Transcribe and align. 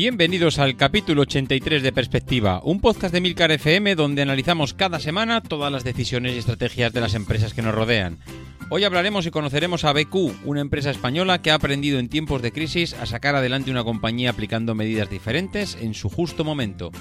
Bienvenidos 0.00 0.60
al 0.60 0.76
capítulo 0.76 1.22
83 1.22 1.82
de 1.82 1.90
Perspectiva, 1.90 2.60
un 2.62 2.80
podcast 2.80 3.12
de 3.12 3.20
Milcar 3.20 3.50
FM 3.50 3.96
donde 3.96 4.22
analizamos 4.22 4.72
cada 4.72 5.00
semana 5.00 5.40
todas 5.40 5.72
las 5.72 5.82
decisiones 5.82 6.36
y 6.36 6.38
estrategias 6.38 6.92
de 6.92 7.00
las 7.00 7.14
empresas 7.14 7.52
que 7.52 7.62
nos 7.62 7.74
rodean. 7.74 8.20
Hoy 8.70 8.84
hablaremos 8.84 9.26
y 9.26 9.32
conoceremos 9.32 9.84
a 9.84 9.92
BQ, 9.92 10.44
una 10.44 10.60
empresa 10.60 10.92
española 10.92 11.42
que 11.42 11.50
ha 11.50 11.54
aprendido 11.54 11.98
en 11.98 12.08
tiempos 12.08 12.42
de 12.42 12.52
crisis 12.52 12.94
a 12.94 13.06
sacar 13.06 13.34
adelante 13.34 13.72
una 13.72 13.82
compañía 13.82 14.30
aplicando 14.30 14.76
medidas 14.76 15.10
diferentes 15.10 15.76
en 15.80 15.94
su 15.94 16.08
justo 16.08 16.44
momento. 16.44 16.92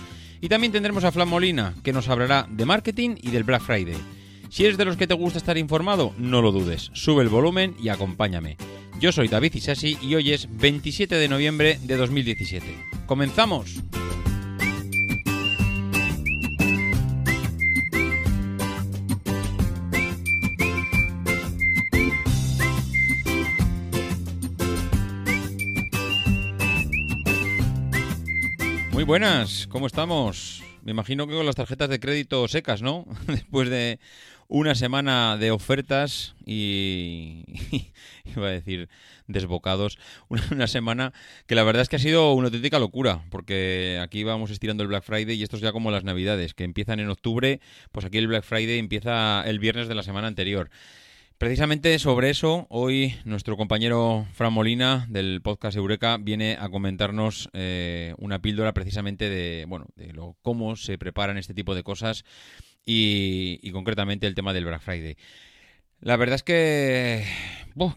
Y 0.42 0.50
también 0.50 0.72
tendremos 0.72 1.04
a 1.04 1.12
Flan 1.12 1.30
Molina, 1.30 1.76
que 1.84 1.94
nos 1.94 2.10
hablará 2.10 2.48
de 2.50 2.66
marketing 2.66 3.12
y 3.22 3.30
del 3.30 3.44
Black 3.44 3.62
Friday. 3.62 3.98
Si 4.50 4.66
eres 4.66 4.80
de 4.80 4.86
los 4.86 4.98
que 4.98 5.06
te 5.06 5.14
gusta 5.14 5.38
estar 5.38 5.60
informado, 5.60 6.16
no 6.18 6.42
lo 6.42 6.52
dudes, 6.52 6.90
sube 6.94 7.22
el 7.22 7.30
volumen 7.30 7.76
y 7.80 7.90
acompáñame. 7.90 8.58
Yo 9.00 9.12
soy 9.12 9.28
David 9.28 9.54
Isasi 9.54 9.96
y 10.02 10.16
hoy 10.16 10.32
es 10.32 10.48
27 10.58 11.14
de 11.14 11.28
noviembre 11.28 11.78
de 11.84 11.98
2017. 11.98 12.66
¡Comenzamos! 13.06 13.76
Muy 28.92 29.04
buenas, 29.04 29.68
¿cómo 29.68 29.86
estamos? 29.86 30.64
Me 30.82 30.90
imagino 30.90 31.28
que 31.28 31.36
con 31.36 31.46
las 31.46 31.56
tarjetas 31.56 31.90
de 31.90 32.00
crédito 32.00 32.48
secas, 32.48 32.82
¿no? 32.82 33.06
Después 33.28 33.70
de 33.70 34.00
una 34.48 34.76
semana 34.76 35.38
de 35.38 35.52
ofertas 35.52 36.36
y, 36.46 37.44
iba 38.40 38.50
a 38.50 38.52
decir 38.52 38.90
desbocados, 39.28 39.98
una, 40.28 40.68
semana 40.68 41.14
que 41.46 41.56
la 41.56 41.64
verdad 41.64 41.82
es 41.82 41.90
que 41.90 41.98
ha 41.98 42.00
sido 42.00 42.34
una 42.34 42.48
auténtica 42.48 42.80
locura, 42.80 43.24
porque 43.30 44.00
aquí 44.02 44.24
vamos 44.24 44.52
estirando 44.52 44.84
el 44.84 44.90
Black 44.90 45.04
Friday 45.04 45.36
y 45.36 45.44
esto 45.44 45.56
es 45.56 45.62
ya 45.62 45.72
como 45.72 45.92
las 45.92 46.04
Navidades, 46.04 46.54
que 46.54 46.64
empiezan 46.64 47.00
en 47.00 47.10
octubre, 47.10 47.60
pues 47.92 48.06
aquí 48.06 48.18
el 48.18 48.28
Black 48.28 48.44
Friday 48.44 48.80
empieza 48.80 49.44
el 49.46 49.60
viernes 49.60 49.88
de 49.88 49.96
la 49.96 50.04
semana 50.04 50.28
anterior. 50.28 50.70
Precisamente 51.38 52.00
sobre 52.00 52.32
eso, 52.32 52.66
hoy 52.72 53.14
nuestro 53.24 53.58
compañero 53.58 54.26
Fran 54.34 54.52
Molina 54.52 55.06
del 55.08 55.42
podcast 55.44 55.78
Eureka 55.78 56.18
viene 56.20 56.58
a 56.60 56.68
comentarnos 56.70 57.48
eh, 57.54 58.16
una 58.18 58.42
píldora 58.42 58.74
precisamente 58.74 59.30
de, 59.30 59.66
bueno, 59.68 59.86
de 59.96 60.14
lo, 60.14 60.36
cómo 60.42 60.76
se 60.76 60.98
preparan 60.98 61.38
este 61.38 61.54
tipo 61.54 61.76
de 61.76 61.84
cosas 61.84 62.26
y, 62.88 63.70
concretamente 63.72 64.26
el 64.26 64.34
tema 64.34 64.52
del 64.52 64.66
Black 64.66 64.82
Friday. 64.82 65.16
La 66.00 66.16
verdad 66.16 66.36
es 66.36 66.44
que... 66.44 67.26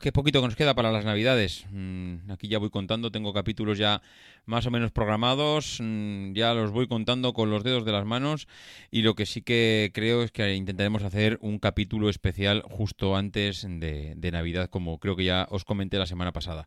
qué 0.00 0.12
poquito 0.12 0.40
que 0.40 0.46
nos 0.46 0.56
queda 0.56 0.74
para 0.74 0.90
las 0.90 1.04
navidades. 1.04 1.66
Mm, 1.70 2.30
aquí 2.30 2.48
ya 2.48 2.58
voy 2.58 2.70
contando, 2.70 3.12
tengo 3.12 3.34
capítulos 3.34 3.76
ya 3.76 4.00
más 4.46 4.66
o 4.66 4.70
menos 4.70 4.90
programados, 4.90 5.78
mm, 5.80 6.32
ya 6.32 6.54
los 6.54 6.70
voy 6.70 6.88
contando 6.88 7.34
con 7.34 7.50
los 7.50 7.62
dedos 7.62 7.84
de 7.84 7.92
las 7.92 8.06
manos 8.06 8.48
y 8.90 9.02
lo 9.02 9.14
que 9.14 9.26
sí 9.26 9.42
que 9.42 9.90
creo 9.92 10.22
es 10.22 10.32
que 10.32 10.54
intentaremos 10.54 11.02
hacer 11.02 11.38
un 11.42 11.58
capítulo 11.58 12.08
especial 12.08 12.62
justo 12.62 13.16
antes 13.16 13.66
de, 13.68 14.30
Navidad, 14.32 14.70
como 14.70 14.98
creo 14.98 15.14
que 15.14 15.24
ya 15.24 15.46
os 15.50 15.64
comenté 15.64 15.98
la 15.98 16.06
semana 16.06 16.32
pasada. 16.32 16.66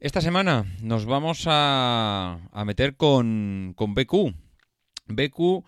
Esta 0.00 0.20
semana 0.20 0.66
nos 0.82 1.06
vamos 1.06 1.44
a, 1.46 2.40
a 2.52 2.64
meter 2.66 2.96
con, 2.96 3.72
con 3.74 3.94
BQ. 3.94 4.34
BQ 5.08 5.64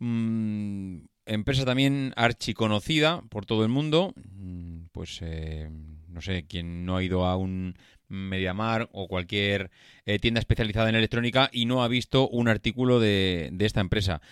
Mm, 0.00 0.98
empresa 1.28 1.64
también 1.64 2.12
archiconocida 2.16 3.22
por 3.28 3.46
todo 3.46 3.62
el 3.62 3.68
mundo. 3.68 4.14
Mm, 4.32 4.86
pues 4.92 5.20
eh, 5.22 5.68
no 6.08 6.20
sé, 6.20 6.46
quien 6.46 6.84
no 6.84 6.96
ha 6.96 7.02
ido 7.02 7.24
a 7.24 7.36
un 7.36 7.76
Mediamar 8.10 8.88
o 8.92 9.06
cualquier 9.06 9.70
eh, 10.06 10.18
tienda 10.18 10.40
especializada 10.40 10.88
en 10.88 10.94
electrónica 10.94 11.50
y 11.52 11.66
no 11.66 11.82
ha 11.82 11.88
visto 11.88 12.26
un 12.26 12.48
artículo 12.48 13.00
de, 13.00 13.54
esta 13.58 13.82
empresa. 13.82 14.22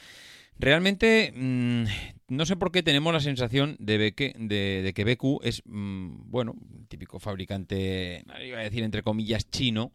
Realmente, 0.59 1.31
mm, 1.37 1.85
no 2.29 2.47
sé 2.47 2.57
por 2.57 2.73
qué 2.73 2.83
tenemos 2.83 3.13
la 3.13 3.21
sensación 3.21 3.77
de, 3.79 4.15
que, 4.15 4.35
de, 4.39 4.93
que 4.95 5.05
BQ 5.05 5.45
es, 5.45 5.63
bueno, 5.67 6.55
típico 6.89 7.19
fabricante, 7.19 8.25
iba 8.43 8.61
a 8.61 8.63
decir 8.63 8.83
entre 8.83 9.03
comillas, 9.03 9.51
chino, 9.51 9.93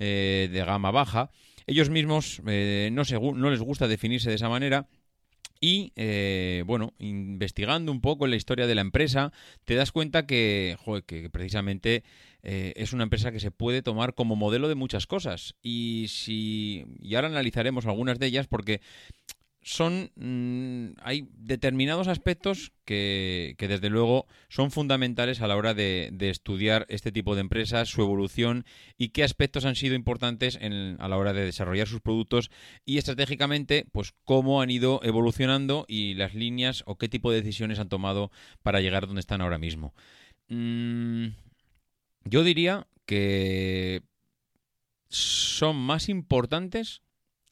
eh, 0.00 0.48
de 0.50 0.64
gama 0.64 0.90
baja. 0.90 1.30
Ellos 1.68 1.90
mismos 1.90 2.42
no, 2.44 3.02
no 3.34 3.50
les 3.50 3.60
gusta 3.60 3.86
definirse 3.86 4.30
de 4.30 4.34
esa 4.34 4.48
manera 4.48 4.88
y 5.62 5.92
eh, 5.94 6.64
bueno, 6.66 6.92
investigando 6.98 7.92
un 7.92 8.00
poco 8.00 8.26
la 8.26 8.34
historia 8.34 8.66
de 8.66 8.74
la 8.74 8.80
empresa, 8.80 9.32
te 9.64 9.76
das 9.76 9.92
cuenta 9.92 10.26
que, 10.26 10.76
que 11.06 11.30
precisamente 11.30 12.02
eh, 12.42 12.72
es 12.74 12.92
una 12.92 13.04
empresa 13.04 13.30
que 13.30 13.38
se 13.38 13.52
puede 13.52 13.80
tomar 13.80 14.14
como 14.14 14.34
modelo 14.34 14.68
de 14.68 14.74
muchas 14.74 15.06
cosas. 15.06 15.54
Y 15.62 16.06
si. 16.08 16.84
Y 17.00 17.14
ahora 17.14 17.28
analizaremos 17.28 17.86
algunas 17.86 18.18
de 18.18 18.26
ellas 18.26 18.48
porque 18.48 18.80
son 19.62 20.10
mm, 20.16 20.98
hay 21.02 21.28
determinados 21.36 22.08
aspectos 22.08 22.72
que, 22.84 23.54
que, 23.58 23.68
desde 23.68 23.90
luego 23.90 24.26
son 24.48 24.70
fundamentales 24.70 25.40
a 25.40 25.46
la 25.46 25.56
hora 25.56 25.72
de, 25.72 26.10
de, 26.12 26.30
estudiar 26.30 26.84
este 26.88 27.12
tipo 27.12 27.34
de 27.34 27.42
empresas, 27.42 27.88
su 27.88 28.02
evolución 28.02 28.64
y 28.98 29.10
qué 29.10 29.22
aspectos 29.22 29.64
han 29.64 29.76
sido 29.76 29.94
importantes 29.94 30.58
a 30.60 31.08
la 31.08 31.16
hora 31.16 31.32
de 31.32 31.44
desarrollar 31.44 31.86
sus 31.86 32.00
productos 32.00 32.50
y 32.84 32.98
estratégicamente 32.98 33.86
pues 33.92 34.14
cómo 34.24 34.60
han 34.62 34.70
ido 34.70 35.00
evolucionando 35.04 35.84
y 35.86 36.14
las 36.14 36.34
líneas 36.34 36.82
o 36.86 36.98
qué 36.98 37.08
tipo 37.08 37.30
de 37.30 37.40
decisiones 37.40 37.78
han 37.78 37.88
tomado 37.88 38.32
para 38.62 38.80
llegar 38.80 39.06
donde 39.06 39.20
están 39.20 39.40
ahora 39.40 39.58
mismo. 39.58 39.94
Mm, 40.48 41.28
yo 42.24 42.42
diría 42.42 42.88
que 43.06 44.02
son 45.08 45.76
más 45.76 46.08
importantes 46.08 47.02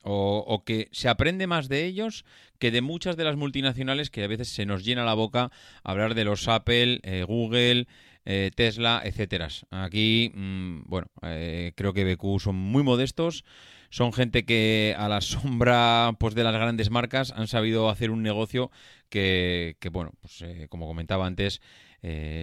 o, 0.03 0.63
que 0.65 0.89
se 0.93 1.09
aprende 1.09 1.47
más 1.47 1.69
de 1.69 1.85
ellos 1.85 2.25
que 2.59 2.71
de 2.71 2.81
muchas 2.81 3.17
de 3.17 3.25
las 3.25 3.37
multinacionales 3.37 4.11
que 4.11 4.25
a 4.25 4.29
veces 4.29 4.49
se 4.49 4.67
nos 4.67 4.85
llena 4.85 5.05
la 5.05 5.15
boca 5.15 5.51
hablar 5.83 6.15
de 6.15 6.25
los 6.25 6.49
Apple, 6.49 7.01
eh, 7.03 7.25
Google, 7.27 7.87
eh, 8.25 8.51
Tesla, 8.55 9.03
etcétera. 9.05 9.49
Aquí, 9.71 10.33
mm, 10.35 10.83
bueno, 10.87 11.09
eh, 11.23 11.73
creo 11.75 11.93
que 11.93 12.05
BQ 12.05 12.41
son 12.41 12.57
muy 12.57 12.83
modestos, 12.83 13.45
son 13.91 14.13
gente 14.13 14.45
que 14.45 14.95
a 14.99 15.09
la 15.09 15.21
sombra 15.21 16.15
pues, 16.19 16.35
de 16.35 16.45
las 16.45 16.55
grandes 16.55 16.91
marcas 16.91 17.33
han 17.33 17.49
sabido 17.49 17.89
hacer 17.89 18.11
un 18.11 18.23
negocio 18.23 18.71
que, 19.09 19.77
que 19.81 19.89
bueno, 19.89 20.13
pues 20.21 20.45
como 20.69 20.87
comentaba 20.87 21.27
antes, 21.27 21.61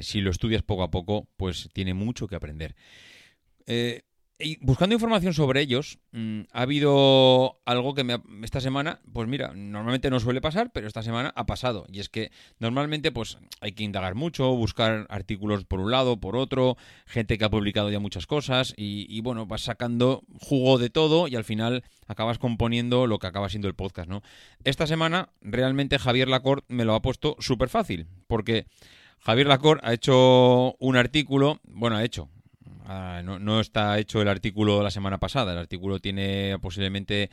si 0.02 0.22
lo 0.22 0.30
estudias 0.30 0.62
poco 0.62 0.84
a 0.84 0.92
poco, 0.92 1.28
pues 1.38 1.70
tiene 1.74 1.94
mucho 1.96 2.28
que 2.28 2.36
aprender. 2.36 2.76
Y 4.40 4.64
buscando 4.64 4.94
información 4.94 5.34
sobre 5.34 5.62
ellos, 5.62 5.98
mm, 6.12 6.42
ha 6.52 6.62
habido 6.62 7.60
algo 7.66 7.96
que 7.96 8.04
me 8.04 8.22
esta 8.44 8.62
semana, 8.62 9.00
pues 9.12 9.28
mira, 9.28 9.54
normalmente 9.56 10.12
no 10.12 10.20
suele 10.20 10.42
pasar, 10.42 10.72
pero 10.72 10.86
esta 10.86 11.02
semana 11.02 11.34
ha 11.36 11.48
pasado. 11.48 11.88
Y 11.92 12.00
es 12.02 12.10
que 12.10 12.32
normalmente 12.60 13.12
pues 13.12 13.40
hay 13.62 13.72
que 13.72 13.84
indagar 13.84 14.14
mucho, 14.14 14.56
buscar 14.56 15.08
artículos 15.10 15.66
por 15.66 15.80
un 15.80 15.90
lado, 15.90 16.20
por 16.20 16.36
otro, 16.36 16.78
gente 17.08 17.40
que 17.40 17.46
ha 17.46 17.50
publicado 17.50 17.90
ya 17.90 18.00
muchas 18.00 18.28
cosas 18.28 18.76
y, 18.78 19.20
bueno, 19.22 19.48
vas 19.48 19.62
sacando 19.62 20.22
jugo 20.40 20.78
de 20.78 20.92
todo 20.92 21.28
y 21.28 21.36
al 21.36 21.44
final 21.44 21.84
acabas 22.06 22.38
componiendo 22.38 23.08
lo 23.08 23.18
que 23.18 23.26
acaba 23.26 23.50
siendo 23.50 23.68
el 23.68 23.74
podcast, 23.74 24.08
¿no? 24.08 24.22
Esta 24.64 24.86
semana 24.86 25.30
realmente 25.42 25.98
Javier 25.98 26.28
Lacorte 26.28 26.72
me 26.72 26.86
lo 26.86 26.94
ha 26.94 27.02
puesto 27.02 27.38
súper 27.40 27.70
fácil, 27.70 28.06
porque 28.28 28.68
Javier 29.20 29.48
Lacorte 29.48 29.88
ha 29.88 29.94
hecho 29.94 30.76
un 30.78 30.96
artículo, 30.96 31.60
bueno, 31.64 31.96
ha 31.96 32.04
hecho, 32.04 32.30
Ah, 32.90 33.22
no, 33.22 33.60
está 33.60 34.00
hecho 34.00 34.22
el 34.22 34.30
artículo 34.30 34.82
la 34.82 34.92
semana 34.92 35.18
pasada. 35.18 35.52
El 35.52 35.58
artículo 35.58 36.00
tiene 36.00 36.58
posiblemente, 36.62 37.30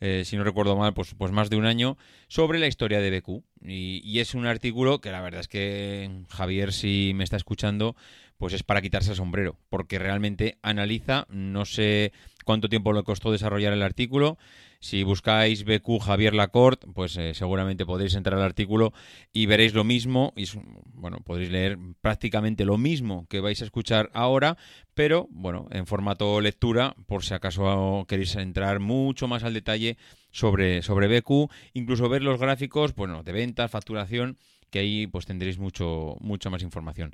eh, 0.00 0.24
si 0.24 0.36
no 0.36 0.42
recuerdo 0.42 0.76
mal, 0.76 0.94
pues, 0.94 1.14
pues 1.14 1.30
más 1.30 1.48
de 1.48 1.54
un 1.54 1.64
año 1.64 1.96
sobre 2.26 2.58
la 2.58 2.66
historia 2.66 3.00
de 3.00 3.16
BQ. 3.16 3.44
Y, 3.62 4.02
y, 4.04 4.18
es 4.18 4.34
un 4.34 4.46
artículo 4.46 5.00
que 5.00 5.12
la 5.12 5.20
verdad 5.20 5.42
es 5.42 5.48
que 5.48 6.10
Javier, 6.28 6.72
si 6.72 7.12
me 7.14 7.22
está 7.22 7.36
escuchando, 7.36 7.94
pues 8.36 8.52
es 8.52 8.64
para 8.64 8.82
quitarse 8.82 9.10
el 9.10 9.16
sombrero, 9.16 9.56
porque 9.68 10.00
realmente 10.00 10.58
analiza, 10.62 11.26
no 11.30 11.64
sé 11.66 12.12
cuánto 12.46 12.68
tiempo 12.68 12.92
le 12.92 13.02
costó 13.02 13.32
desarrollar 13.32 13.72
el 13.72 13.82
artículo. 13.82 14.38
Si 14.78 15.02
buscáis 15.02 15.64
BQ 15.64 16.00
Javier 16.00 16.32
Lacorte, 16.32 16.86
pues 16.94 17.16
eh, 17.16 17.34
seguramente 17.34 17.84
podréis 17.84 18.14
entrar 18.14 18.38
al 18.38 18.44
artículo 18.44 18.92
y 19.32 19.46
veréis 19.46 19.74
lo 19.74 19.82
mismo. 19.82 20.32
Y 20.36 20.46
bueno, 20.94 21.18
podréis 21.24 21.50
leer 21.50 21.76
prácticamente 22.00 22.64
lo 22.64 22.78
mismo 22.78 23.26
que 23.28 23.40
vais 23.40 23.60
a 23.60 23.64
escuchar 23.64 24.10
ahora, 24.14 24.56
pero 24.94 25.26
bueno, 25.30 25.66
en 25.72 25.86
formato 25.86 26.40
lectura, 26.40 26.94
por 27.06 27.24
si 27.24 27.34
acaso 27.34 28.04
queréis 28.08 28.36
entrar 28.36 28.78
mucho 28.78 29.26
más 29.26 29.42
al 29.42 29.52
detalle 29.52 29.98
sobre, 30.30 30.82
sobre 30.82 31.08
BQ, 31.08 31.50
incluso 31.74 32.08
ver 32.08 32.22
los 32.22 32.38
gráficos, 32.38 32.94
bueno, 32.94 33.24
de 33.24 33.32
ventas, 33.32 33.72
facturación, 33.72 34.38
que 34.70 34.78
ahí 34.78 35.08
pues 35.08 35.26
tendréis 35.26 35.58
mucho, 35.58 36.16
mucha 36.20 36.48
más 36.48 36.62
información. 36.62 37.12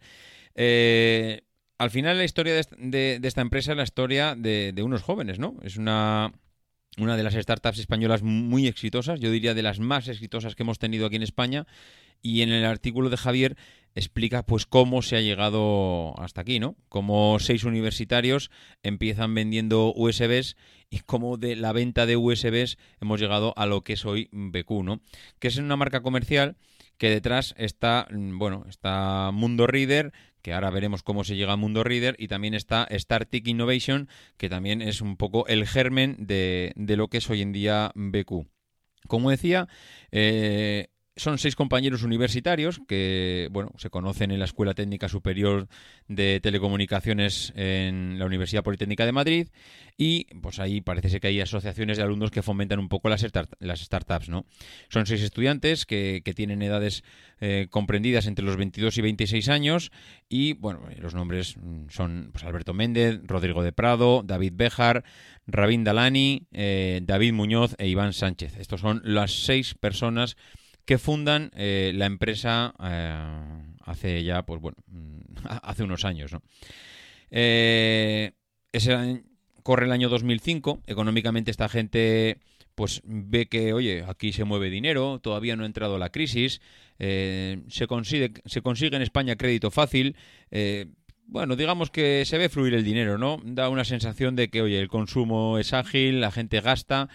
Eh, 0.55 1.41
al 1.79 1.91
final 1.91 2.19
la 2.19 2.25
historia 2.25 2.55
de, 2.55 3.21
esta 3.23 3.41
empresa 3.41 3.73
es 3.73 3.77
la 3.77 3.85
historia 3.85 4.35
de, 4.37 4.75
unos 4.83 5.03
jóvenes, 5.03 5.39
¿no? 5.39 5.57
Es 5.63 5.77
una, 5.77 6.33
una 6.99 7.17
de 7.17 7.23
las 7.23 7.35
startups 7.35 7.79
españolas 7.79 8.23
muy 8.23 8.67
exitosas, 8.67 9.21
yo 9.21 9.31
diría 9.31 9.55
de 9.55 9.63
las 9.63 9.81
más 9.81 10.09
exitosas 10.09 10.55
que 10.55 10.63
hemos 10.63 10.79
tenido 10.79 11.07
aquí 11.07 11.17
en 11.17 11.23
España. 11.23 11.67
Y 12.25 12.43
en 12.43 12.51
el 12.53 12.65
artículo 12.65 13.11
de 13.11 13.17
Javier 13.17 13.57
explica 13.95 14.45
pues 14.47 14.65
cómo 14.65 15.03
se 15.03 15.17
ha 15.17 15.21
llegado 15.21 16.15
hasta 16.21 16.41
aquí, 16.41 16.61
¿no? 16.61 16.77
Cómo 16.89 17.39
seis 17.41 17.65
universitarios 17.65 18.51
empiezan 18.83 19.35
vendiendo 19.35 19.93
USBs 19.95 20.57
y 20.89 21.01
cómo 21.01 21.37
de 21.37 21.57
la 21.57 21.73
venta 21.73 22.07
de 22.07 22.17
USBs 22.17 22.79
hemos 23.01 23.21
llegado 23.21 23.55
a 23.57 23.67
lo 23.67 23.83
que 23.83 23.95
es 23.95 24.05
hoy 24.05 24.29
BQ, 24.33 24.85
¿no? 24.85 25.01
Que 25.41 25.49
es 25.49 25.57
una 25.57 25.77
marca 25.77 26.01
comercial 26.01 26.57
que 26.97 27.11
detrás 27.11 27.55
está, 27.59 28.07
mm, 28.11 28.39
bueno, 28.39 28.65
está 28.69 29.31
Mundo 29.33 29.67
Reader, 29.67 30.13
que 30.43 30.53
ahora 30.53 30.71
veremos 30.71 31.03
cómo 31.03 31.25
se 31.25 31.37
llega 31.37 31.53
a 31.53 31.57
Mundo 31.57 31.85
Reader, 31.85 32.17
y 32.19 32.29
también 32.29 32.55
está 32.55 32.87
StarTick 32.91 33.47
Innovation, 33.49 34.09
que 34.37 34.49
también 34.49 34.83
es 34.83 35.01
un 35.01 35.17
poco 35.17 35.47
el 35.47 35.67
germen 35.67 36.17
de, 36.19 36.73
de 36.77 36.97
lo 36.97 37.09
que 37.09 37.19
es 37.19 37.31
hoy 37.31 37.43
en 37.43 37.53
día 37.53 37.93
BQ. 37.95 38.47
Como 39.09 39.31
decía, 39.31 39.69
eh, 40.11 40.89
son 41.17 41.39
seis 41.39 41.57
compañeros 41.57 42.03
universitarios 42.03 42.81
que, 42.89 43.49
bueno, 43.51 43.73
se 43.77 43.91
conocen 43.91 44.31
en 44.31 44.39
la 44.39 44.47
Escuela 44.47 44.73
Técnica 44.73 45.09
Superior 45.09 45.69
de 46.09 46.41
Telecomunicaciones 46.41 47.53
en 47.55 48.19
la 48.19 48.25
Universidad 48.25 48.63
Politécnica 48.63 49.05
de 49.05 49.13
Madrid 49.13 49.49
y, 49.99 50.25
pues 50.41 50.59
ahí 50.59 50.81
parece 50.81 51.11
ser 51.11 51.21
que 51.21 51.29
hay 51.29 51.41
asociaciones 51.41 51.99
de 51.99 52.03
alumnos 52.03 52.31
que 52.31 52.43
fomentan 52.43 52.79
un 52.79 52.89
poco 52.89 53.11
las, 53.11 53.27
las 53.59 53.81
startups, 53.81 54.31
¿no? 54.31 54.47
Son 54.89 55.05
seis 55.05 55.23
estudiantes 55.23 55.85
que, 55.85 56.23
tienen 56.33 56.63
edades 56.63 57.05
eh, 57.41 57.67
comprendidas 57.69 58.27
entre 58.27 58.43
los 58.43 58.57
22 58.57 58.97
y 58.97 59.03
26 59.03 59.49
años 59.51 59.93
y, 60.31 60.55
bueno, 60.55 60.81
los 60.99 61.15
nombres 61.15 61.57
son 61.91 62.31
pues, 62.33 62.45
Alberto 62.45 62.73
Méndez, 62.73 63.21
Rodrigo 63.25 63.63
de 63.63 63.73
Prado, 63.73 64.23
David 64.25 64.55
Bejar, 64.57 65.05
Rabín 65.47 65.85
Dalani, 65.85 66.47
eh, 66.53 67.01
David 67.03 67.35
Muñoz 67.35 67.75
e 67.77 67.87
Iván 67.87 68.15
Sánchez. 68.15 68.57
Estos 68.57 68.81
son 68.81 69.03
las 69.05 69.45
seis 69.45 69.75
personas 69.75 70.39
que 70.85 70.99
fundan 70.99 71.51
eh, 71.55 71.93
la 71.95 72.07
empresa 72.07 72.75
eh, 72.83 73.65
hace 73.85 74.25
ya, 74.25 74.45
pues 74.45 74.61
bueno, 74.61 74.77
hace 75.63 75.83
unos 75.83 76.05
años, 76.05 76.33
¿no? 76.33 76.43
Eh, 77.31 78.33
ese 78.73 79.23
corre 79.63 79.87
el 79.87 79.93
año 79.93 80.09
2005, 80.09 80.83
económicamente 80.87 81.51
esta 81.51 81.69
gente 81.69 82.39
pues 82.75 83.03
ve 83.05 83.47
que, 83.47 83.75
oye, 83.75 84.03
aquí 84.09 84.33
se 84.33 84.45
mueve 84.45 84.71
dinero, 84.71 85.21
todavía 85.23 85.57
no 85.57 85.63
ha 85.63 85.67
entrado 85.67 85.99
la 85.99 86.11
crisis, 86.11 86.63
se, 86.99 87.87
consigue, 87.87 88.33
se 88.47 88.63
consigue 88.63 88.97
en 88.97 89.03
España 89.03 89.37
crédito 89.37 89.71
fácil, 89.71 90.17
bueno, 91.27 91.55
digamos 91.55 91.91
que 91.91 92.25
se 92.25 92.39
ve 92.39 92.49
fluir 92.49 92.73
el 92.73 92.83
dinero, 92.83 93.19
¿no? 93.19 93.41
Da 93.45 93.69
una 93.69 93.85
sensación 93.85 94.37
de 94.37 94.49
que, 94.49 94.63
oye, 94.63 94.81
el 94.81 94.89
consumo 94.89 95.59
es 95.59 95.75
ágil, 95.75 96.21
la 96.21 96.31
gente 96.31 96.61
gasta 96.61 97.11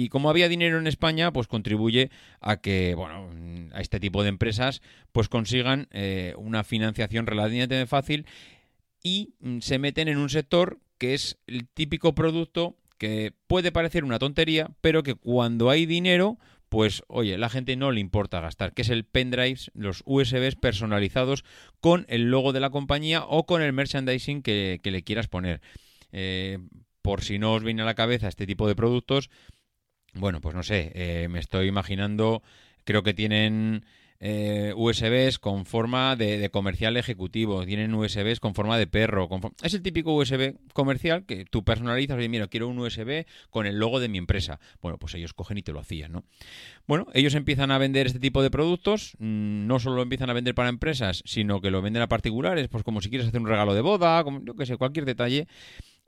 y 0.00 0.08
como 0.08 0.30
había 0.30 0.48
dinero 0.48 0.78
en 0.78 0.86
España, 0.86 1.30
pues 1.30 1.46
contribuye 1.46 2.10
a 2.40 2.56
que, 2.56 2.94
bueno, 2.94 3.28
a 3.74 3.82
este 3.82 4.00
tipo 4.00 4.22
de 4.22 4.30
empresas 4.30 4.80
pues 5.12 5.28
consigan 5.28 5.88
eh, 5.90 6.32
una 6.38 6.64
financiación 6.64 7.26
relativamente 7.26 7.84
fácil 7.86 8.24
y 9.02 9.34
mm, 9.40 9.58
se 9.58 9.78
meten 9.78 10.08
en 10.08 10.16
un 10.16 10.30
sector 10.30 10.78
que 10.96 11.12
es 11.12 11.36
el 11.46 11.68
típico 11.68 12.14
producto 12.14 12.76
que 12.96 13.34
puede 13.46 13.72
parecer 13.72 14.04
una 14.04 14.18
tontería, 14.18 14.70
pero 14.80 15.02
que 15.02 15.14
cuando 15.14 15.68
hay 15.68 15.84
dinero, 15.84 16.38
pues 16.70 17.02
oye, 17.08 17.36
la 17.36 17.50
gente 17.50 17.76
no 17.76 17.92
le 17.92 18.00
importa 18.00 18.40
gastar, 18.40 18.72
que 18.72 18.82
es 18.82 18.88
el 18.88 19.04
pendrive, 19.04 19.60
los 19.74 20.02
USBs 20.06 20.56
personalizados 20.56 21.44
con 21.80 22.06
el 22.08 22.30
logo 22.30 22.54
de 22.54 22.60
la 22.60 22.70
compañía 22.70 23.22
o 23.24 23.44
con 23.44 23.60
el 23.60 23.74
merchandising 23.74 24.40
que, 24.40 24.80
le 24.82 25.02
quieras 25.02 25.28
poner. 25.28 25.60
Eh, 26.10 26.58
por 27.02 27.22
si 27.22 27.38
no 27.38 27.52
os 27.52 27.62
viene 27.62 27.82
a 27.82 27.86
la 27.86 27.94
cabeza 27.94 28.28
este 28.28 28.46
tipo 28.46 28.66
de 28.66 28.74
productos, 28.74 29.30
bueno, 30.14 30.40
pues 30.40 30.54
no 30.54 30.62
sé, 30.62 30.92
eh, 30.94 31.28
me 31.28 31.38
estoy 31.38 31.68
imaginando, 31.68 32.42
creo 32.84 33.02
que 33.02 33.14
tienen 33.14 33.84
eh, 34.22 34.74
USBs 34.76 35.38
con 35.38 35.64
forma 35.64 36.14
de, 36.14 36.50
comercial 36.50 36.98
ejecutivo, 36.98 37.64
tienen 37.64 37.94
USBs 37.94 38.38
con 38.38 38.54
forma 38.54 38.76
de 38.76 38.86
perro. 38.86 39.28
es 39.62 39.72
el 39.72 39.82
típico 39.82 40.14
USB 40.14 40.56
comercial 40.74 41.24
que 41.24 41.46
tú 41.46 41.64
personalizas, 41.64 42.18
oye, 42.18 42.28
mira, 42.28 42.46
quiero 42.46 42.68
un 42.68 42.78
USB 42.78 43.24
con 43.48 43.66
el 43.66 43.78
logo 43.78 43.98
de 43.98 44.08
mi 44.08 44.18
empresa. 44.18 44.60
Bueno, 44.82 44.98
pues 44.98 45.14
ellos 45.14 45.32
cogen 45.32 45.56
y 45.56 45.62
te 45.62 45.72
lo 45.72 45.80
hacían, 45.80 46.12
¿no? 46.12 46.24
Bueno, 46.86 47.06
ellos 47.14 47.34
empiezan 47.34 47.70
a 47.70 47.78
vender 47.78 48.06
este 48.06 48.18
tipo 48.18 48.42
de 48.42 48.50
productos, 48.50 49.16
mm, 49.18 49.66
no 49.66 49.80
solo 49.80 49.96
lo 49.96 50.02
empiezan 50.02 50.28
a 50.28 50.34
vender 50.34 50.54
para 50.54 50.68
empresas, 50.68 51.22
sino 51.24 51.62
que 51.62 51.70
lo 51.70 51.80
venden 51.80 52.02
a 52.02 52.08
particulares, 52.08 52.68
pues 52.68 52.84
como 52.84 53.00
si 53.00 53.08
quieres 53.08 53.28
hacer 53.28 53.40
un 53.40 53.48
regalo 53.48 53.74
de 53.74 53.80
boda, 53.80 54.22
como, 54.22 54.44
yo 54.44 54.54
que 54.54 54.66
sé, 54.66 54.76
cualquier 54.76 55.06
detalle. 55.06 55.46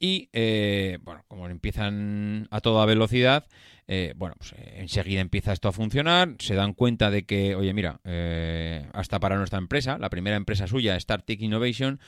Y, 0.05 0.31
eh, 0.33 0.99
bueno, 1.03 1.25
como 1.29 1.49
empiezan 1.49 2.49
a 2.51 2.61
toda 2.61 2.85
velocidad, 2.87 3.47
eh, 3.87 4.15
bueno, 4.17 4.35
pues 4.37 4.53
eh, 4.55 4.79
enseguida 4.79 5.21
empieza 5.21 5.53
esto 5.53 5.69
a 5.69 5.73
funcionar, 5.73 6.35
se 6.41 6.57
dan 6.57 6.73
cuenta 6.73 7.13
de 7.13 7.25
que, 7.25 7.55
oye, 7.55 7.73
mira, 7.73 8.01
eh, 8.03 8.85
hasta 8.95 9.21
para 9.21 9.37
nuestra 9.37 9.61
empresa, 9.61 9.99
la 9.99 10.11
primera 10.11 10.35
empresa 10.35 10.67
suya, 10.67 10.99
StarTech 10.99 11.41
Innovation, 11.41 12.01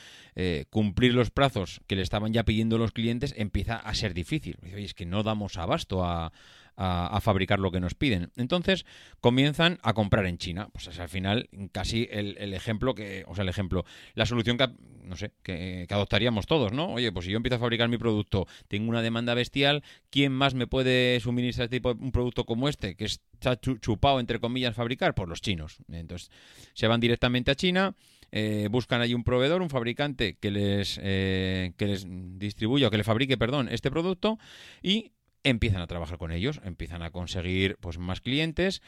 cumplir 0.71 1.15
los 1.15 1.31
plazos 1.31 1.83
que 1.87 1.95
le 1.95 2.03
estaban 2.03 2.33
ya 2.33 2.43
pidiendo 2.43 2.79
los 2.79 2.91
clientes 2.91 3.33
empieza 3.37 3.77
a 3.77 3.95
ser 3.95 4.13
difícil. 4.13 4.57
Oye, 4.65 4.83
es 4.83 4.95
que 4.95 5.07
no 5.07 5.23
damos 5.23 5.57
abasto 5.57 6.05
a, 6.05 6.33
a, 6.77 7.21
fabricar 7.21 7.59
lo 7.59 7.71
que 7.71 7.81
nos 7.81 7.95
piden. 7.95 8.31
Entonces 8.37 8.85
comienzan 9.21 9.79
a 9.83 9.93
comprar 9.95 10.27
en 10.27 10.39
China. 10.39 10.69
Pues 10.73 10.89
es 10.89 10.99
al 10.99 11.09
final 11.09 11.49
casi 11.73 12.09
el, 12.11 12.55
ejemplo 12.55 12.95
que, 12.95 13.25
o 13.27 13.35
sea, 13.35 13.43
el 13.43 13.49
ejemplo, 13.49 13.85
la 14.15 14.27
solución 14.27 14.57
que, 14.57 14.69
no 15.05 15.17
sé, 15.17 15.33
que, 15.43 15.87
adoptaríamos 15.91 16.47
todos, 16.47 16.73
¿no? 16.73 16.93
Oye, 16.93 17.13
pues 17.13 17.27
si 17.27 17.33
yo 17.33 17.37
empiezo 17.37 17.57
a 17.57 17.59
fabricar 17.59 17.89
mi 17.89 17.99
producto, 17.99 18.47
tengo 18.69 18.89
una 18.89 19.03
demanda 19.03 19.35
bestial, 19.35 19.83
¿quién 20.11 20.33
más 20.33 20.55
me 20.55 20.67
puede 20.67 21.21
suministrar 21.21 21.69
tipo 21.69 21.93
un 21.93 22.13
producto 22.13 22.45
como 22.45 22.69
este, 22.69 22.97
que 22.97 23.05
está 23.05 23.59
chupado, 23.61 24.21
entre 24.21 24.41
comillas, 24.41 24.75
fabricar? 24.75 25.15
Por 25.15 25.27
pues 25.27 25.31
los 25.31 25.41
chinos. 25.41 25.79
Entonces 25.91 26.31
se 26.75 26.87
van 26.87 27.01
directamente 27.01 27.51
a 27.51 27.55
China. 27.55 27.95
Eh, 28.37 28.67
buscan 28.69 29.01
allí 29.01 29.15
un 29.15 29.23
proveedor, 29.23 29.63
un 29.63 29.71
fabricante 29.71 30.37
que 30.41 30.51
les, 30.51 30.99
eh, 31.01 31.73
que 31.77 31.87
les 31.87 32.05
distribuya 32.37 32.89
o 32.89 32.91
que 32.91 32.97
le 32.97 33.05
fabrique, 33.05 33.39
perdón, 33.39 33.69
este 33.71 33.93
producto 33.93 34.41
y 34.83 35.13
empiezan 35.45 35.83
a 35.83 35.87
trabajar 35.87 36.19
con 36.19 36.33
ellos, 36.33 36.61
empiezan 36.65 37.03
a 37.03 37.11
conseguir 37.11 37.77
pues 37.81 37.99
más 37.99 38.21
clientes 38.21 38.83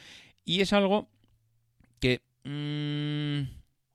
y 0.44 0.60
es 0.60 0.72
algo 0.72 1.08
que 2.00 2.22
mm, 2.44 3.48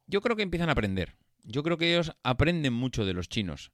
yo 0.07 0.21
creo 0.21 0.35
que 0.35 0.43
empiezan 0.43 0.69
a 0.69 0.73
aprender. 0.73 1.15
Yo 1.43 1.63
creo 1.63 1.77
que 1.77 1.91
ellos 1.91 2.13
aprenden 2.23 2.73
mucho 2.73 3.03
de 3.03 3.13
los 3.13 3.27
chinos. 3.27 3.71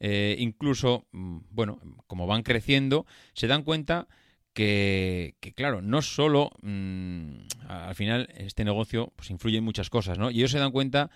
Eh, 0.00 0.36
incluso, 0.38 1.06
mm, 1.12 1.40
bueno, 1.50 1.78
como 2.06 2.26
van 2.26 2.42
creciendo, 2.42 3.06
se 3.34 3.46
dan 3.46 3.62
cuenta 3.62 4.08
que, 4.54 5.36
claro, 5.54 5.80
no 5.82 6.02
solo 6.02 6.50
mm, 6.62 7.30
al 7.68 7.94
final 7.94 8.28
este 8.36 8.64
negocio 8.64 9.12
pues, 9.16 9.30
influye 9.30 9.58
en 9.58 9.64
muchas 9.64 9.90
cosas, 9.90 10.18
¿no? 10.18 10.30
Y 10.30 10.38
ellos 10.38 10.50
se 10.50 10.58
dan 10.58 10.72
cuenta 10.72 11.10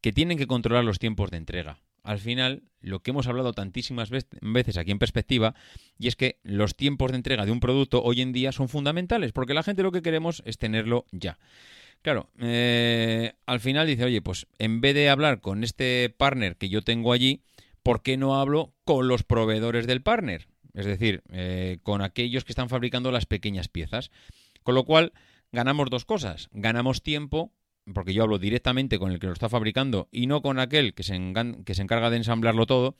que 0.00 0.12
tienen 0.12 0.38
que 0.38 0.46
controlar 0.46 0.84
los 0.84 0.98
tiempos 0.98 1.30
de 1.30 1.36
entrega 1.36 1.78
al 2.08 2.20
final 2.20 2.62
lo 2.80 3.00
que 3.00 3.10
hemos 3.10 3.26
hablado 3.26 3.52
tantísimas 3.52 4.08
veces 4.08 4.78
aquí 4.78 4.90
en 4.90 4.98
perspectiva, 4.98 5.54
y 5.98 6.08
es 6.08 6.16
que 6.16 6.38
los 6.42 6.74
tiempos 6.74 7.10
de 7.10 7.18
entrega 7.18 7.44
de 7.44 7.52
un 7.52 7.60
producto 7.60 8.02
hoy 8.02 8.22
en 8.22 8.32
día 8.32 8.50
son 8.50 8.70
fundamentales, 8.70 9.32
porque 9.32 9.52
la 9.52 9.62
gente 9.62 9.82
lo 9.82 9.92
que 9.92 10.00
queremos 10.00 10.42
es 10.46 10.56
tenerlo 10.56 11.04
ya. 11.12 11.38
Claro, 12.00 12.30
eh, 12.38 13.34
al 13.44 13.60
final 13.60 13.86
dice, 13.86 14.04
oye, 14.04 14.22
pues 14.22 14.46
en 14.58 14.80
vez 14.80 14.94
de 14.94 15.10
hablar 15.10 15.42
con 15.42 15.62
este 15.64 16.08
partner 16.08 16.56
que 16.56 16.70
yo 16.70 16.80
tengo 16.80 17.12
allí, 17.12 17.42
¿por 17.82 18.02
qué 18.02 18.16
no 18.16 18.40
hablo 18.40 18.72
con 18.84 19.06
los 19.06 19.22
proveedores 19.22 19.86
del 19.86 20.00
partner? 20.00 20.48
Es 20.72 20.86
decir, 20.86 21.22
eh, 21.30 21.76
con 21.82 22.00
aquellos 22.00 22.44
que 22.44 22.52
están 22.52 22.70
fabricando 22.70 23.12
las 23.12 23.26
pequeñas 23.26 23.68
piezas. 23.68 24.10
Con 24.62 24.74
lo 24.74 24.84
cual, 24.84 25.12
ganamos 25.52 25.90
dos 25.90 26.06
cosas. 26.06 26.48
Ganamos 26.52 27.02
tiempo 27.02 27.52
porque 27.94 28.14
yo 28.14 28.22
hablo 28.22 28.38
directamente 28.38 28.98
con 28.98 29.12
el 29.12 29.18
que 29.18 29.26
lo 29.26 29.32
está 29.32 29.48
fabricando 29.48 30.08
y 30.12 30.26
no 30.26 30.42
con 30.42 30.58
aquel 30.58 30.94
que 30.94 31.02
se, 31.02 31.18
que 31.64 31.74
se 31.74 31.82
encarga 31.82 32.10
de 32.10 32.18
ensamblarlo 32.18 32.66
todo. 32.66 32.96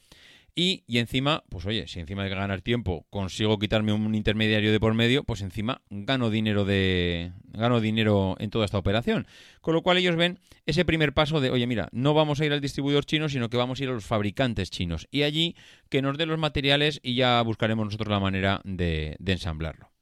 Y, 0.55 0.83
y, 0.89 0.99
encima, 0.99 1.45
pues 1.51 1.67
oye, 1.67 1.87
si 1.87 2.01
encima 2.01 2.25
de 2.25 2.31
ganar 2.31 2.63
tiempo 2.63 3.07
consigo 3.11 3.61
quitarme 3.61 3.93
un 3.93 4.13
intermediario 4.17 4.73
de 4.73 4.81
por 4.81 4.93
medio, 4.93 5.23
pues 5.23 5.41
encima 5.41 5.83
gano 5.89 6.31
dinero 6.31 6.65
de 6.65 7.31
gano 7.53 7.81
dinero 7.81 8.35
en 8.41 8.51
toda 8.51 8.65
esta 8.65 8.79
operación. 8.79 9.29
Con 9.61 9.75
lo 9.75 9.83
cual 9.83 9.99
ellos 9.99 10.17
ven 10.17 10.41
ese 10.67 10.85
primer 10.85 11.13
paso 11.13 11.41
de, 11.41 11.51
oye, 11.51 11.69
mira, 11.69 11.89
no 11.93 12.13
vamos 12.13 12.41
a 12.41 12.45
ir 12.45 12.53
al 12.53 12.61
distribuidor 12.61 13.05
chino, 13.05 13.29
sino 13.29 13.51
que 13.51 13.57
vamos 13.57 13.79
a 13.79 13.85
ir 13.85 13.91
a 13.91 13.93
los 13.93 14.07
fabricantes 14.07 14.71
chinos. 14.71 15.07
Y 15.13 15.23
allí 15.23 15.55
que 15.91 16.03
nos 16.03 16.19
den 16.19 16.29
los 16.29 16.41
materiales 16.41 16.99
y 17.05 17.15
ya 17.15 17.41
buscaremos 17.43 17.85
nosotros 17.85 18.09
la 18.09 18.19
manera 18.19 18.61
de, 18.65 19.15
de 19.21 19.33
ensamblarlo. 19.33 19.93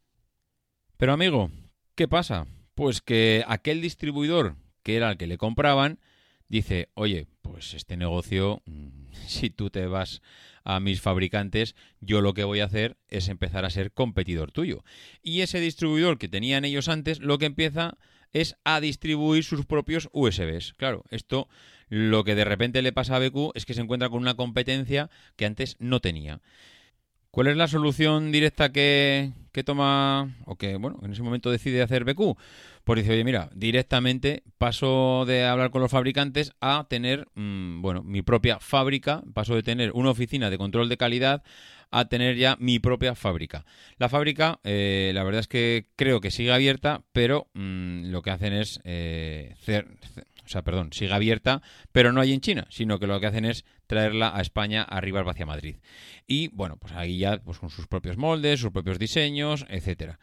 Pero 0.97 1.13
amigo, 1.13 1.51
¿qué 1.95 2.09
pasa? 2.09 2.47
Pues 2.75 3.03
que 3.03 3.45
aquel 3.47 3.83
distribuidor 3.83 4.57
que 4.87 4.95
era 4.95 5.11
el 5.11 5.17
que 5.17 5.27
le 5.27 5.37
compraban, 5.37 5.99
dice, 6.49 6.91
oye, 6.95 7.27
pues 7.43 7.75
este 7.75 7.97
negocio, 7.97 8.63
mm, 8.67 8.89
si 9.27 9.51
tú 9.51 9.69
te 9.69 9.85
vas 9.89 10.23
a 10.63 10.79
mis 10.79 11.01
fabricantes, 11.01 11.75
yo 12.01 12.21
lo 12.21 12.35
que 12.35 12.45
voy 12.45 12.61
a 12.61 12.67
hacer 12.67 12.97
es 13.09 13.29
empezar 13.29 13.65
a 13.65 13.71
ser 13.71 13.91
competidor 13.91 14.53
tuyo. 14.53 14.85
Y 15.25 15.41
ese 15.41 15.59
distribuidor 15.59 16.19
que 16.19 16.29
tenían 16.29 16.65
ellos 16.65 16.89
antes, 16.89 17.19
lo 17.19 17.37
que 17.39 17.47
empieza 17.47 17.99
es 18.33 18.59
a 18.63 18.81
distribuir 18.81 19.43
sus 19.43 19.67
propios 19.67 20.09
USBs. 20.13 20.75
Claro, 20.75 21.03
esto 21.11 21.49
lo 21.89 22.23
que 22.23 22.37
de 22.37 22.45
repente 22.45 22.81
le 22.81 22.93
pasa 22.93 23.17
a 23.17 23.19
BQ 23.19 23.57
es 23.57 23.67
que 23.67 23.75
se 23.75 23.81
encuentra 23.81 24.09
con 24.09 24.21
una 24.21 24.35
competencia 24.35 25.11
que 25.35 25.47
antes 25.47 25.75
no 25.81 25.99
tenía. 25.99 26.41
¿Cuál 27.33 27.49
es 27.49 27.57
la 27.57 27.67
solución 27.67 28.31
directa 28.31 28.71
que, 28.71 29.33
¿qué 29.57 29.65
toma 29.65 30.37
o 30.45 30.57
que, 30.57 30.77
bueno, 30.77 30.99
en 31.03 31.13
ese 31.13 31.23
momento 31.23 31.51
decide 31.51 31.81
hacer 31.81 32.05
BQ? 32.05 32.37
Pues 32.85 33.01
dice, 33.01 33.15
oye, 33.15 33.25
mira, 33.25 33.49
directamente 33.55 34.43
paso 34.59 35.25
de 35.27 35.47
hablar 35.47 35.71
con 35.71 35.81
los 35.81 35.91
fabricantes 35.91 36.53
a 36.61 36.85
tener, 36.91 37.27
mm, 37.37 37.81
bueno, 37.81 38.03
mi 38.03 38.21
propia 38.21 38.61
fábrica, 38.61 39.23
paso 39.33 39.55
de 39.55 39.63
tener 39.63 39.93
una 39.95 40.11
oficina 40.11 40.51
de 40.51 40.59
control 40.59 40.91
de 40.91 40.99
calidad 40.99 41.43
a 41.91 42.09
tener 42.09 42.37
ya 42.37 42.57
mi 42.61 42.79
propia 42.79 43.15
fábrica. 43.15 43.65
La 43.99 44.09
fábrica, 44.09 44.61
eh, 44.65 45.13
la 45.15 45.25
verdad 45.25 45.41
es 45.41 45.49
que 45.49 45.87
creo 45.97 46.21
que 46.21 46.31
sigue 46.31 46.53
abierta, 46.53 47.03
pero 47.13 47.49
mm, 47.55 48.11
lo 48.11 48.23
que 48.23 48.31
hacen 48.31 48.53
es 48.53 48.81
eh, 48.85 49.55
o 50.47 50.49
sea, 50.49 50.63
perdón, 50.63 50.93
sigue 50.93 51.13
abierta, 51.13 51.61
pero 51.93 52.13
no 52.13 52.21
hay 52.21 52.33
en 52.33 52.41
China, 52.41 52.67
sino 52.71 52.99
que 52.99 53.09
lo 53.09 53.19
que 53.21 53.27
hacen 53.27 53.45
es 53.45 53.65
traerla 53.87 54.33
a 54.35 54.41
España 54.41 54.83
arriba 54.83 55.21
hacia 55.29 55.45
Madrid. 55.45 55.77
Y 56.27 56.49
bueno, 56.49 56.77
pues 56.77 56.93
ahí 56.93 57.19
ya 57.19 57.43
pues 57.43 57.59
con 57.59 57.69
sus 57.69 57.89
propios 57.89 58.17
moldes, 58.17 58.61
sus 58.61 58.71
propios 58.71 58.99
diseños, 58.99 59.67
etcétera. 59.69 60.19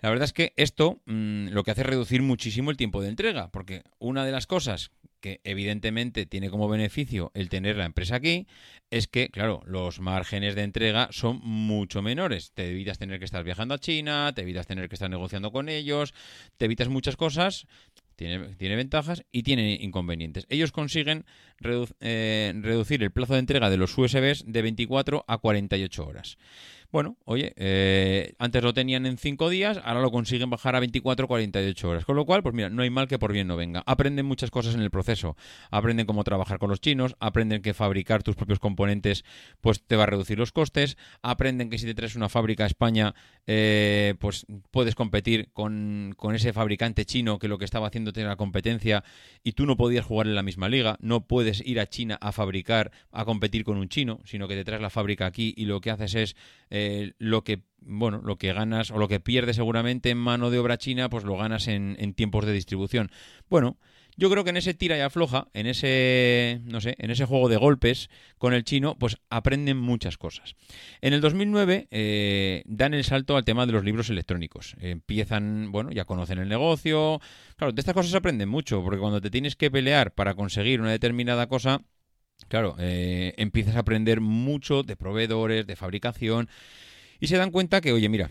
La 0.00 0.10
verdad 0.10 0.24
es 0.24 0.32
que 0.32 0.52
esto 0.56 1.00
mm, 1.06 1.48
lo 1.50 1.62
que 1.62 1.70
hace 1.70 1.82
es 1.82 1.86
reducir 1.86 2.22
muchísimo 2.22 2.72
el 2.72 2.76
tiempo 2.76 3.00
de 3.00 3.08
entrega, 3.08 3.50
porque 3.52 3.84
una 4.00 4.24
de 4.24 4.32
las 4.32 4.48
cosas 4.48 4.90
que 5.22 5.40
evidentemente 5.44 6.26
tiene 6.26 6.50
como 6.50 6.68
beneficio 6.68 7.30
el 7.32 7.48
tener 7.48 7.76
la 7.76 7.86
empresa 7.86 8.16
aquí, 8.16 8.46
es 8.90 9.08
que, 9.08 9.30
claro, 9.30 9.62
los 9.64 10.00
márgenes 10.00 10.54
de 10.54 10.64
entrega 10.64 11.08
son 11.12 11.40
mucho 11.42 12.02
menores. 12.02 12.52
Te 12.52 12.68
evitas 12.68 12.98
tener 12.98 13.18
que 13.18 13.24
estar 13.24 13.42
viajando 13.42 13.72
a 13.72 13.78
China, 13.78 14.32
te 14.34 14.42
evitas 14.42 14.66
tener 14.66 14.90
que 14.90 14.96
estar 14.96 15.08
negociando 15.08 15.50
con 15.50 15.70
ellos, 15.70 16.12
te 16.58 16.66
evitas 16.66 16.88
muchas 16.88 17.16
cosas 17.16 17.66
tiene, 18.16 18.76
ventajas 18.76 19.24
y 19.32 19.42
tiene 19.42 19.78
inconvenientes. 19.80 20.46
Ellos 20.48 20.72
consiguen 20.72 21.24
eh, 22.00 22.52
reducir 22.60 23.02
el 23.02 23.10
plazo 23.10 23.34
de 23.34 23.40
entrega 23.40 23.70
de 23.70 23.76
los 23.76 23.96
USBs 23.96 24.44
de 24.46 24.62
24 24.62 25.24
a 25.26 25.38
48 25.38 26.06
horas. 26.06 26.38
Bueno, 26.92 27.16
oye, 27.24 27.54
eh, 27.56 28.34
antes 28.38 28.62
lo 28.62 28.74
tenían 28.74 29.06
en 29.06 29.16
5 29.16 29.48
días, 29.48 29.80
ahora 29.82 30.02
lo 30.02 30.10
consiguen 30.10 30.50
bajar 30.50 30.76
a 30.76 30.80
24 30.80 31.26
48 31.26 31.88
horas. 31.88 32.04
Con 32.04 32.16
lo 32.16 32.26
cual, 32.26 32.42
pues 32.42 32.54
mira, 32.54 32.68
no 32.68 32.82
hay 32.82 32.90
mal 32.90 33.08
que 33.08 33.18
por 33.18 33.32
bien 33.32 33.46
no 33.46 33.56
venga. 33.56 33.82
Aprenden 33.86 34.26
muchas 34.26 34.50
cosas 34.50 34.74
en 34.74 34.82
el 34.82 34.90
proceso. 34.90 35.34
Aprenden 35.70 36.04
cómo 36.04 36.22
trabajar 36.22 36.58
con 36.58 36.68
los 36.68 36.82
chinos, 36.82 37.16
aprenden 37.18 37.62
que 37.62 37.72
fabricar 37.72 38.22
tus 38.22 38.36
propios 38.36 38.58
componentes 38.58 39.24
pues 39.62 39.82
te 39.82 39.96
va 39.96 40.02
a 40.02 40.06
reducir 40.06 40.38
los 40.38 40.52
costes, 40.52 40.98
aprenden 41.22 41.70
que 41.70 41.78
si 41.78 41.86
te 41.86 41.94
traes 41.94 42.14
una 42.14 42.28
fábrica 42.28 42.64
a 42.64 42.66
España, 42.66 43.14
eh, 43.46 44.14
pues 44.18 44.44
puedes 44.70 44.94
competir 44.94 45.48
con, 45.54 46.12
con 46.18 46.34
ese 46.34 46.52
fabricante 46.52 47.06
chino 47.06 47.38
que 47.38 47.48
lo 47.48 47.56
que 47.56 47.64
estaba 47.64 47.86
haciendo 47.86 48.12
era 48.14 48.28
la 48.28 48.36
competencia 48.36 49.02
y 49.42 49.52
tú 49.52 49.64
no 49.64 49.78
podías 49.78 50.04
jugar 50.04 50.26
en 50.26 50.34
la 50.34 50.42
misma 50.42 50.68
liga. 50.68 50.98
No 51.00 51.26
puedes 51.26 51.66
ir 51.66 51.80
a 51.80 51.88
China 51.88 52.18
a 52.20 52.32
fabricar, 52.32 52.92
a 53.12 53.24
competir 53.24 53.64
con 53.64 53.78
un 53.78 53.88
chino, 53.88 54.20
sino 54.26 54.46
que 54.46 54.56
te 54.56 54.64
traes 54.64 54.82
la 54.82 54.90
fábrica 54.90 55.24
aquí 55.24 55.54
y 55.56 55.64
lo 55.64 55.80
que 55.80 55.90
haces 55.90 56.14
es... 56.16 56.36
lo 57.18 57.44
que 57.44 57.62
bueno, 57.84 58.20
lo 58.24 58.36
que 58.36 58.52
ganas 58.52 58.90
o 58.90 58.98
lo 58.98 59.08
que 59.08 59.20
pierdes 59.20 59.56
seguramente 59.56 60.10
en 60.10 60.18
mano 60.18 60.50
de 60.50 60.58
obra 60.58 60.78
china, 60.78 61.08
pues 61.08 61.24
lo 61.24 61.36
ganas 61.36 61.68
en, 61.68 62.14
tiempos 62.14 62.46
de 62.46 62.52
distribución. 62.52 63.10
Bueno, 63.48 63.76
yo 64.16 64.30
creo 64.30 64.44
que 64.44 64.50
en 64.50 64.58
ese 64.58 64.74
tira 64.74 64.96
y 64.96 65.00
afloja, 65.00 65.48
en 65.54 65.66
ese, 65.66 66.60
no 66.64 66.80
sé, 66.80 66.94
en 66.98 67.10
ese 67.10 67.24
juego 67.24 67.48
de 67.48 67.56
golpes 67.56 68.10
con 68.36 68.52
el 68.52 68.64
chino, 68.64 68.96
pues 68.98 69.16
aprenden 69.30 69.78
muchas 69.78 70.18
cosas. 70.18 70.54
En 71.00 71.14
el 71.14 71.20
2009 71.20 71.88
eh, 71.90 72.62
dan 72.66 72.94
el 72.94 73.04
salto 73.04 73.36
al 73.36 73.44
tema 73.44 73.64
de 73.66 73.72
los 73.72 73.84
libros 73.84 74.10
electrónicos. 74.10 74.76
Empiezan, 74.80 75.72
bueno, 75.72 75.90
ya 75.92 76.04
conocen 76.04 76.38
el 76.38 76.48
negocio. 76.48 77.20
Claro, 77.56 77.72
de 77.72 77.80
estas 77.80 77.94
cosas 77.94 78.14
aprenden 78.14 78.48
mucho, 78.48 78.82
porque 78.82 79.00
cuando 79.00 79.20
te 79.20 79.30
tienes 79.30 79.56
que 79.56 79.70
pelear 79.70 80.12
para 80.12 80.34
conseguir 80.34 80.80
una 80.80 80.90
determinada 80.90 81.46
cosa, 81.46 81.82
Claro, 82.48 82.76
eh, 82.78 83.34
empiezas 83.36 83.76
a 83.76 83.80
aprender 83.80 84.20
mucho 84.20 84.82
de 84.82 84.96
proveedores, 84.96 85.66
de 85.66 85.76
fabricación, 85.76 86.48
y 87.20 87.28
se 87.28 87.36
dan 87.36 87.50
cuenta 87.50 87.80
que, 87.80 87.92
oye, 87.92 88.08
mira, 88.08 88.30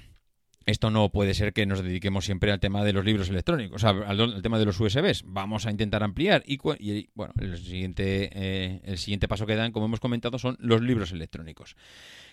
esto 0.65 0.91
no 0.91 1.09
puede 1.09 1.33
ser 1.33 1.53
que 1.53 1.65
nos 1.65 1.83
dediquemos 1.83 2.25
siempre 2.25 2.51
al 2.51 2.59
tema 2.59 2.83
de 2.83 2.93
los 2.93 3.03
libros 3.03 3.29
electrónicos, 3.29 3.77
o 3.77 3.79
sea, 3.79 3.89
al, 4.07 4.41
tema 4.41 4.59
de 4.59 4.65
los 4.65 4.79
USBs. 4.79 5.23
Vamos 5.25 5.65
a 5.65 5.71
intentar 5.71 6.03
ampliar. 6.03 6.43
Y, 6.45 6.59
bueno, 7.15 7.33
el 7.39 7.57
siguiente, 7.57 8.29
eh, 8.33 8.81
el 8.83 8.97
siguiente 8.97 9.27
paso 9.27 9.47
que 9.47 9.55
dan, 9.55 9.71
como 9.71 9.87
hemos 9.87 9.99
comentado, 9.99 10.37
son 10.37 10.55
los 10.59 10.81
libros 10.81 11.11
electrónicos. 11.11 11.75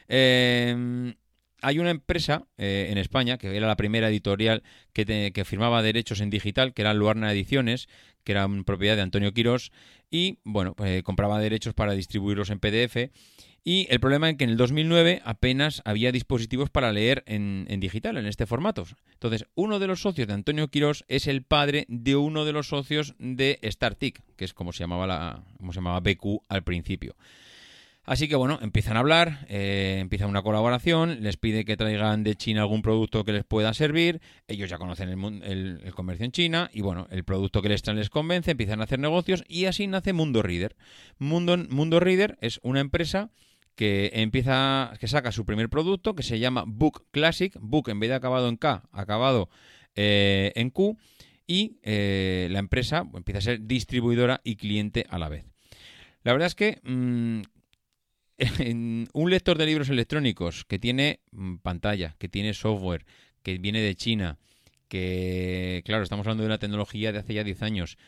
Eh, 0.09 1.15
hay 1.63 1.79
una 1.79 1.91
empresa 1.91 2.45
eh, 2.57 2.89
en 2.91 2.99
España 2.99 3.39
que 3.39 3.57
era 3.57 3.67
la 3.67 3.77
primera 3.77 4.09
editorial 4.09 4.63
que, 4.93 5.45
firmaba 5.45 5.83
derechos 5.83 6.21
en 6.21 6.31
digital, 6.31 6.75
que 6.75 6.83
era 6.83 6.95
Luarna 6.95 7.33
Ediciones, 7.33 7.89
que 8.25 8.33
era 8.33 8.49
propiedad 8.65 8.97
de 8.97 9.03
Antonio 9.03 9.33
Quirós, 9.33 9.73
y 10.11 10.39
bueno, 10.45 10.75
pues, 10.75 11.03
compraba 11.03 11.41
derechos 11.41 11.75
para 11.75 11.93
distribuirlos 11.93 12.51
en 12.51 12.61
PDF. 12.61 13.11
Y 13.65 13.87
el 13.91 14.01
problema 14.01 14.31
es 14.31 14.37
que 14.37 14.45
en 14.45 14.51
el 14.51 14.57
2009 14.57 15.21
apenas 15.25 15.83
había 15.85 16.11
dispositivos 16.13 16.71
para 16.71 16.93
leer 16.93 17.23
en, 17.27 17.67
digital, 17.81 18.17
en 18.17 18.27
este 18.27 18.47
formato. 18.47 18.87
Entonces, 19.13 19.45
uno 19.55 19.79
de 19.79 19.87
los 19.87 20.01
socios 20.01 20.27
de 20.27 20.35
Antonio 20.35 20.69
Quirós 20.69 21.05
es 21.09 21.27
el 21.27 21.43
padre 21.43 21.85
de 21.89 22.17
uno 22.17 22.45
de 22.45 22.53
los 22.53 22.69
socios 22.69 23.15
de 23.19 23.59
StarTic, 23.63 24.23
que 24.37 24.45
es 24.47 24.55
como 24.55 24.73
se 24.73 24.81
llamaba, 24.81 25.07
la, 25.07 25.45
como 25.59 25.73
se 25.73 25.81
llamaba 25.81 26.01
BQ 26.01 26.45
al 26.49 26.63
principio. 26.63 27.15
Así 28.09 28.27
que 28.27 28.37
bueno, 28.37 28.59
empiezan 28.63 28.97
a 28.97 29.01
hablar, 29.01 29.45
eh, 29.51 29.99
empieza 30.01 30.27
una 30.27 30.41
colaboración, 30.41 31.23
les 31.23 31.37
pide 31.37 31.67
que 31.67 31.77
traigan 31.77 32.25
de 32.25 32.37
China 32.37 32.63
algún 32.63 32.81
producto 32.81 33.23
que 33.23 33.33
les 33.33 33.45
pueda 33.45 33.75
servir, 33.75 34.23
ellos 34.47 34.71
ya 34.71 34.79
conocen 34.79 35.11
el, 35.11 35.93
comercio 35.95 36.25
en 36.25 36.33
China 36.33 36.71
y 36.73 36.81
bueno, 36.81 37.07
el 37.11 37.25
producto 37.25 37.61
que 37.61 37.69
les 37.69 37.83
traen 37.83 37.99
les 37.99 38.09
convence, 38.09 38.51
empiezan 38.51 38.81
a 38.81 38.85
hacer 38.85 38.99
negocios 38.99 39.45
y 39.47 39.67
así 39.67 39.87
nace 39.87 40.15
Mundo 40.15 40.41
Reader. 40.41 40.75
Mundo, 41.19 41.59
Mundo 41.69 42.01
Reader 42.01 42.39
es 42.41 42.61
una 42.63 42.81
empresa 42.81 43.31
que 43.75 44.11
empieza, 44.15 44.95
que 44.99 45.07
saca 45.07 45.31
su 45.31 45.45
primer 45.45 45.69
producto 45.69 46.15
que 46.15 46.23
se 46.23 46.39
llama 46.39 46.65
Book 46.67 47.05
Classic, 47.11 47.55
Book 47.61 47.91
en 47.91 48.01
vez 48.01 48.09
de 48.09 48.17
acabado 48.17 48.49
en 48.49 48.57
K, 48.57 48.85
acabado 48.91 49.51
eh, 49.97 50.53
en 50.55 50.71
Q 50.71 50.97
y 51.47 51.77
eh, 51.83 52.49
la 52.51 52.59
empresa 52.59 53.07
empieza 53.13 53.39
a 53.41 53.43
ser 53.43 53.67
distribuidora 53.67 54.41
y 54.45 54.57
cliente 54.57 55.05
a 55.11 55.19
la 55.19 55.29
vez. 55.29 55.45
La 56.23 56.33
verdad 56.33 56.47
es 56.47 56.55
que 56.55 56.81
mm, 58.39 59.05
un 59.13 59.31
lector 59.31 59.59
de 59.59 59.67
libros 59.67 59.89
electrónicos 59.89 60.65
que 60.65 60.79
tiene 60.79 61.21
mm, 61.33 61.57
pantalla, 61.57 62.15
que 62.19 62.29
tiene 62.29 62.55
software, 62.55 63.05
que 63.43 63.59
viene 63.59 63.81
de 63.81 63.95
China, 63.95 64.39
que, 64.89 65.83
claro, 65.85 66.03
estamos 66.03 66.27
hablando 66.27 66.43
de 66.43 66.49
una 66.49 66.59
tecnología 66.59 67.13
de 67.13 67.19
hace 67.19 67.35
ya 67.35 67.45
10 67.45 67.63
años. 67.63 67.99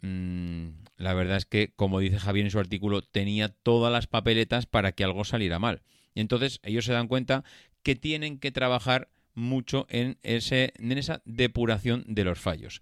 Mm, 0.00 0.68
la 0.96 1.14
verdad 1.14 1.36
es 1.36 1.46
que, 1.46 1.72
como 1.76 2.00
dice 2.00 2.18
Javier 2.18 2.46
en 2.46 2.50
su 2.50 2.58
artículo, 2.58 3.02
tenía 3.02 3.48
todas 3.48 3.92
las 3.92 4.06
papeletas 4.06 4.66
para 4.66 4.92
que 4.92 5.04
algo 5.04 5.24
saliera 5.24 5.58
mal. 5.58 5.82
Y 6.14 6.20
entonces 6.20 6.60
ellos 6.62 6.84
se 6.84 6.92
dan 6.92 7.08
cuenta 7.08 7.44
que 7.82 7.96
tienen 7.96 8.38
que 8.38 8.52
trabajar 8.52 9.08
mucho 9.34 9.86
en, 9.90 10.18
ese, 10.22 10.72
en 10.76 10.96
esa 10.96 11.22
depuración 11.24 12.04
de 12.06 12.24
los 12.24 12.38
fallos 12.38 12.80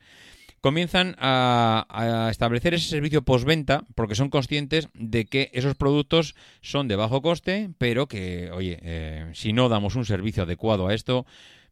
comienzan 0.63 1.17
a, 1.19 2.29
establecer 2.31 2.73
ese 2.73 2.89
servicio 2.89 3.23
postventa 3.23 3.85
porque 3.95 4.15
son 4.15 4.31
conscientes 4.31 4.89
de 4.95 5.27
que 5.27 5.51
esos 5.53 5.75
productos 5.75 6.35
son 6.63 6.89
de 6.89 6.97
bajo 6.97 7.21
coste, 7.21 7.71
pero 7.79 8.07
que, 8.07 8.51
oye, 8.53 8.79
eh, 8.81 9.31
si 9.35 9.53
no 9.53 9.69
damos 9.69 9.97
un 9.97 10.07
servicio 10.07 10.45
adecuado 10.45 10.87
a 10.87 10.95
esto, 10.95 11.27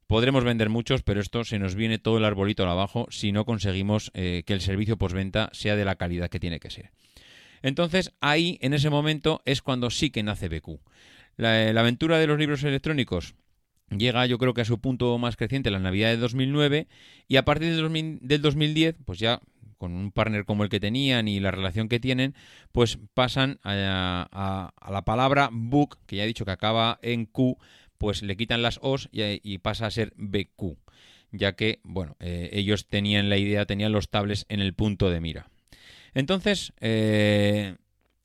podremos 0.08 0.42
vender 0.42 0.70
muchos, 0.70 1.02
pero 1.02 1.20
esto 1.20 1.44
se 1.44 1.60
nos 1.60 1.76
viene 1.76 1.98
todo 1.98 2.18
el 2.18 2.24
arbolito 2.24 2.68
abajo 2.68 3.06
si 3.10 3.30
no 3.30 3.44
conseguimos 3.44 4.10
eh, 4.12 4.42
que 4.44 4.54
el 4.54 4.60
servicio 4.60 4.98
postventa 4.98 5.50
sea 5.52 5.76
de 5.76 5.84
la 5.84 5.94
calidad 5.94 6.28
que 6.28 6.40
tiene 6.40 6.58
que 6.58 6.70
ser. 6.70 6.90
Entonces, 7.62 8.12
ahí, 8.20 8.58
en 8.60 8.74
ese 8.74 8.90
momento, 8.90 9.40
es 9.44 9.62
cuando 9.62 9.90
sí 9.90 10.10
que 10.10 10.24
nace 10.24 10.48
BQ. 10.48 10.80
la 11.36 11.80
aventura 11.80 12.18
de 12.18 12.26
los 12.26 12.38
libros 12.38 12.64
electrónicos 12.64 13.34
llega 13.90 14.26
yo 14.26 14.38
creo 14.38 14.54
que 14.54 14.60
a 14.60 14.64
su 14.64 14.78
punto 14.80 15.16
más 15.18 15.36
creciente 15.36 15.70
la 15.70 15.78
Navidad 15.78 16.08
de 16.08 16.16
2009 16.16 16.86
y 17.28 17.36
a 17.36 17.44
partir 17.44 17.74
del 17.74 18.42
2010, 18.42 18.96
pues 19.04 19.18
ya 19.18 19.40
con 19.80 19.96
un 19.96 20.12
partner 20.12 20.44
como 20.44 20.62
el 20.62 20.68
que 20.68 20.78
tenían 20.78 21.26
y 21.26 21.40
la 21.40 21.50
relación 21.50 21.88
que 21.88 21.98
tienen, 21.98 22.34
pues 22.70 22.98
pasan 23.14 23.58
a, 23.64 24.70
la 24.90 25.02
palabra 25.06 25.48
book, 25.50 25.98
que 26.06 26.16
ya 26.16 26.24
he 26.24 26.26
dicho 26.26 26.44
que 26.44 26.50
acaba 26.50 26.98
en 27.02 27.24
Q, 27.24 27.56
pues 27.96 28.22
le 28.22 28.36
quitan 28.36 28.60
las 28.60 28.78
O's 28.82 29.08
y, 29.10 29.58
pasa 29.58 29.86
a 29.86 29.90
ser 29.90 30.12
BQ, 30.16 30.76
ya 31.32 31.52
que, 31.56 31.80
bueno, 31.82 32.14
eh, 32.20 32.50
ellos 32.52 32.88
tenían 32.88 33.30
la 33.30 33.38
idea, 33.38 33.64
tenían 33.64 33.92
los 33.92 34.10
tablets 34.10 34.44
en 34.50 34.60
el 34.60 34.74
punto 34.74 35.08
de 35.08 35.20
mira. 35.20 35.48
Entonces, 36.12 36.74
eh, 36.80 37.76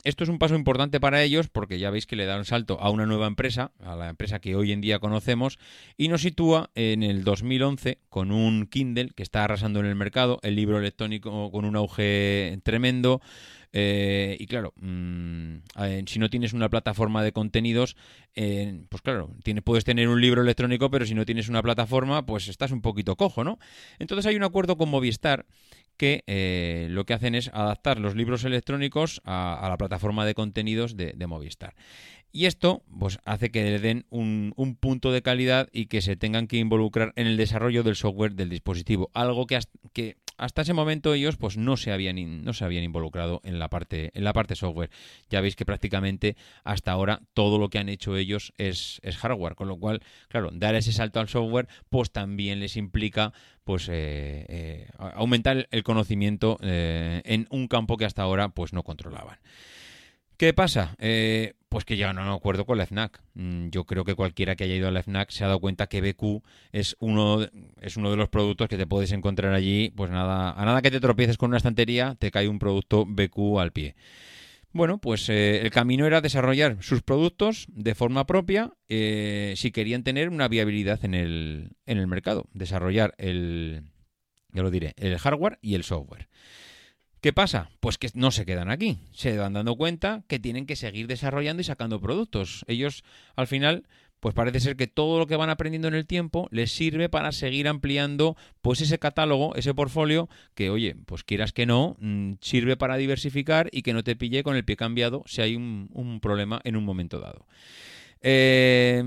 esto 0.06 0.24
es 0.24 0.30
un 0.30 0.38
paso 0.38 0.56
importante 0.56 1.00
para 1.00 1.24
ellos 1.24 1.50
porque 1.50 1.80
ya 1.80 1.90
veis 1.90 2.06
que 2.06 2.16
le 2.16 2.26
da 2.26 2.38
un 2.38 2.46
salto 2.46 2.80
a 2.80 2.92
una 2.92 3.06
nueva 3.06 3.28
empresa, 3.28 3.72
a 3.84 3.96
la 3.96 4.08
empresa 4.08 4.40
que 4.40 4.56
hoy 4.56 4.72
en 4.72 4.80
día 4.80 5.00
conocemos, 5.00 5.58
y 5.98 6.08
nos 6.08 6.22
sitúa 6.22 6.70
en 6.76 7.04
el 7.04 7.24
2011 7.24 7.98
con 8.08 8.32
un 8.32 8.68
Kindle 8.68 9.10
que 9.16 9.24
está 9.24 9.44
arrasando 9.44 9.80
en 9.80 9.88
el 9.88 9.96
mercado, 9.96 10.40
el 10.44 10.56
libro 10.56 10.78
electrónico 10.78 11.52
con 11.52 11.66
un 11.66 11.76
auge 11.76 12.60
tremendo. 12.64 13.20
Eh, 13.78 14.38
y 14.40 14.46
claro, 14.46 14.74
mm, 14.78 15.58
si 16.06 16.20
no 16.20 16.30
tienes 16.30 16.54
una 16.54 16.70
plataforma 16.70 17.24
de 17.24 17.34
contenidos, 17.34 17.98
eh, 18.34 18.84
pues 18.88 19.02
claro, 19.02 19.32
puedes 19.66 19.84
tener 19.84 20.08
un 20.08 20.22
libro 20.22 20.44
electrónico, 20.44 20.90
pero 20.90 21.06
si 21.06 21.14
no 21.14 21.26
tienes 21.26 21.50
una 21.50 21.62
plataforma, 21.62 22.26
pues 22.26 22.48
estás 22.48 22.72
un 22.72 22.82
poquito 22.82 23.18
cojo, 23.18 23.44
¿no? 23.44 23.60
Entonces 24.00 24.28
hay 24.28 24.38
un 24.38 24.44
acuerdo 24.44 24.78
con 24.78 24.88
Movistar 24.88 25.46
que 25.98 26.24
eh, 26.28 26.88
lo 26.90 27.06
que 27.06 27.14
hacen 27.14 27.36
es 27.36 27.50
adaptar 27.54 28.00
los 28.00 28.16
libros 28.16 28.44
electrónicos 28.44 29.22
a, 29.26 29.66
la 29.70 29.78
plataforma 29.78 30.26
de 30.26 30.34
contenidos 30.34 30.96
de, 30.96 31.28
Movistar. 31.28 31.76
Y 32.32 32.46
esto 32.46 32.84
pues, 33.00 33.20
hace 33.26 33.50
que 33.50 33.64
le 33.64 33.80
den 33.80 34.06
un, 34.10 34.54
punto 34.80 35.12
de 35.12 35.22
calidad 35.22 35.70
y 35.72 35.86
que 35.86 36.02
se 36.02 36.16
tengan 36.16 36.48
que 36.48 36.58
involucrar 36.58 37.14
en 37.16 37.28
el 37.28 37.38
desarrollo 37.38 37.84
del 37.84 37.96
software 37.96 38.34
del 38.34 38.50
dispositivo. 38.50 39.10
Algo 39.14 39.48
que, 39.48 39.60
que 39.94 40.18
hasta 40.38 40.62
ese 40.62 40.74
momento 40.74 41.14
ellos 41.14 41.38
pues 41.38 41.58
no 41.58 41.78
se 41.78 41.92
habían 41.92 42.44
no 42.44 42.54
se 42.54 42.66
habían 42.66 42.84
involucrado 42.84 43.42
en 43.44 43.60
la 43.60 43.70
parte 43.70 44.12
en 44.14 44.24
la 44.24 44.34
parte 44.34 44.56
software. 44.56 44.90
Ya 45.30 45.42
veis 45.42 45.56
que 45.56 45.66
prácticamente 45.66 46.36
hasta 46.64 46.92
ahora 46.92 47.22
todo 47.34 47.58
lo 47.58 47.70
que 47.70 47.80
han 47.80 47.90
hecho 47.90 48.18
ellos 48.18 48.54
es, 48.58 49.00
es 49.04 49.18
hardware 49.18 49.56
con 49.56 49.68
lo 49.68 49.78
cual 49.78 50.02
claro 50.28 50.50
dar 50.54 50.76
ese 50.76 50.92
salto 50.92 51.20
al 51.20 51.30
software 51.30 51.68
pues 51.90 52.12
también 52.12 52.60
les 52.60 52.78
implica 52.78 53.34
pues 53.64 53.90
eh, 53.90 54.46
eh, 54.48 54.88
aumentar 54.98 55.68
el 55.72 55.84
conocimiento 55.84 56.58
eh, 56.62 57.22
en 57.26 57.48
un 57.50 57.68
campo 57.68 57.98
que 57.98 58.06
hasta 58.06 58.22
ahora 58.22 58.50
pues 58.50 58.74
no 58.74 58.84
controlaban 58.84 59.40
¿Qué 60.38 60.54
pasa? 60.54 60.96
pues 61.76 61.84
que 61.84 61.98
ya 61.98 62.14
no 62.14 62.24
me 62.24 62.34
acuerdo 62.34 62.66
con 62.66 62.78
la 62.78 62.86
FNAC. 62.86 63.22
Mm, 63.34 63.68
yo 63.68 63.84
creo 63.84 64.06
que 64.06 64.16
cualquiera 64.16 64.56
que 64.56 64.64
haya 64.64 64.76
ido 64.76 64.88
a 64.88 64.92
la 64.92 65.04
FNAC 65.04 65.30
se 65.30 65.44
ha 65.44 65.48
dado 65.48 65.60
cuenta 65.60 65.88
que 65.88 66.00
BQ 66.00 66.42
es 66.72 66.96
uno, 67.00 67.46
es 67.82 67.98
uno 67.98 68.12
de 68.12 68.16
los 68.16 68.30
productos 68.30 68.70
que 68.70 68.78
te 68.78 68.88
puedes 68.88 69.12
encontrar 69.12 69.54
allí. 69.54 69.92
Pues 69.94 70.10
nada, 70.10 70.54
a 70.54 70.64
nada 70.64 70.82
que 70.82 70.90
te 70.90 71.02
tropieces 71.02 71.38
con 71.38 71.50
una 71.50 71.58
estantería, 71.58 72.16
te 72.18 72.32
cae 72.32 72.48
un 72.48 72.60
producto 72.60 73.06
BQ 73.06 73.60
al 73.60 73.74
pie. 73.74 73.96
Bueno, 74.72 75.00
pues 75.00 75.28
eh, 75.28 75.62
el 75.62 75.70
camino 75.70 76.06
era 76.06 76.22
desarrollar 76.22 76.78
sus 76.82 77.02
productos 77.02 77.66
de 77.70 77.94
forma 77.94 78.26
propia 78.26 78.72
eh, 78.88 79.54
si 79.58 79.72
querían 79.72 80.04
tener 80.04 80.30
una 80.30 80.48
viabilidad 80.48 81.04
en 81.04 81.14
el, 81.14 81.72
en 81.86 81.98
el 81.98 82.08
mercado. 82.08 82.48
Desarrollar 82.54 83.16
el, 83.18 83.84
ya 84.54 84.64
lo 84.64 84.72
diré, 84.72 84.94
el 84.96 85.18
hardware 85.18 85.60
y 85.62 85.76
el 85.76 85.84
software. 85.84 86.30
¿Qué 87.26 87.34
pasa? 87.34 87.72
Pues 87.80 87.98
que 87.98 88.08
no 88.14 88.30
se 88.30 88.46
quedan 88.46 88.70
aquí. 88.70 89.00
Se 89.12 89.36
van 89.36 89.54
dando 89.54 89.76
cuenta 89.76 90.24
que 90.28 90.38
tienen 90.38 90.68
que 90.68 90.76
seguir 90.76 91.08
desarrollando 91.08 91.62
y 91.62 91.64
sacando 91.64 92.00
productos. 92.00 92.64
Ellos, 92.68 93.04
al 93.36 93.48
final, 93.48 93.88
pues 94.20 94.36
parece 94.36 94.60
ser 94.60 94.76
que 94.76 94.86
todo 94.86 95.18
lo 95.18 95.26
que 95.26 95.36
van 95.36 95.50
aprendiendo 95.50 95.88
en 95.88 95.96
el 95.96 96.06
tiempo 96.06 96.48
les 96.52 96.72
sirve 96.72 97.10
para 97.10 97.32
seguir 97.32 97.68
ampliando 97.68 98.38
pues 98.62 98.80
ese 98.82 99.00
catálogo, 99.00 99.56
ese 99.56 99.74
portfolio 99.74 100.30
que, 100.54 100.70
oye, 100.70 100.98
pues 101.08 101.24
quieras 101.24 101.52
que 101.52 101.66
no, 101.66 101.96
mm, 102.00 102.34
sirve 102.42 102.78
para 102.78 102.96
diversificar 102.96 103.70
y 103.72 103.82
que 103.82 103.94
no 103.94 104.04
te 104.04 104.16
pille 104.16 104.44
con 104.44 104.56
el 104.56 104.64
pie 104.64 104.76
cambiado 104.76 105.24
si 105.26 105.42
hay 105.42 105.56
un, 105.56 106.20
problema 106.22 106.62
en 106.64 106.76
un 106.76 106.86
momento 106.86 107.20
dado. 107.20 107.48
Eh, 108.22 109.04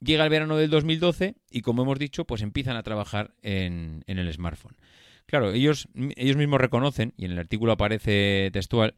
llega 0.00 0.24
el 0.24 0.30
verano 0.30 0.56
del 0.56 0.70
2012 0.70 1.36
y, 1.52 1.60
como 1.60 1.82
hemos 1.82 2.00
dicho, 2.00 2.24
pues 2.24 2.42
empiezan 2.42 2.74
a 2.74 2.82
trabajar 2.82 3.32
en 3.42 4.02
el 4.08 4.32
smartphone. 4.32 4.74
Claro, 5.26 5.52
ellos, 5.52 5.88
ellos 6.16 6.36
mismos 6.36 6.60
reconocen, 6.60 7.14
y 7.16 7.24
en 7.24 7.32
el 7.32 7.38
artículo 7.38 7.72
aparece 7.72 8.50
textual, 8.52 8.94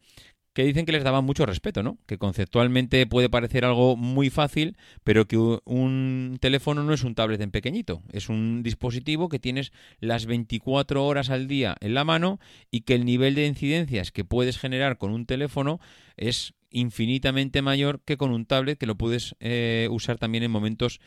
que 0.54 0.64
dicen 0.64 0.86
que 0.86 0.92
les 0.92 1.02
daban 1.02 1.24
mucho 1.24 1.46
respeto, 1.46 1.82
¿no? 1.82 1.98
Que 2.06 2.16
conceptualmente 2.16 3.06
puede 3.06 3.28
parecer 3.28 3.64
algo 3.64 3.96
muy 3.96 4.30
fácil, 4.30 4.76
pero 5.02 5.26
que 5.26 5.36
un 5.36 6.38
teléfono 6.40 6.84
no 6.84 6.94
es 6.94 7.02
un 7.02 7.16
tablet 7.16 7.40
en 7.40 7.50
pequeñito, 7.50 8.02
es 8.12 8.28
un 8.28 8.62
dispositivo 8.62 9.28
que 9.28 9.40
tienes 9.40 9.72
las 9.98 10.26
24 10.26 11.04
horas 11.04 11.28
al 11.30 11.48
día 11.48 11.76
en 11.80 11.94
la 11.94 12.04
mano 12.04 12.38
y 12.70 12.82
que 12.82 12.94
el 12.94 13.04
nivel 13.04 13.34
de 13.34 13.46
incidencias 13.46 14.12
que 14.12 14.24
puedes 14.24 14.56
generar 14.56 14.96
con 14.96 15.10
un 15.10 15.26
teléfono 15.26 15.80
es 16.16 16.54
infinitamente 16.70 17.60
mayor 17.60 18.00
que 18.04 18.16
con 18.16 18.30
un 18.30 18.46
tablet 18.46 18.78
que 18.78 18.86
lo 18.86 18.96
puedes 18.96 19.34
eh, 19.40 19.88
usar 19.90 20.18
también 20.18 20.44
en 20.44 20.50
momentos 20.52 21.00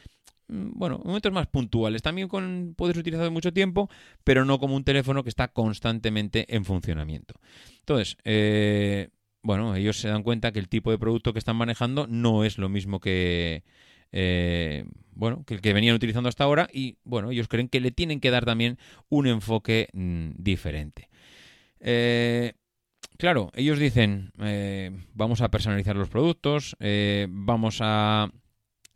bueno, 0.47 1.01
momentos 1.03 1.31
más 1.31 1.47
puntuales. 1.47 2.01
También 2.01 2.27
con, 2.27 2.73
puedes 2.77 2.97
utilizarlo 2.97 3.31
mucho 3.31 3.51
tiempo, 3.51 3.89
pero 4.23 4.45
no 4.45 4.59
como 4.59 4.75
un 4.75 4.83
teléfono 4.83 5.23
que 5.23 5.29
está 5.29 5.49
constantemente 5.49 6.53
en 6.55 6.65
funcionamiento. 6.65 7.35
Entonces, 7.79 8.17
eh, 8.23 9.09
bueno, 9.41 9.75
ellos 9.75 9.99
se 9.99 10.07
dan 10.07 10.23
cuenta 10.23 10.51
que 10.51 10.59
el 10.59 10.69
tipo 10.69 10.91
de 10.91 10.97
producto 10.97 11.33
que 11.33 11.39
están 11.39 11.55
manejando 11.55 12.07
no 12.07 12.43
es 12.43 12.57
lo 12.57 12.69
mismo 12.69 12.99
que, 12.99 13.63
eh, 14.11 14.85
bueno, 15.11 15.43
que 15.45 15.55
el 15.55 15.61
que 15.61 15.73
venían 15.73 15.95
utilizando 15.95 16.29
hasta 16.29 16.43
ahora 16.43 16.67
y, 16.71 16.97
bueno, 17.03 17.31
ellos 17.31 17.47
creen 17.47 17.69
que 17.69 17.81
le 17.81 17.91
tienen 17.91 18.19
que 18.19 18.31
dar 18.31 18.45
también 18.45 18.77
un 19.09 19.27
enfoque 19.27 19.89
mm, 19.93 20.31
diferente. 20.38 21.10
Eh, 21.79 22.53
claro, 23.17 23.51
ellos 23.53 23.79
dicen, 23.79 24.31
vamos 25.13 25.41
a 25.41 25.51
personalizar 25.51 25.95
los 25.95 26.10
productos, 26.10 26.75
vamos 27.29 27.79
a 27.81 28.31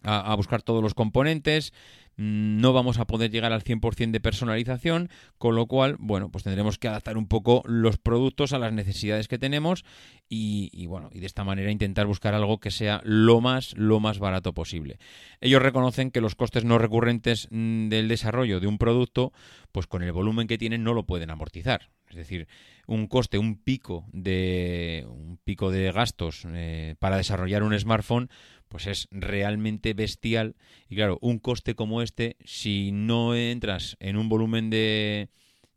a, 0.04 0.36
buscar 0.36 0.62
todos 0.62 0.82
los 0.82 0.94
componentes, 0.94 1.74
mm, 2.18 2.60
no 2.60 2.74
vamos 2.74 3.00
a 3.00 3.06
poder 3.06 3.32
llegar 3.32 3.54
al 3.54 3.64
100% 3.64 4.12
de 4.12 4.20
personalización, 4.20 5.10
con 5.38 5.56
lo 5.56 5.68
cual, 5.68 5.96
bueno, 6.00 6.30
pues 6.30 6.44
tendremos 6.44 6.78
que 6.78 6.88
adaptar 6.88 7.18
un 7.18 7.28
poco 7.28 7.62
los 7.66 7.98
productos 7.98 8.54
a 8.54 8.60
las 8.60 8.74
necesidades 8.74 9.28
que 9.28 9.38
tenemos 9.38 9.86
y, 10.28 10.86
bueno, 10.88 11.10
y 11.12 11.20
de 11.20 11.26
esta 11.26 11.44
manera 11.44 11.72
intentar 11.72 12.08
buscar 12.08 12.34
algo 12.34 12.60
que 12.60 12.72
sea 12.72 13.02
lo 13.04 13.42
más, 13.42 13.74
lo 13.78 14.00
más 14.00 14.20
barato 14.20 14.54
posible. 14.54 14.98
Ellos 15.42 15.62
reconocen 15.62 16.12
que 16.12 16.22
los 16.22 16.36
costes 16.36 16.64
no 16.66 16.78
recurrentes 16.78 17.48
mm, 17.52 17.90
del 17.90 18.08
desarrollo 18.08 18.60
de 18.60 18.68
un 18.68 18.78
producto, 18.78 19.34
pues 19.72 19.88
con 19.88 20.04
el 20.04 20.12
volumen 20.12 20.48
que 20.48 20.58
tienen 20.58 20.84
no 20.84 20.94
lo 20.94 21.04
pueden 21.04 21.30
amortizar. 21.30 21.90
Es 22.12 22.18
decir, 22.18 22.48
un 22.88 23.08
coste, 23.08 23.38
un 23.38 23.56
pico 23.56 24.06
de 24.12 25.06
un 25.10 25.38
pico 25.44 25.72
de 25.72 25.92
gastos 25.92 26.46
eh, 26.48 26.96
para 27.00 27.18
desarrollar 27.18 27.64
un 27.64 27.78
smartphone, 27.78 28.30
pues 28.68 28.88
es 28.88 29.08
realmente 29.12 29.94
bestial. 29.94 30.56
Y 30.90 30.96
claro, 30.96 31.18
un 31.22 31.40
coste 31.40 31.76
como 31.76 32.02
este, 32.02 32.38
si 32.46 32.92
no 32.92 33.36
entras 33.36 33.98
en 34.00 34.18
un 34.18 34.30
volumen 34.30 34.70
de 34.70 35.30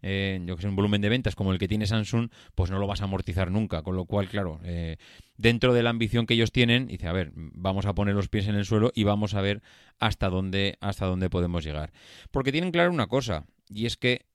eh, 0.07 0.39
yo 0.45 0.55
que 0.55 0.61
sé, 0.61 0.69
un 0.69 0.77
volumen 0.77 1.01
de 1.01 1.09
ventas 1.09 1.35
como 1.35 1.51
el 1.51 1.59
que 1.59 1.67
tiene 1.67 1.87
Samsung, 1.87 2.29
pues 2.55 2.71
no 2.71 2.79
lo 2.79 2.87
vas 2.87 3.01
a 3.01 3.05
amortizar 3.05 3.51
nunca. 3.51 3.83
Con 3.83 3.97
lo 3.97 4.05
cual, 4.05 4.29
claro, 4.29 4.61
eh, 4.63 4.99
dentro 5.39 5.73
de 5.73 5.83
la 5.83 5.89
ambición 5.89 6.27
que 6.27 6.35
ellos 6.35 6.53
tienen, 6.53 6.89
dice, 6.89 7.09
a 7.09 7.13
ver, 7.13 7.33
vamos 7.35 7.87
a 7.87 7.95
poner 7.95 8.15
los 8.15 8.29
pies 8.29 8.47
en 8.47 8.55
el 8.55 8.67
suelo 8.67 8.93
y 8.95 9.05
vamos 9.05 9.33
a 9.33 9.41
ver 9.41 9.63
hasta 9.99 10.29
dónde, 10.29 10.77
hasta 10.81 11.07
dónde 11.07 11.31
podemos 11.31 11.65
llegar. 11.65 11.91
Porque 12.31 12.53
tienen 12.53 12.71
claro 12.71 12.93
una 12.93 13.07
cosa, 13.07 13.47
y 13.71 13.87
es 13.87 13.97
que, 13.97 14.27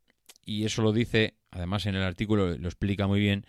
y 0.44 0.66
eso 0.66 0.82
lo 0.82 0.92
dice, 0.92 1.36
además 1.52 1.86
en 1.86 1.96
el 1.96 2.04
artículo 2.04 2.58
lo 2.58 2.68
explica 2.68 3.08
muy 3.08 3.20
bien, 3.20 3.46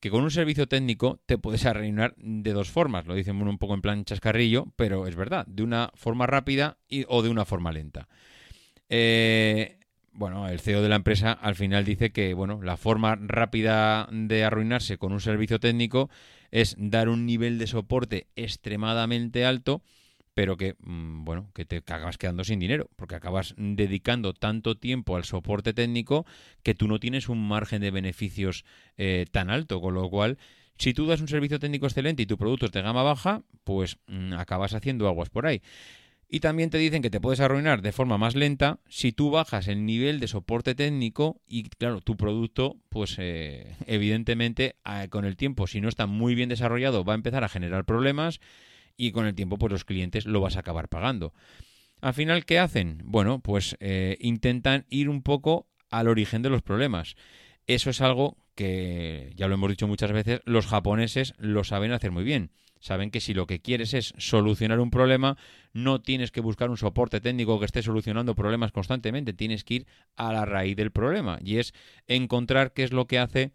que 0.00 0.10
con 0.10 0.22
un 0.22 0.30
servicio 0.30 0.66
técnico 0.66 1.20
te 1.26 1.38
puedes 1.38 1.64
arreglar 1.64 2.14
de 2.16 2.52
dos 2.52 2.70
formas. 2.70 3.06
Lo 3.06 3.14
dicen 3.14 3.40
un 3.40 3.58
poco 3.58 3.74
en 3.74 3.82
plan 3.82 4.04
chascarrillo, 4.04 4.66
pero 4.76 5.06
es 5.06 5.16
verdad, 5.16 5.46
de 5.46 5.62
una 5.62 5.90
forma 5.94 6.26
rápida 6.26 6.78
y, 6.88 7.04
o 7.08 7.22
de 7.22 7.30
una 7.30 7.44
forma 7.44 7.72
lenta. 7.72 8.08
Eh, 8.88 9.78
bueno, 10.12 10.48
el 10.48 10.60
CEO 10.60 10.82
de 10.82 10.88
la 10.88 10.96
empresa 10.96 11.32
al 11.32 11.56
final 11.56 11.84
dice 11.84 12.10
que 12.10 12.34
bueno, 12.34 12.60
la 12.62 12.76
forma 12.76 13.16
rápida 13.20 14.08
de 14.10 14.44
arruinarse 14.44 14.98
con 14.98 15.12
un 15.12 15.20
servicio 15.20 15.60
técnico 15.60 16.08
es 16.50 16.76
dar 16.78 17.08
un 17.08 17.26
nivel 17.26 17.58
de 17.58 17.66
soporte 17.66 18.28
extremadamente 18.36 19.44
alto 19.44 19.82
pero 20.36 20.58
que, 20.58 20.76
mm, 20.80 21.24
bueno, 21.24 21.50
que 21.54 21.64
te 21.64 21.78
acabas 21.78 22.18
quedando 22.18 22.44
sin 22.44 22.58
dinero, 22.58 22.90
porque 22.96 23.14
acabas 23.14 23.54
dedicando 23.56 24.34
tanto 24.34 24.76
tiempo 24.76 25.16
al 25.16 25.24
soporte 25.24 25.72
técnico 25.72 26.26
que 26.62 26.74
tú 26.74 26.88
no 26.88 27.00
tienes 27.00 27.30
un 27.30 27.48
margen 27.48 27.80
de 27.80 27.90
beneficios 27.90 28.66
eh, 28.98 29.24
tan 29.30 29.48
alto, 29.48 29.80
con 29.80 29.94
lo 29.94 30.10
cual, 30.10 30.36
si 30.76 30.92
tú 30.92 31.06
das 31.06 31.22
un 31.22 31.28
servicio 31.28 31.58
técnico 31.58 31.86
excelente 31.86 32.22
y 32.22 32.26
tu 32.26 32.36
producto 32.36 32.66
es 32.66 32.72
de 32.72 32.82
gama 32.82 33.02
baja, 33.02 33.44
pues 33.64 33.96
mm, 34.08 34.34
acabas 34.34 34.74
haciendo 34.74 35.08
aguas 35.08 35.30
por 35.30 35.46
ahí. 35.46 35.62
Y 36.28 36.40
también 36.40 36.68
te 36.68 36.76
dicen 36.76 37.00
que 37.00 37.08
te 37.08 37.18
puedes 37.18 37.40
arruinar 37.40 37.80
de 37.80 37.92
forma 37.92 38.18
más 38.18 38.34
lenta 38.34 38.80
si 38.90 39.12
tú 39.12 39.30
bajas 39.30 39.68
el 39.68 39.86
nivel 39.86 40.20
de 40.20 40.28
soporte 40.28 40.74
técnico 40.74 41.40
y, 41.48 41.62
claro, 41.62 42.02
tu 42.02 42.18
producto, 42.18 42.76
pues 42.90 43.16
eh, 43.18 43.74
evidentemente 43.86 44.76
con 45.08 45.24
el 45.24 45.38
tiempo, 45.38 45.66
si 45.66 45.80
no 45.80 45.88
está 45.88 46.04
muy 46.04 46.34
bien 46.34 46.50
desarrollado, 46.50 47.04
va 47.04 47.14
a 47.14 47.16
empezar 47.16 47.42
a 47.42 47.48
generar 47.48 47.86
problemas 47.86 48.40
y 48.96 49.12
con 49.12 49.26
el 49.26 49.34
tiempo 49.34 49.58
pues 49.58 49.72
los 49.72 49.84
clientes 49.84 50.26
lo 50.26 50.40
vas 50.40 50.56
a 50.56 50.60
acabar 50.60 50.88
pagando. 50.88 51.32
Al 52.00 52.14
final, 52.14 52.44
¿qué 52.44 52.58
hacen? 52.58 53.00
Bueno, 53.04 53.40
pues 53.40 53.76
eh, 53.80 54.16
intentan 54.20 54.86
ir 54.90 55.08
un 55.08 55.22
poco 55.22 55.66
al 55.90 56.08
origen 56.08 56.42
de 56.42 56.50
los 56.50 56.62
problemas. 56.62 57.16
Eso 57.66 57.90
es 57.90 58.00
algo 58.00 58.36
que, 58.54 59.32
ya 59.36 59.48
lo 59.48 59.54
hemos 59.54 59.70
dicho 59.70 59.88
muchas 59.88 60.12
veces, 60.12 60.40
los 60.44 60.66
japoneses 60.66 61.34
lo 61.38 61.64
saben 61.64 61.92
hacer 61.92 62.10
muy 62.10 62.24
bien. 62.24 62.50
Saben 62.80 63.10
que 63.10 63.20
si 63.20 63.34
lo 63.34 63.46
que 63.46 63.60
quieres 63.60 63.94
es 63.94 64.14
solucionar 64.18 64.80
un 64.80 64.90
problema, 64.90 65.36
no 65.72 66.00
tienes 66.00 66.30
que 66.30 66.40
buscar 66.40 66.70
un 66.70 66.76
soporte 66.76 67.20
técnico 67.20 67.58
que 67.58 67.64
esté 67.64 67.82
solucionando 67.82 68.34
problemas 68.34 68.70
constantemente, 68.70 69.32
tienes 69.32 69.64
que 69.64 69.74
ir 69.74 69.86
a 70.14 70.32
la 70.32 70.44
raíz 70.44 70.76
del 70.76 70.92
problema 70.92 71.38
y 71.42 71.58
es 71.58 71.72
encontrar 72.06 72.72
qué 72.72 72.84
es 72.84 72.92
lo 72.92 73.06
que 73.06 73.18
hace 73.18 73.52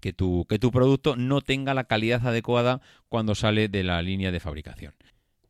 que 0.00 0.12
tu, 0.12 0.46
que 0.48 0.58
tu 0.58 0.70
producto 0.70 1.16
no 1.16 1.40
tenga 1.40 1.74
la 1.74 1.84
calidad 1.84 2.26
adecuada 2.26 2.80
cuando 3.08 3.34
sale 3.34 3.68
de 3.68 3.84
la 3.84 4.00
línea 4.02 4.32
de 4.32 4.40
fabricación. 4.40 4.94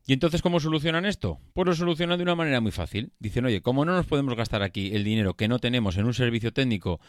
¿Y 0.05 0.13
entonces 0.13 0.41
cómo 0.41 0.61
solucionan 0.61 1.05
esto? 1.05 1.39
Pues 1.53 1.67
lo 1.67 1.75
solucionan 1.75 2.17
de 2.17 2.23
una 2.23 2.35
manera 2.35 2.61
muy 2.61 2.71
fácil. 2.71 3.11
Dicen, 3.19 3.45
oye, 3.45 3.61
como 3.61 3.83
no 3.83 3.93
nos 3.93 4.05
podemos 4.05 4.35
gastar 4.35 4.63
aquí 4.63 4.95
el 4.95 5.03
dinero 5.03 5.33
que 5.33 5.49
no 5.49 5.59
tenemos 5.59 5.97
en 5.97 6.05
un 6.05 6.13
servicio 6.13 6.53
técnico, 6.53 7.01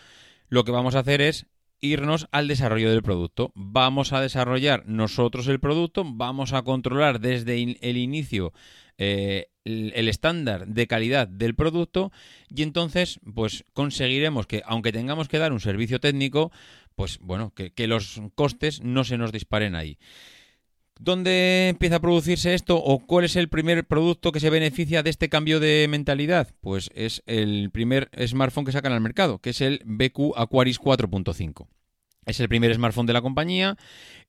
lo 0.48 0.64
que 0.64 0.72
vamos 0.72 0.96
a 0.96 1.00
hacer 1.00 1.20
es 1.20 1.46
irnos 1.80 2.28
al 2.32 2.48
desarrollo 2.48 2.90
del 2.90 3.02
producto. 3.02 3.52
Vamos 3.54 4.12
a 4.12 4.20
desarrollar 4.20 4.84
nosotros 4.86 5.46
el 5.48 5.60
producto, 5.60 6.04
vamos 6.04 6.52
a 6.52 6.62
controlar 6.62 7.20
desde 7.20 7.62
el 7.80 7.96
inicio 7.96 8.52
eh, 9.00 9.50
el 9.64 10.08
estándar 10.08 10.66
de 10.66 10.86
calidad 10.86 11.28
del 11.28 11.54
producto 11.54 12.10
y 12.48 12.62
entonces 12.62 13.20
pues 13.34 13.64
conseguiremos 13.72 14.46
que 14.46 14.62
aunque 14.66 14.92
tengamos 14.92 15.28
que 15.28 15.38
dar 15.38 15.52
un 15.52 15.60
servicio 15.60 16.00
técnico 16.00 16.50
pues 16.96 17.18
bueno 17.20 17.52
que, 17.54 17.86
los 17.86 18.20
costes 18.34 18.82
no 18.82 19.04
se 19.04 19.18
nos 19.18 19.30
disparen 19.30 19.74
ahí 19.74 19.98
¿Dónde 20.98 21.68
empieza 21.68 21.96
a 21.96 22.00
producirse 22.00 22.54
esto 22.54 22.76
o 22.76 22.98
cuál 22.98 23.24
es 23.24 23.36
el 23.36 23.48
primer 23.48 23.86
producto 23.86 24.32
que 24.32 24.40
se 24.40 24.50
beneficia 24.50 25.04
de 25.04 25.10
este 25.10 25.28
cambio 25.28 25.60
de 25.60 25.86
mentalidad? 25.88 26.48
Pues 26.60 26.90
es 26.92 27.22
el 27.26 27.70
primer 27.70 28.10
smartphone 28.26 28.64
que 28.64 28.72
sacan 28.72 28.92
al 28.92 29.00
mercado, 29.00 29.38
que 29.38 29.50
es 29.50 29.60
el 29.60 29.80
BQ 29.84 30.36
Aquaris 30.36 30.80
4.5. 30.80 31.68
Es 32.26 32.40
el 32.40 32.48
primer 32.48 32.74
smartphone 32.74 33.06
de 33.06 33.12
la 33.12 33.22
compañía 33.22 33.76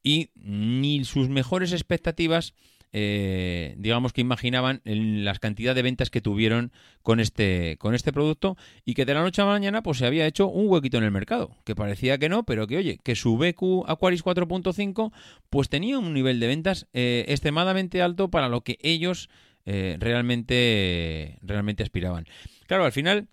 y 0.03 0.29
ni 0.35 1.03
sus 1.05 1.27
mejores 1.27 1.73
expectativas 1.73 2.53
eh, 2.91 3.75
digamos 3.77 4.13
que 4.13 4.21
imaginaban 4.21 4.81
las 4.83 5.39
cantidad 5.39 5.75
de 5.75 5.81
ventas 5.81 6.09
que 6.09 6.21
tuvieron 6.21 6.71
con 7.03 7.19
este, 7.19 7.77
con 7.77 7.93
este 7.93 8.11
producto 8.11 8.57
y 8.85 8.93
que 8.95 9.05
de 9.05 9.13
la 9.13 9.21
noche 9.21 9.41
a 9.41 9.45
la 9.45 9.51
mañana 9.51 9.83
pues 9.83 9.99
se 9.99 10.05
había 10.05 10.25
hecho 10.25 10.47
un 10.47 10.67
huequito 10.67 10.97
en 10.97 11.03
el 11.03 11.11
mercado, 11.11 11.55
que 11.65 11.75
parecía 11.75 12.17
que 12.17 12.29
no, 12.29 12.43
pero 12.43 12.67
que 12.67 12.77
oye, 12.77 12.99
que 13.03 13.15
su 13.15 13.37
BQ 13.37 13.87
Aquaris 13.87 14.23
4.5 14.23 15.11
pues 15.49 15.69
tenía 15.69 15.99
un 15.99 16.13
nivel 16.13 16.39
de 16.39 16.47
ventas 16.47 16.87
eh, 16.93 17.25
extremadamente 17.27 18.01
alto 18.01 18.29
para 18.29 18.49
lo 18.49 18.61
que 18.61 18.77
ellos 18.81 19.29
eh, 19.65 19.97
realmente, 19.99 21.37
realmente 21.41 21.83
aspiraban. 21.83 22.25
Claro, 22.67 22.85
al 22.85 22.91
final 22.91 23.27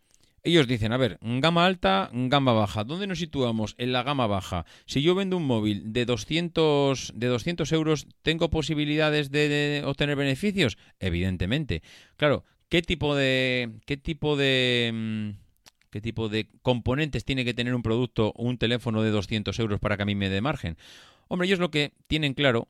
ellos 0.47 0.69
dicen, 0.69 0.93
a 0.93 0.97
ver, 0.97 1.19
gama 1.21 1.67
alta, 1.67 2.09
gama 2.13 2.53
baja. 2.53 2.85
¿Dónde 2.85 3.09
nos 3.09 3.19
situamos? 3.19 3.75
En 3.79 3.93
la 3.93 4.05
gama 4.05 4.29
baja. 4.29 4.65
Si 4.87 5.03
yo 5.03 5.17
vendo 5.17 5.37
un 5.37 5.45
móvil 5.45 5.93
de 5.93 6.05
200, 6.07 7.13
de 7.17 7.27
200 7.27 7.73
euros, 7.73 8.07
¿tengo 8.23 8.49
posibilidades 8.49 9.33
de, 9.33 9.83
obtener 9.85 10.15
beneficios? 10.15 10.79
Evidentemente. 11.01 11.83
Claro, 12.17 12.45
¿qué 12.69 12.81
tipo 12.81 13.17
de... 13.17 13.73
¿Qué 13.87 13.97
tipo 13.97 14.37
de... 14.37 14.93
Mm, 14.95 15.31
¿Qué 15.91 16.01
tipo 16.01 16.29
de 16.29 16.49
componentes 16.63 17.25
tiene 17.25 17.45
que 17.45 17.55
tener 17.55 17.75
un 17.75 17.83
producto 17.83 18.33
o 18.37 18.45
un 18.45 18.59
teléfono 18.59 19.03
de 19.03 19.11
200 19.11 19.59
euros 19.59 19.81
para 19.81 19.97
que 19.97 20.03
a 20.03 20.07
mí 20.07 20.15
me 20.15 20.29
dé 20.29 20.41
margen? 20.41 20.77
Hombre, 21.27 21.49
ellos 21.49 21.59
lo 21.59 21.71
que 21.71 21.93
tienen 22.07 22.35
claro 22.35 22.69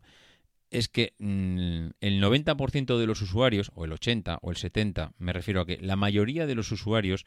es 0.70 0.88
que 0.88 1.14
mm, 1.18 1.88
el 2.00 2.22
90% 2.22 2.98
de 2.98 3.06
los 3.06 3.20
usuarios, 3.20 3.70
o 3.74 3.84
el 3.84 3.92
80 3.92 4.38
o 4.40 4.50
el 4.50 4.56
70, 4.56 5.12
me 5.18 5.32
refiero 5.32 5.60
a 5.60 5.66
que 5.66 5.78
la 5.80 5.96
mayoría 5.96 6.46
de 6.46 6.54
los 6.54 6.72
usuarios 6.72 7.26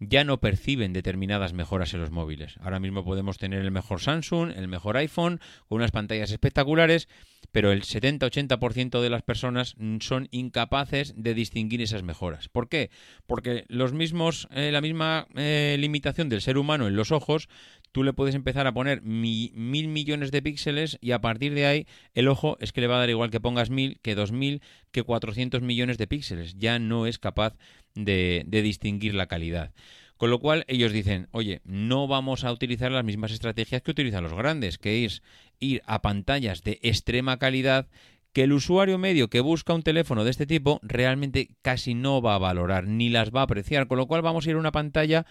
ya 0.00 0.24
no 0.24 0.38
perciben 0.38 0.92
determinadas 0.92 1.52
mejoras 1.52 1.92
en 1.94 2.00
los 2.00 2.10
móviles. 2.10 2.56
Ahora 2.60 2.80
mismo 2.80 3.04
podemos 3.04 3.38
tener 3.38 3.60
el 3.60 3.70
mejor 3.70 4.00
Samsung, 4.00 4.52
el 4.56 4.68
mejor 4.68 4.96
iPhone, 4.96 5.40
con 5.68 5.76
unas 5.76 5.90
pantallas 5.90 6.30
espectaculares, 6.30 7.08
pero 7.52 7.72
el 7.72 7.82
70-80% 7.82 9.00
de 9.00 9.10
las 9.10 9.22
personas 9.22 9.74
son 10.00 10.28
incapaces 10.30 11.14
de 11.16 11.34
distinguir 11.34 11.82
esas 11.82 12.02
mejoras. 12.02 12.48
¿Por 12.48 12.68
qué? 12.68 12.90
Porque 13.26 13.64
los 13.68 13.92
mismos, 13.92 14.48
eh, 14.52 14.70
la 14.72 14.80
misma 14.80 15.26
eh, 15.34 15.76
limitación 15.78 16.28
del 16.28 16.42
ser 16.42 16.58
humano 16.58 16.86
en 16.86 16.96
los 16.96 17.10
ojos, 17.10 17.48
tú 17.92 18.04
le 18.04 18.12
puedes 18.12 18.34
empezar 18.34 18.66
a 18.66 18.72
poner 18.72 19.02
mil 19.02 19.88
millones 19.88 20.30
de 20.30 20.42
píxeles 20.42 20.98
y 21.00 21.12
a 21.12 21.20
partir 21.20 21.54
de 21.54 21.66
ahí 21.66 21.86
el 22.14 22.28
ojo 22.28 22.56
es 22.60 22.72
que 22.72 22.80
le 22.80 22.86
va 22.86 22.96
a 22.96 23.00
dar 23.00 23.10
igual 23.10 23.30
que 23.30 23.40
pongas 23.40 23.70
mil, 23.70 23.98
que 24.00 24.14
dos 24.14 24.32
mil, 24.32 24.62
que 24.90 25.02
400 25.02 25.62
millones 25.62 25.98
de 25.98 26.06
píxeles. 26.06 26.56
Ya 26.56 26.78
no 26.78 27.06
es 27.06 27.18
capaz 27.18 27.56
de, 27.94 28.44
distinguir 28.50 29.14
la 29.14 29.26
calidad. 29.26 29.72
Con 30.16 30.30
lo 30.30 30.40
cual 30.40 30.64
ellos 30.66 30.92
dicen, 30.92 31.28
oye, 31.30 31.60
no 31.64 32.08
vamos 32.08 32.44
a 32.44 32.52
utilizar 32.52 32.90
las 32.90 33.04
mismas 33.04 33.30
estrategias 33.30 33.82
que 33.82 33.92
utilizan 33.92 34.24
los 34.24 34.34
grandes, 34.34 34.78
que 34.78 35.04
es 35.04 35.22
ir 35.60 35.82
a 35.86 36.02
pantallas 36.02 36.64
de 36.64 36.80
extrema 36.82 37.38
calidad 37.38 37.88
que 38.32 38.42
el 38.42 38.52
usuario 38.52 38.98
medio 38.98 39.30
que 39.30 39.40
busca 39.40 39.74
un 39.74 39.82
teléfono 39.82 40.22
de 40.22 40.30
este 40.30 40.46
tipo 40.46 40.80
realmente 40.82 41.48
casi 41.62 41.94
no 41.94 42.20
va 42.20 42.34
a 42.34 42.38
valorar 42.38 42.86
ni 42.86 43.08
las 43.08 43.30
va 43.30 43.40
a 43.40 43.44
apreciar, 43.44 43.86
con 43.88 43.98
lo 43.98 44.06
cual 44.06 44.22
vamos 44.22 44.46
a 44.46 44.50
ir 44.50 44.56
a 44.56 44.60
una 44.60 44.72
pantalla 44.72 45.24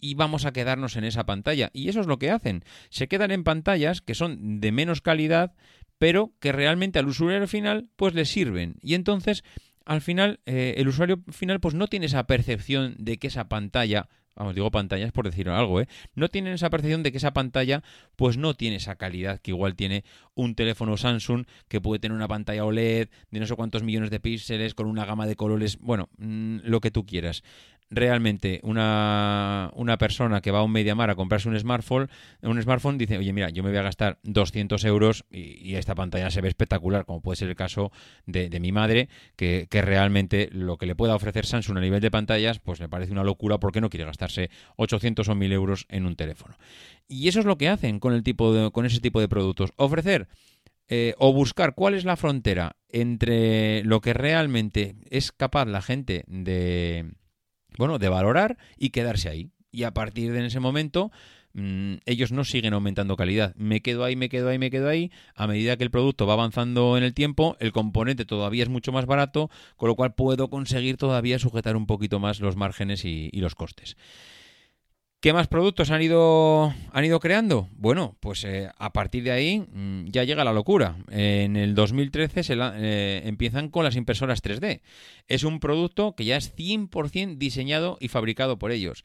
y 0.00 0.14
vamos 0.14 0.44
a 0.44 0.52
quedarnos 0.52 0.96
en 0.96 1.04
esa 1.04 1.26
pantalla. 1.26 1.70
Y 1.72 1.88
eso 1.88 2.00
es 2.00 2.06
lo 2.06 2.18
que 2.18 2.30
hacen. 2.30 2.64
Se 2.90 3.08
quedan 3.08 3.30
en 3.30 3.44
pantallas 3.44 4.00
que 4.00 4.14
son 4.14 4.60
de 4.60 4.72
menos 4.72 5.00
calidad, 5.00 5.54
pero 5.98 6.32
que 6.40 6.52
realmente 6.52 6.98
al 6.98 7.08
usuario 7.08 7.46
final 7.48 7.88
pues 7.96 8.14
le 8.14 8.24
sirven. 8.24 8.76
Y 8.82 8.94
entonces 8.94 9.44
al 9.84 10.00
final 10.00 10.40
eh, 10.46 10.74
el 10.78 10.88
usuario 10.88 11.22
final 11.30 11.60
pues 11.60 11.74
no 11.74 11.86
tiene 11.86 12.06
esa 12.06 12.26
percepción 12.26 12.96
de 12.98 13.18
que 13.18 13.28
esa 13.28 13.48
pantalla 13.48 14.08
vamos, 14.36 14.54
digo 14.54 14.70
pantallas 14.70 15.12
por 15.12 15.24
decir 15.24 15.48
algo, 15.48 15.80
¿eh? 15.80 15.88
No 16.14 16.28
tienen 16.28 16.52
esa 16.52 16.70
percepción 16.70 17.02
de 17.02 17.10
que 17.10 17.18
esa 17.18 17.32
pantalla, 17.32 17.82
pues 18.16 18.36
no 18.36 18.54
tiene 18.54 18.76
esa 18.76 18.96
calidad 18.96 19.40
que 19.40 19.50
igual 19.50 19.74
tiene 19.74 20.04
un 20.34 20.54
teléfono 20.54 20.96
Samsung 20.96 21.46
que 21.68 21.80
puede 21.80 21.98
tener 21.98 22.14
una 22.14 22.28
pantalla 22.28 22.64
OLED 22.64 23.08
de 23.30 23.40
no 23.40 23.46
sé 23.46 23.56
cuántos 23.56 23.82
millones 23.82 24.10
de 24.10 24.20
píxeles 24.20 24.74
con 24.74 24.86
una 24.86 25.06
gama 25.06 25.26
de 25.26 25.36
colores, 25.36 25.78
bueno, 25.78 26.10
mm, 26.18 26.58
lo 26.64 26.80
que 26.80 26.90
tú 26.90 27.06
quieras 27.06 27.42
realmente 27.90 28.60
una, 28.62 29.70
una, 29.74 29.98
persona 29.98 30.40
que 30.40 30.50
va 30.50 30.60
a 30.60 30.62
un 30.62 30.72
Mediamar 30.72 31.10
a 31.10 31.14
comprarse 31.14 31.48
un 31.48 31.58
smartphone, 31.58 32.08
un 32.42 32.60
smartphone 32.60 32.98
dice, 32.98 33.18
oye, 33.18 33.32
mira, 33.32 33.50
yo 33.50 33.62
me 33.62 33.70
voy 33.70 33.78
a 33.78 33.82
gastar 33.82 34.18
200 34.24 34.84
euros 34.84 35.24
y, 35.30 35.74
esta 35.76 35.94
pantalla 35.94 36.30
se 36.30 36.40
ve 36.40 36.48
espectacular, 36.48 37.04
como 37.04 37.20
puede 37.20 37.36
ser 37.36 37.48
el 37.48 37.56
caso 37.56 37.92
de, 38.26 38.48
mi 38.60 38.72
madre, 38.72 39.08
que, 39.36 39.66
que, 39.70 39.82
realmente 39.82 40.48
lo 40.52 40.78
que 40.78 40.86
le 40.86 40.94
pueda 40.96 41.14
ofrecer 41.14 41.46
Samsung 41.46 41.78
a 41.78 41.80
nivel 41.80 42.00
de 42.00 42.10
pantallas, 42.10 42.58
pues 42.58 42.80
me 42.80 42.88
parece 42.88 43.12
una 43.12 43.24
locura 43.24 43.58
porque 43.58 43.80
no 43.80 43.90
quiere 43.90 44.06
gastarse 44.06 44.50
800 44.76 45.28
o 45.28 45.34
1000 45.34 45.52
euros 45.52 45.86
en 45.88 46.06
un 46.06 46.16
teléfono. 46.16 46.56
Y 47.08 47.28
eso 47.28 47.40
es 47.40 47.46
lo 47.46 47.58
que 47.58 47.68
hacen 47.68 48.00
con, 48.00 48.14
el 48.14 48.22
tipo 48.22 48.52
de, 48.52 48.70
con 48.70 48.86
ese 48.86 49.00
tipo 49.00 49.20
de 49.20 49.28
productos. 49.28 49.72
Ofrecer 49.76 50.28
eh, 50.88 51.14
o 51.18 51.32
buscar 51.32 51.74
cuál 51.74 51.94
es 51.94 52.04
la 52.04 52.16
frontera 52.16 52.76
entre 52.88 53.82
lo 53.82 54.00
que 54.00 54.14
realmente 54.14 54.94
es 55.10 55.32
capaz 55.32 55.66
la 55.66 55.82
gente 55.82 56.24
de 56.28 57.12
bueno, 57.78 57.98
de 57.98 58.08
valorar 58.08 58.58
y 58.76 58.90
quedarse 58.90 59.28
ahí. 59.28 59.50
Y 59.72 59.84
a 59.84 59.92
partir 59.92 60.32
de 60.32 60.46
ese 60.46 60.60
momento, 60.60 61.10
mm, 61.52 61.94
ellos 62.06 62.32
no 62.32 62.44
siguen 62.44 62.74
aumentando 62.74 63.16
calidad. 63.16 63.54
Me 63.56 63.82
quedo 63.82 64.04
ahí, 64.04 64.16
me 64.16 64.28
quedo 64.28 64.48
ahí, 64.48 64.58
me 64.58 64.70
quedo 64.70 64.88
ahí. 64.88 65.10
A 65.34 65.46
medida 65.46 65.76
que 65.76 65.84
el 65.84 65.90
producto 65.90 66.26
va 66.26 66.34
avanzando 66.34 66.96
en 66.96 67.04
el 67.04 67.14
tiempo, 67.14 67.56
el 67.60 67.72
componente 67.72 68.24
todavía 68.24 68.62
es 68.62 68.68
mucho 68.68 68.92
más 68.92 69.06
barato, 69.06 69.50
con 69.76 69.88
lo 69.88 69.94
cual 69.94 70.14
puedo 70.14 70.48
conseguir 70.48 70.96
todavía 70.96 71.38
sujetar 71.38 71.76
un 71.76 71.86
poquito 71.86 72.18
más 72.18 72.40
los 72.40 72.56
márgenes 72.56 73.04
y 73.04 73.30
los 73.32 73.54
costes. 73.54 73.96
¿Qué 75.20 75.32
más 75.32 75.48
productos 75.48 75.90
han 75.90 76.02
ido, 76.02 76.74
han 76.92 77.04
ido 77.04 77.20
creando? 77.20 77.68
Bueno, 77.72 78.16
pues 78.20 78.44
eh, 78.44 78.70
a 78.76 78.92
partir 78.92 79.24
de 79.24 79.30
ahí 79.30 79.60
mm, 79.60 80.06
ya 80.06 80.24
llega 80.24 80.44
la 80.44 80.52
locura. 80.52 80.96
en 81.10 81.56
el 81.56 81.74
2013 81.74 82.42
se 82.42 82.54
eh, 82.54 83.22
empiezan 83.24 83.70
con 83.70 83.82
las 83.82 83.96
impresoras 83.96 84.42
3D. 84.42 84.82
Es 85.26 85.42
un 85.42 85.58
producto 85.58 86.14
que 86.14 86.26
ya 86.26 86.36
es 86.36 86.54
100% 86.54 87.38
diseñado 87.38 87.96
y 87.98 88.08
fabricado 88.08 88.58
por 88.58 88.72
ellos. 88.72 89.04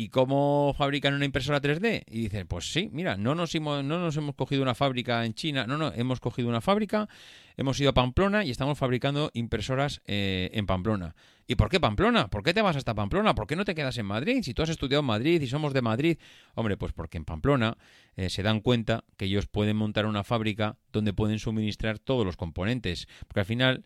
¿Y 0.00 0.10
cómo 0.10 0.76
fabrican 0.78 1.14
una 1.14 1.24
impresora 1.24 1.60
3D? 1.60 2.04
Y 2.06 2.20
dicen, 2.20 2.46
pues 2.46 2.72
sí, 2.72 2.88
mira, 2.92 3.16
no 3.16 3.34
nos, 3.34 3.52
hemos, 3.56 3.82
no 3.82 3.98
nos 3.98 4.16
hemos 4.16 4.36
cogido 4.36 4.62
una 4.62 4.76
fábrica 4.76 5.24
en 5.24 5.34
China, 5.34 5.66
no, 5.66 5.76
no, 5.76 5.92
hemos 5.92 6.20
cogido 6.20 6.48
una 6.48 6.60
fábrica, 6.60 7.08
hemos 7.56 7.80
ido 7.80 7.90
a 7.90 7.94
Pamplona 7.94 8.44
y 8.44 8.52
estamos 8.52 8.78
fabricando 8.78 9.32
impresoras 9.34 10.00
eh, 10.06 10.50
en 10.52 10.66
Pamplona. 10.66 11.16
¿Y 11.48 11.56
por 11.56 11.68
qué 11.68 11.80
Pamplona? 11.80 12.28
¿Por 12.28 12.44
qué 12.44 12.54
te 12.54 12.62
vas 12.62 12.76
hasta 12.76 12.94
Pamplona? 12.94 13.34
¿Por 13.34 13.48
qué 13.48 13.56
no 13.56 13.64
te 13.64 13.74
quedas 13.74 13.98
en 13.98 14.06
Madrid? 14.06 14.44
Si 14.44 14.54
tú 14.54 14.62
has 14.62 14.68
estudiado 14.68 15.00
en 15.00 15.06
Madrid 15.06 15.42
y 15.42 15.48
somos 15.48 15.72
de 15.72 15.82
Madrid. 15.82 16.18
Hombre, 16.54 16.76
pues 16.76 16.92
porque 16.92 17.18
en 17.18 17.24
Pamplona 17.24 17.76
eh, 18.14 18.30
se 18.30 18.44
dan 18.44 18.60
cuenta 18.60 19.02
que 19.16 19.24
ellos 19.24 19.48
pueden 19.48 19.76
montar 19.76 20.06
una 20.06 20.22
fábrica 20.22 20.76
donde 20.92 21.12
pueden 21.12 21.40
suministrar 21.40 21.98
todos 21.98 22.24
los 22.24 22.36
componentes. 22.36 23.08
Porque 23.26 23.40
al 23.40 23.46
final 23.46 23.84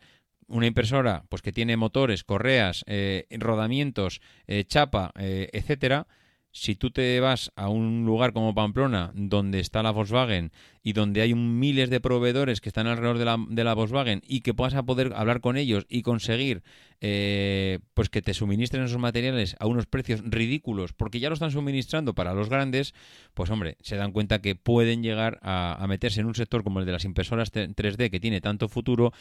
una 0.49 0.67
impresora 0.67 1.25
pues 1.29 1.43
que 1.43 1.53
tiene 1.53 1.77
motores, 1.77 2.25
correas, 2.25 2.85
eh, 2.87 3.27
rodamientos, 3.31 4.21
eh, 4.47 4.65
chapa, 4.65 5.13
eh, 5.19 5.49
etcétera, 5.53 6.07
si 6.53 6.77
tú 6.77 6.91
te 6.91 7.19
vas 7.19 7.51
a 7.57 7.71
un 7.71 8.05
lugar 8.05 8.35
como 8.35 8.55
Pamplona, 8.55 9.11
donde 9.15 9.59
está 9.59 9.83
la 9.83 9.91
Volkswagen 9.91 10.53
y 10.83 10.93
donde 10.93 11.23
hay 11.23 11.35
miles 11.35 11.89
de 11.89 11.99
proveedores 11.99 12.61
que 12.61 12.69
están 12.69 12.87
alrededor 12.87 13.19
de 13.49 13.65
la, 13.65 13.75
Volkswagen 13.75 14.23
y 14.27 14.43
que 14.43 14.53
puedas 14.53 14.75
a 14.75 14.83
poder 14.83 15.15
hablar 15.17 15.41
con 15.41 15.57
ellos 15.57 15.87
y 15.89 16.03
conseguir 16.03 16.63
eh, 17.01 17.79
pues 17.95 18.11
que 18.11 18.21
te 18.21 18.35
suministren 18.35 18.85
esos 18.85 18.99
materiales 18.99 19.57
a 19.61 19.67
unos 19.67 19.87
precios 19.87 20.21
ridículos, 20.25 20.93
porque 20.93 21.21
ya 21.21 21.31
lo 21.31 21.35
están 21.35 21.51
suministrando 21.51 22.15
para 22.15 22.35
los 22.35 22.51
grandes, 22.51 22.95
pues 23.33 23.49
hombre, 23.49 23.79
se 23.81 23.97
dan 23.97 24.13
cuenta 24.13 24.43
que 24.43 24.55
pueden 24.55 25.03
llegar 25.03 25.39
a, 25.43 25.83
a 25.83 25.87
meterse 25.87 26.21
en 26.21 26.27
un 26.27 26.35
sector 26.35 26.63
como 26.63 26.81
el 26.81 26.87
de 26.87 26.93
las 26.93 27.07
impresoras 27.07 27.51
3D 27.51 28.11
que 28.11 28.21
tiene 28.21 28.43
tanto 28.43 28.69
futuro 28.69 29.13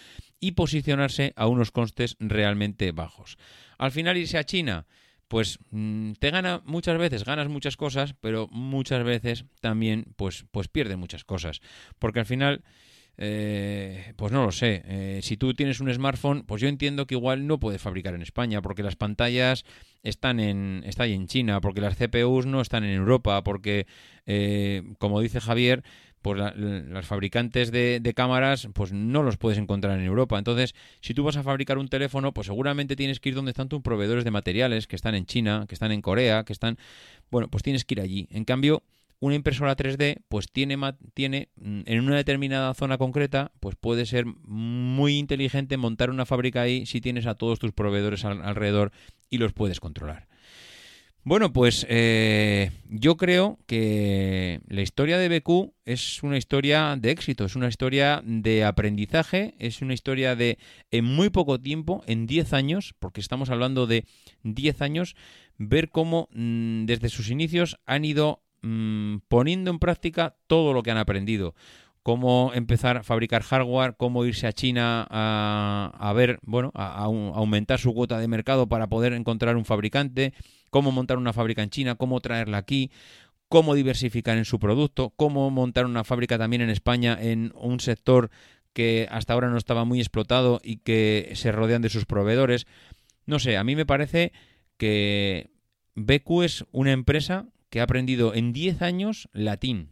y 0.41 0.51
posicionarse 0.51 1.31
a 1.37 1.47
unos 1.47 1.71
costes 1.71 2.17
realmente 2.19 2.91
bajos. 2.91 3.37
Al 3.77 3.91
final 3.91 4.17
irse 4.17 4.37
a 4.37 4.43
China 4.43 4.85
pues 5.31 5.59
mm, 5.69 6.11
te 6.19 6.29
gana 6.29 6.61
muchas 6.65 6.97
veces, 6.97 7.23
ganas 7.23 7.47
muchas 7.47 7.77
cosas, 7.77 8.13
pero 8.19 8.49
muchas 8.51 9.01
veces 9.05 9.45
también 9.61 10.07
pues, 10.17 10.43
pues 10.51 10.67
pierdes 10.67 10.97
muchas 10.97 11.23
cosas. 11.23 11.61
Porque 11.99 12.19
al 12.19 12.25
final, 12.25 12.65
eh, 13.17 14.11
pues 14.17 14.33
no 14.33 14.43
lo 14.43 14.51
sé, 14.51 14.83
eh, 14.83 15.19
si 15.23 15.37
tú 15.37 15.53
tienes 15.53 15.79
un 15.79 15.89
smartphone, 15.93 16.43
pues 16.43 16.61
yo 16.61 16.67
entiendo 16.67 17.07
que 17.07 17.15
igual 17.15 17.47
no 17.47 17.61
puedes 17.61 17.81
fabricar 17.81 18.13
en 18.13 18.23
España, 18.23 18.61
porque 18.61 18.83
las 18.83 18.97
pantallas 18.97 19.63
están 20.03 20.41
en, 20.41 20.83
están 20.85 21.07
en 21.07 21.27
China, 21.27 21.61
porque 21.61 21.79
las 21.79 21.95
CPUs 21.95 22.45
no 22.45 22.59
están 22.59 22.83
en 22.83 22.91
Europa, 22.91 23.41
porque, 23.41 23.87
eh, 24.25 24.83
como 24.99 25.21
dice 25.21 25.39
Javier, 25.39 25.81
pues 26.21 26.39
las 26.39 27.05
fabricantes 27.05 27.71
de, 27.71 28.13
cámaras 28.15 28.67
pues 28.73 28.91
no 28.93 29.23
los 29.23 29.37
puedes 29.37 29.57
encontrar 29.57 29.97
en 29.97 30.05
Europa. 30.05 30.37
Entonces, 30.37 30.75
si 31.01 31.13
tú 31.13 31.23
vas 31.23 31.37
a 31.37 31.43
fabricar 31.43 31.77
un 31.77 31.87
teléfono, 31.87 32.33
pues 32.33 32.47
seguramente 32.47 32.95
tienes 32.95 33.19
que 33.19 33.29
ir 33.29 33.35
donde 33.35 33.51
están 33.51 33.69
tus 33.69 33.81
proveedores 33.81 34.23
de 34.23 34.31
materiales, 34.31 34.87
que 34.87 34.95
están 34.95 35.15
en 35.15 35.25
China, 35.25 35.65
que 35.67 35.75
están 35.75 35.91
en 35.91 36.01
Corea, 36.01 36.43
que 36.43 36.53
están... 36.53 36.77
Bueno, 37.29 37.47
pues 37.47 37.63
tienes 37.63 37.85
que 37.85 37.95
ir 37.95 38.01
allí. 38.01 38.27
En 38.31 38.45
cambio, 38.45 38.83
una 39.19 39.35
impresora 39.35 39.75
3D 39.75 40.23
pues 40.27 40.51
tiene, 40.51 40.77
tiene 41.13 41.49
mm, 41.55 41.81
en 41.85 41.99
una 42.01 42.17
determinada 42.17 42.73
zona 42.73 42.97
concreta 42.97 43.51
pues 43.59 43.75
puede 43.75 44.05
ser 44.05 44.25
muy 44.25 45.17
inteligente 45.17 45.77
montar 45.77 46.09
una 46.09 46.25
fábrica 46.25 46.61
ahí 46.61 46.85
si 46.85 47.01
tienes 47.01 47.27
a 47.27 47.35
todos 47.35 47.59
tus 47.59 47.71
proveedores 47.71 48.25
alrededor 48.25 48.91
y 49.29 49.37
los 49.37 49.53
puedes 49.53 49.79
controlar. 49.79 50.30
Bueno, 51.23 51.53
pues 51.53 51.85
eh, 51.87 52.71
yo 52.89 53.15
creo 53.15 53.59
que 53.67 54.59
la 54.67 54.81
historia 54.81 55.19
de 55.19 55.29
BQ 55.29 55.71
es 55.85 56.23
una 56.23 56.35
historia 56.35 56.95
de 56.99 57.11
éxito, 57.11 57.45
es 57.45 57.55
una 57.55 57.67
historia 57.67 58.23
de 58.25 58.63
aprendizaje, 58.63 59.53
es 59.59 59.83
una 59.83 59.93
historia 59.93 60.35
de 60.35 60.57
en 60.89 61.05
muy 61.05 61.29
poco 61.29 61.59
tiempo, 61.59 62.03
en 62.07 62.25
10 62.25 62.53
años, 62.53 62.95
porque 62.97 63.21
estamos 63.21 63.51
hablando 63.51 63.85
de 63.85 64.05
10 64.41 64.81
años, 64.81 65.15
ver 65.59 65.89
cómo 65.89 66.27
mm, 66.33 66.85
desde 66.85 67.09
sus 67.09 67.29
inicios 67.29 67.77
han 67.85 68.03
ido 68.03 68.41
mm, 68.63 69.17
poniendo 69.27 69.69
en 69.69 69.77
práctica 69.77 70.37
todo 70.47 70.73
lo 70.73 70.81
que 70.81 70.89
han 70.89 70.97
aprendido 70.97 71.53
cómo 72.03 72.51
empezar 72.53 72.97
a 72.97 73.03
fabricar 73.03 73.43
hardware, 73.43 73.95
cómo 73.95 74.25
irse 74.25 74.47
a 74.47 74.53
China 74.53 75.07
a, 75.09 76.13
ver, 76.13 76.39
bueno, 76.43 76.71
a, 76.73 77.03
aumentar 77.03 77.79
su 77.79 77.93
cuota 77.93 78.19
de 78.19 78.27
mercado 78.27 78.67
para 78.67 78.87
poder 78.87 79.13
encontrar 79.13 79.55
un 79.55 79.65
fabricante, 79.65 80.33
cómo 80.69 80.91
montar 80.91 81.17
una 81.17 81.33
fábrica 81.33 81.61
en 81.63 81.69
China, 81.69 81.95
cómo 81.95 82.19
traerla 82.19 82.57
aquí, 82.57 82.91
cómo 83.49 83.75
diversificar 83.75 84.37
en 84.37 84.45
su 84.45 84.59
producto, 84.59 85.13
cómo 85.15 85.49
montar 85.51 85.85
una 85.85 86.03
fábrica 86.03 86.37
también 86.37 86.61
en 86.61 86.69
España 86.69 87.17
en 87.19 87.51
un 87.55 87.79
sector 87.79 88.31
que 88.73 89.07
hasta 89.11 89.33
ahora 89.33 89.49
no 89.49 89.57
estaba 89.57 89.85
muy 89.85 89.99
explotado 89.99 90.61
y 90.63 90.77
que 90.77 91.31
se 91.35 91.51
rodean 91.51 91.81
de 91.81 91.89
sus 91.89 92.05
proveedores. 92.05 92.65
No 93.25 93.37
sé, 93.39 93.57
a 93.57 93.63
mí 93.63 93.75
me 93.75 93.85
parece 93.85 94.31
que 94.77 95.51
BQ 95.95 96.43
es 96.43 96.65
una 96.71 96.93
empresa 96.93 97.47
que 97.69 97.81
ha 97.81 97.83
aprendido 97.83 98.33
en 98.33 98.53
10 98.53 98.81
años 98.81 99.29
latín 99.33 99.91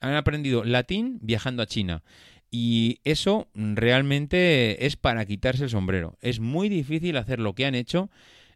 han 0.00 0.14
aprendido 0.14 0.64
latín 0.64 1.18
viajando 1.22 1.62
a 1.62 1.66
China. 1.66 2.02
Y 2.50 3.00
eso 3.04 3.48
realmente 3.54 4.86
es 4.86 4.96
para 4.96 5.26
quitarse 5.26 5.64
el 5.64 5.70
sombrero. 5.70 6.16
Es 6.20 6.40
muy 6.40 6.68
difícil 6.68 7.16
hacer 7.16 7.40
lo 7.40 7.54
que 7.54 7.66
han 7.66 7.74
hecho 7.74 8.10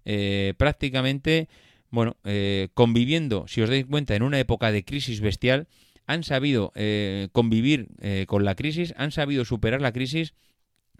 eh, 0.04 0.54
prácticamente, 0.56 1.48
bueno, 1.90 2.16
eh, 2.24 2.68
conviviendo, 2.74 3.46
si 3.48 3.60
os 3.60 3.68
dais 3.68 3.84
cuenta, 3.84 4.14
en 4.14 4.22
una 4.22 4.40
época 4.40 4.72
de 4.72 4.84
crisis 4.84 5.20
bestial, 5.20 5.68
han 6.06 6.24
sabido 6.24 6.72
eh, 6.74 7.28
convivir 7.32 7.88
con 8.26 8.44
la 8.44 8.56
crisis, 8.56 8.92
han 8.96 9.12
sabido 9.12 9.44
superar 9.44 9.80
la 9.80 9.92
crisis 9.92 10.34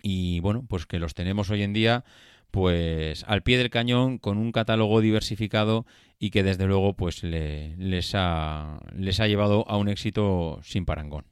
y 0.03 0.41
bueno, 0.41 0.65
pues 0.69 0.87
que 0.87 0.99
los 0.99 1.15
tenemos 1.15 1.51
hoy 1.51 1.63
en 1.63 1.73
día 1.73 2.05
pues 2.53 3.25
al 3.27 3.43
pie 3.43 3.59
del 3.59 3.71
cañón 3.71 4.19
con 4.19 4.39
un 4.39 4.53
catálogo 4.53 5.01
diversificado 5.01 5.87
y 6.21 6.31
que 6.31 6.45
desde 6.45 6.67
luego 6.67 6.95
pues 6.95 7.25
les, 7.25 8.13
ha, 8.15 8.79
les 8.95 9.19
ha 9.19 9.27
llevado 9.27 9.69
a 9.69 9.77
un 9.79 9.89
éxito 9.89 10.61
sin 10.63 10.85
parangón. 10.85 11.25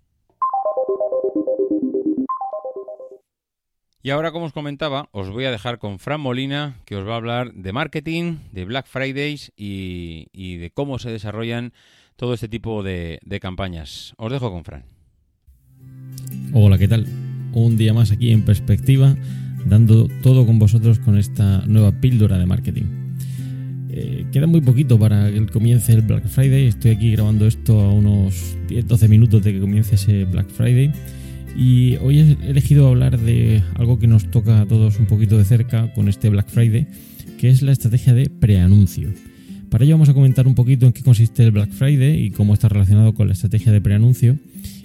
Y 4.03 4.09
ahora, 4.09 4.33
como 4.33 4.47
os 4.47 4.55
comentaba, 4.55 5.11
os 5.13 5.29
voy 5.29 5.45
a 5.45 5.51
dejar 5.51 5.79
con 5.79 5.99
Fran 5.99 6.23
Molina, 6.23 6.79
que 6.87 6.97
os 6.97 7.07
va 7.07 7.13
a 7.13 7.17
hablar 7.17 7.53
de 7.53 7.71
marketing, 7.75 8.39
de 8.51 8.65
Black 8.65 8.87
Fridays 8.87 9.53
y, 9.57 10.57
de 10.57 10.71
cómo 10.71 10.99
se 10.99 11.11
desarrollan 11.11 11.75
todo 12.17 12.33
este 12.33 12.49
tipo 12.49 12.83
de, 12.83 13.21
de 13.23 13.41
campañas. 13.41 14.15
Os 14.17 14.33
dejo 14.33 14.51
con 14.51 14.65
Fran. 14.65 14.87
Hola, 16.55 16.79
¿qué 16.79 16.89
tal? 16.89 17.07
Un 17.53 17.77
día 17.77 17.93
más 17.93 18.11
aquí 18.11 18.33
en 18.33 18.43
perspectiva 18.43 19.15
dando 19.67 20.09
todo 20.23 20.47
con 20.47 20.59
vosotros 20.59 20.99
con 20.99 21.19
esta 21.19 21.65
nueva 21.67 21.93
píldora 22.01 22.39
de 22.39 22.47
marketing. 22.47 22.85
Eh, 23.93 24.27
queda 24.31 24.47
muy 24.47 24.61
poquito 24.61 24.99
para 24.99 25.31
que 25.33 25.47
comience 25.47 25.93
el 25.93 26.03
Black 26.03 26.27
Friday. 26.29 26.67
Estoy 26.67 26.93
aquí 26.93 27.11
grabando 27.13 27.47
esto 27.47 27.81
a 27.81 27.93
unos 27.93 28.57
10-12 28.69 29.09
minutos 29.09 29.43
de 29.43 29.53
que 29.53 29.61
comience 29.61 29.97
ese 29.97 30.25
Black 30.25 30.49
Friday. 30.49 30.93
Y 31.57 31.97
hoy 31.97 32.21
he 32.21 32.49
elegido 32.49 32.87
hablar 32.87 33.19
de 33.19 33.63
algo 33.75 33.99
que 33.99 34.07
nos 34.07 34.31
toca 34.31 34.61
a 34.61 34.67
todos 34.67 35.01
un 35.01 35.07
poquito 35.07 35.37
de 35.37 35.45
cerca 35.45 35.93
con 35.93 36.09
este 36.09 36.29
Black 36.29 36.49
Friday, 36.49 36.87
que 37.39 37.49
es 37.49 37.63
la 37.63 37.73
estrategia 37.73 38.15
de 38.15 38.31
preanuncio. 38.31 39.11
Para 39.71 39.85
ello 39.85 39.95
vamos 39.95 40.09
a 40.09 40.15
comentar 40.15 40.47
un 40.47 40.55
poquito 40.55 40.87
en 40.87 40.93
qué 40.93 41.03
consiste 41.03 41.45
el 41.45 41.51
Black 41.51 41.71
Friday 41.71 42.25
y 42.25 42.31
cómo 42.31 42.55
está 42.55 42.69
relacionado 42.69 43.15
con 43.15 43.27
la 43.27 43.33
estrategia 43.33 43.73
de 43.73 43.81
preanuncio 43.81 44.39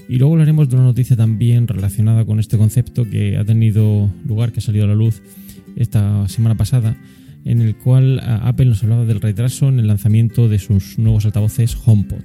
y 0.07 0.17
luego 0.17 0.33
hablaremos 0.33 0.69
de 0.69 0.75
una 0.75 0.85
noticia 0.85 1.15
también 1.15 1.67
relacionada 1.67 2.25
con 2.25 2.39
este 2.39 2.57
concepto 2.57 3.09
que 3.09 3.37
ha 3.37 3.45
tenido 3.45 4.09
lugar, 4.27 4.51
que 4.51 4.59
ha 4.59 4.63
salido 4.63 4.85
a 4.85 4.87
la 4.87 4.95
luz 4.95 5.21
esta 5.75 6.27
semana 6.27 6.55
pasada, 6.55 6.95
en 7.43 7.61
el 7.61 7.75
cual 7.75 8.19
Apple 8.23 8.65
nos 8.65 8.83
hablaba 8.83 9.05
del 9.05 9.21
retraso 9.21 9.67
en 9.69 9.79
el 9.79 9.87
lanzamiento 9.87 10.47
de 10.47 10.59
sus 10.59 10.97
nuevos 10.97 11.25
altavoces 11.25 11.77
HomePod. 11.85 12.23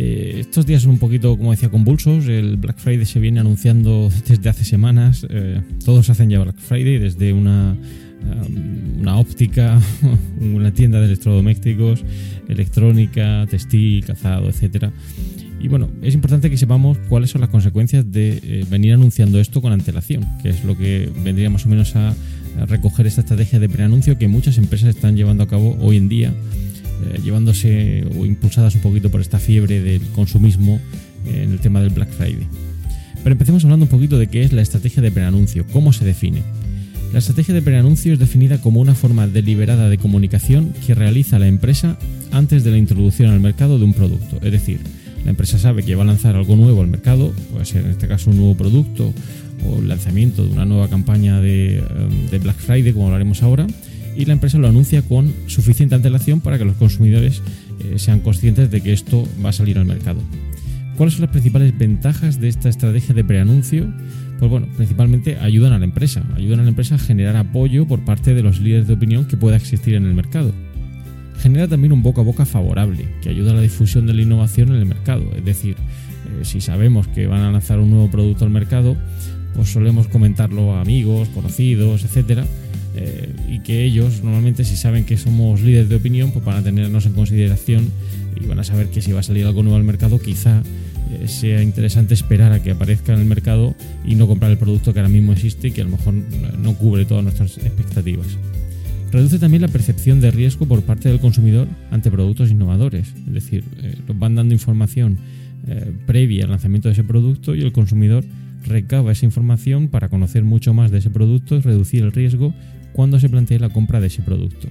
Eh, 0.00 0.36
estos 0.38 0.64
días 0.64 0.82
son 0.82 0.92
un 0.92 0.98
poquito, 0.98 1.36
como 1.36 1.50
decía, 1.50 1.70
convulsos. 1.70 2.28
El 2.28 2.56
Black 2.56 2.78
Friday 2.78 3.04
se 3.04 3.18
viene 3.18 3.40
anunciando 3.40 4.10
desde 4.28 4.48
hace 4.48 4.64
semanas. 4.64 5.26
Eh, 5.28 5.60
todos 5.84 6.08
hacen 6.10 6.30
ya 6.30 6.38
Black 6.38 6.58
Friday, 6.58 6.98
desde 6.98 7.32
una, 7.32 7.76
um, 8.22 9.00
una 9.00 9.18
óptica, 9.18 9.80
una 10.40 10.72
tienda 10.72 11.00
de 11.00 11.06
electrodomésticos, 11.06 12.04
electrónica, 12.48 13.44
textil, 13.50 14.04
calzado, 14.04 14.48
etcétera. 14.48 14.92
Y 15.60 15.68
bueno, 15.68 15.88
es 16.02 16.14
importante 16.14 16.50
que 16.50 16.56
sepamos 16.56 16.98
cuáles 17.08 17.30
son 17.30 17.40
las 17.40 17.50
consecuencias 17.50 18.10
de 18.10 18.40
eh, 18.42 18.64
venir 18.70 18.92
anunciando 18.92 19.40
esto 19.40 19.60
con 19.60 19.72
antelación, 19.72 20.24
que 20.42 20.50
es 20.50 20.64
lo 20.64 20.76
que 20.76 21.10
vendría 21.24 21.50
más 21.50 21.66
o 21.66 21.68
menos 21.68 21.96
a, 21.96 22.14
recoger 22.66 23.06
esta 23.06 23.20
estrategia 23.20 23.60
de 23.60 23.68
preanuncio 23.68 24.18
que 24.18 24.26
muchas 24.26 24.58
empresas 24.58 24.88
están 24.88 25.16
llevando 25.16 25.44
a 25.44 25.46
cabo 25.46 25.76
hoy 25.80 25.96
en 25.96 26.08
día, 26.08 26.32
eh, 26.32 27.20
llevándose 27.22 28.04
o 28.18 28.26
impulsadas 28.26 28.74
un 28.74 28.80
poquito 28.80 29.12
por 29.12 29.20
esta 29.20 29.38
fiebre 29.38 29.80
del 29.80 30.02
consumismo 30.08 30.80
en 31.24 31.52
el 31.52 31.60
tema 31.60 31.80
del 31.80 31.90
Black 31.90 32.10
Friday. 32.10 32.48
Pero 33.22 33.32
empecemos 33.32 33.62
hablando 33.62 33.84
un 33.84 33.90
poquito 33.90 34.18
de 34.18 34.26
qué 34.26 34.42
es 34.42 34.52
la 34.52 34.62
estrategia 34.62 35.00
de 35.02 35.12
preanuncio, 35.12 35.66
cómo 35.72 35.92
se 35.92 36.04
define. 36.04 36.42
La 37.12 37.20
estrategia 37.20 37.54
de 37.54 37.62
preanuncio 37.62 38.12
es 38.12 38.18
definida 38.18 38.60
como 38.60 38.80
una 38.80 38.94
forma 38.94 39.26
deliberada 39.26 39.88
de 39.88 39.98
comunicación 39.98 40.74
que 40.84 40.94
realiza 40.94 41.38
la 41.38 41.46
empresa 41.46 41.96
antes 42.32 42.64
de 42.64 42.70
la 42.70 42.78
introducción 42.78 43.30
al 43.30 43.40
mercado 43.40 43.78
de 43.78 43.84
un 43.84 43.94
producto, 43.94 44.38
es 44.42 44.52
decir, 44.52 44.80
la 45.24 45.30
empresa 45.30 45.58
sabe 45.58 45.82
que 45.82 45.94
va 45.94 46.02
a 46.02 46.06
lanzar 46.06 46.36
algo 46.36 46.56
nuevo 46.56 46.80
al 46.80 46.88
mercado, 46.88 47.32
puede 47.52 47.64
ser 47.64 47.84
en 47.84 47.90
este 47.90 48.08
caso 48.08 48.30
un 48.30 48.38
nuevo 48.38 48.56
producto 48.56 49.12
o 49.66 49.78
el 49.78 49.88
lanzamiento 49.88 50.44
de 50.44 50.52
una 50.52 50.64
nueva 50.64 50.88
campaña 50.88 51.40
de, 51.40 51.78
em, 51.78 52.42
Black 52.42 52.56
Friday, 52.56 52.92
como 52.92 53.06
hablaremos 53.06 53.42
ahora, 53.42 53.66
y 54.16 54.24
la 54.24 54.32
empresa 54.32 54.58
lo 54.58 54.68
anuncia 54.68 55.02
con 55.02 55.32
suficiente 55.46 55.94
antelación 55.94 56.40
para 56.40 56.58
que 56.58 56.64
los 56.64 56.76
consumidores 56.76 57.42
eh, 57.80 57.98
sean 57.98 58.20
conscientes 58.20 58.70
de 58.70 58.80
que 58.80 58.92
esto 58.92 59.28
va 59.44 59.50
a 59.50 59.52
salir 59.52 59.78
al 59.78 59.84
mercado. 59.84 60.20
¿Cuáles 60.96 61.14
son 61.14 61.22
las 61.22 61.30
principales 61.30 61.76
ventajas 61.78 62.40
de 62.40 62.48
esta 62.48 62.68
estrategia 62.68 63.14
de 63.14 63.22
preanuncio? 63.22 63.86
Pues 64.40 64.50
bueno, 64.50 64.66
principalmente 64.76 65.38
ayudan 65.38 65.72
a 65.72 65.78
la 65.78 65.84
empresa, 65.84 66.24
ayudan 66.34 66.60
a 66.60 66.62
la 66.64 66.70
empresa 66.70 66.96
a 66.96 66.98
generar 66.98 67.36
apoyo 67.36 67.86
por 67.86 68.04
parte 68.04 68.34
de 68.34 68.42
los 68.42 68.60
líderes 68.60 68.88
de 68.88 68.94
opinión 68.94 69.26
que 69.26 69.36
pueda 69.36 69.56
existir 69.56 69.94
en 69.94 70.06
el 70.06 70.14
mercado 70.14 70.52
genera 71.38 71.68
también 71.68 71.92
un 71.92 72.02
boca 72.02 72.20
a 72.20 72.24
boca 72.24 72.44
favorable, 72.44 73.08
que 73.22 73.30
ayuda 73.30 73.52
a 73.52 73.54
la 73.54 73.60
difusión 73.62 74.06
de 74.06 74.14
la 74.14 74.22
innovación 74.22 74.70
en 74.70 74.76
el 74.76 74.86
mercado. 74.86 75.24
Es 75.36 75.44
decir, 75.44 75.76
eh, 75.76 76.44
si 76.44 76.60
sabemos 76.60 77.08
que 77.08 77.26
van 77.26 77.40
a 77.40 77.52
lanzar 77.52 77.78
un 77.78 77.90
nuevo 77.90 78.10
producto 78.10 78.44
al 78.44 78.50
mercado, 78.50 78.96
pues 79.54 79.70
solemos 79.70 80.08
comentarlo 80.08 80.74
a 80.74 80.80
amigos, 80.80 81.28
conocidos, 81.28 82.04
etcétera, 82.04 82.44
eh, 82.94 83.32
y 83.48 83.60
que 83.60 83.84
ellos 83.84 84.22
normalmente 84.22 84.64
si 84.64 84.76
saben 84.76 85.04
que 85.04 85.16
somos 85.16 85.60
líderes 85.60 85.88
de 85.88 85.96
opinión, 85.96 86.32
pues 86.32 86.44
van 86.44 86.56
a 86.56 86.62
tenernos 86.62 87.06
en 87.06 87.12
consideración 87.12 87.90
y 88.40 88.46
van 88.46 88.58
a 88.58 88.64
saber 88.64 88.88
que 88.88 89.00
si 89.00 89.12
va 89.12 89.20
a 89.20 89.22
salir 89.22 89.46
algo 89.46 89.62
nuevo 89.62 89.76
al 89.76 89.84
mercado, 89.84 90.18
quizá 90.18 90.62
eh, 91.10 91.28
sea 91.28 91.62
interesante 91.62 92.14
esperar 92.14 92.52
a 92.52 92.62
que 92.62 92.72
aparezca 92.72 93.14
en 93.14 93.20
el 93.20 93.26
mercado 93.26 93.74
y 94.04 94.14
no 94.14 94.26
comprar 94.26 94.50
el 94.50 94.58
producto 94.58 94.92
que 94.92 95.00
ahora 95.00 95.08
mismo 95.08 95.32
existe 95.32 95.68
y 95.68 95.70
que 95.70 95.82
a 95.82 95.84
lo 95.84 95.90
mejor 95.90 96.14
no 96.58 96.74
cubre 96.74 97.04
todas 97.04 97.22
nuestras 97.22 97.58
expectativas. 97.58 98.26
Reduce 99.10 99.38
también 99.38 99.62
la 99.62 99.68
percepción 99.68 100.20
de 100.20 100.30
riesgo 100.30 100.66
por 100.66 100.82
parte 100.82 101.08
del 101.08 101.18
consumidor 101.18 101.66
ante 101.90 102.10
productos 102.10 102.50
innovadores, 102.50 103.14
es 103.26 103.32
decir, 103.32 103.64
eh, 103.82 103.96
van 104.14 104.34
dando 104.34 104.52
información 104.52 105.16
eh, 105.66 105.92
previa 106.06 106.44
al 106.44 106.50
lanzamiento 106.50 106.88
de 106.88 106.92
ese 106.92 107.04
producto 107.04 107.54
y 107.54 107.62
el 107.62 107.72
consumidor 107.72 108.24
recaba 108.66 109.12
esa 109.12 109.24
información 109.24 109.88
para 109.88 110.08
conocer 110.08 110.44
mucho 110.44 110.74
más 110.74 110.90
de 110.90 110.98
ese 110.98 111.10
producto 111.10 111.56
y 111.56 111.60
reducir 111.60 112.02
el 112.02 112.12
riesgo 112.12 112.54
cuando 112.92 113.18
se 113.18 113.28
plantee 113.28 113.58
la 113.58 113.70
compra 113.70 114.00
de 114.00 114.08
ese 114.08 114.22
producto. 114.22 114.68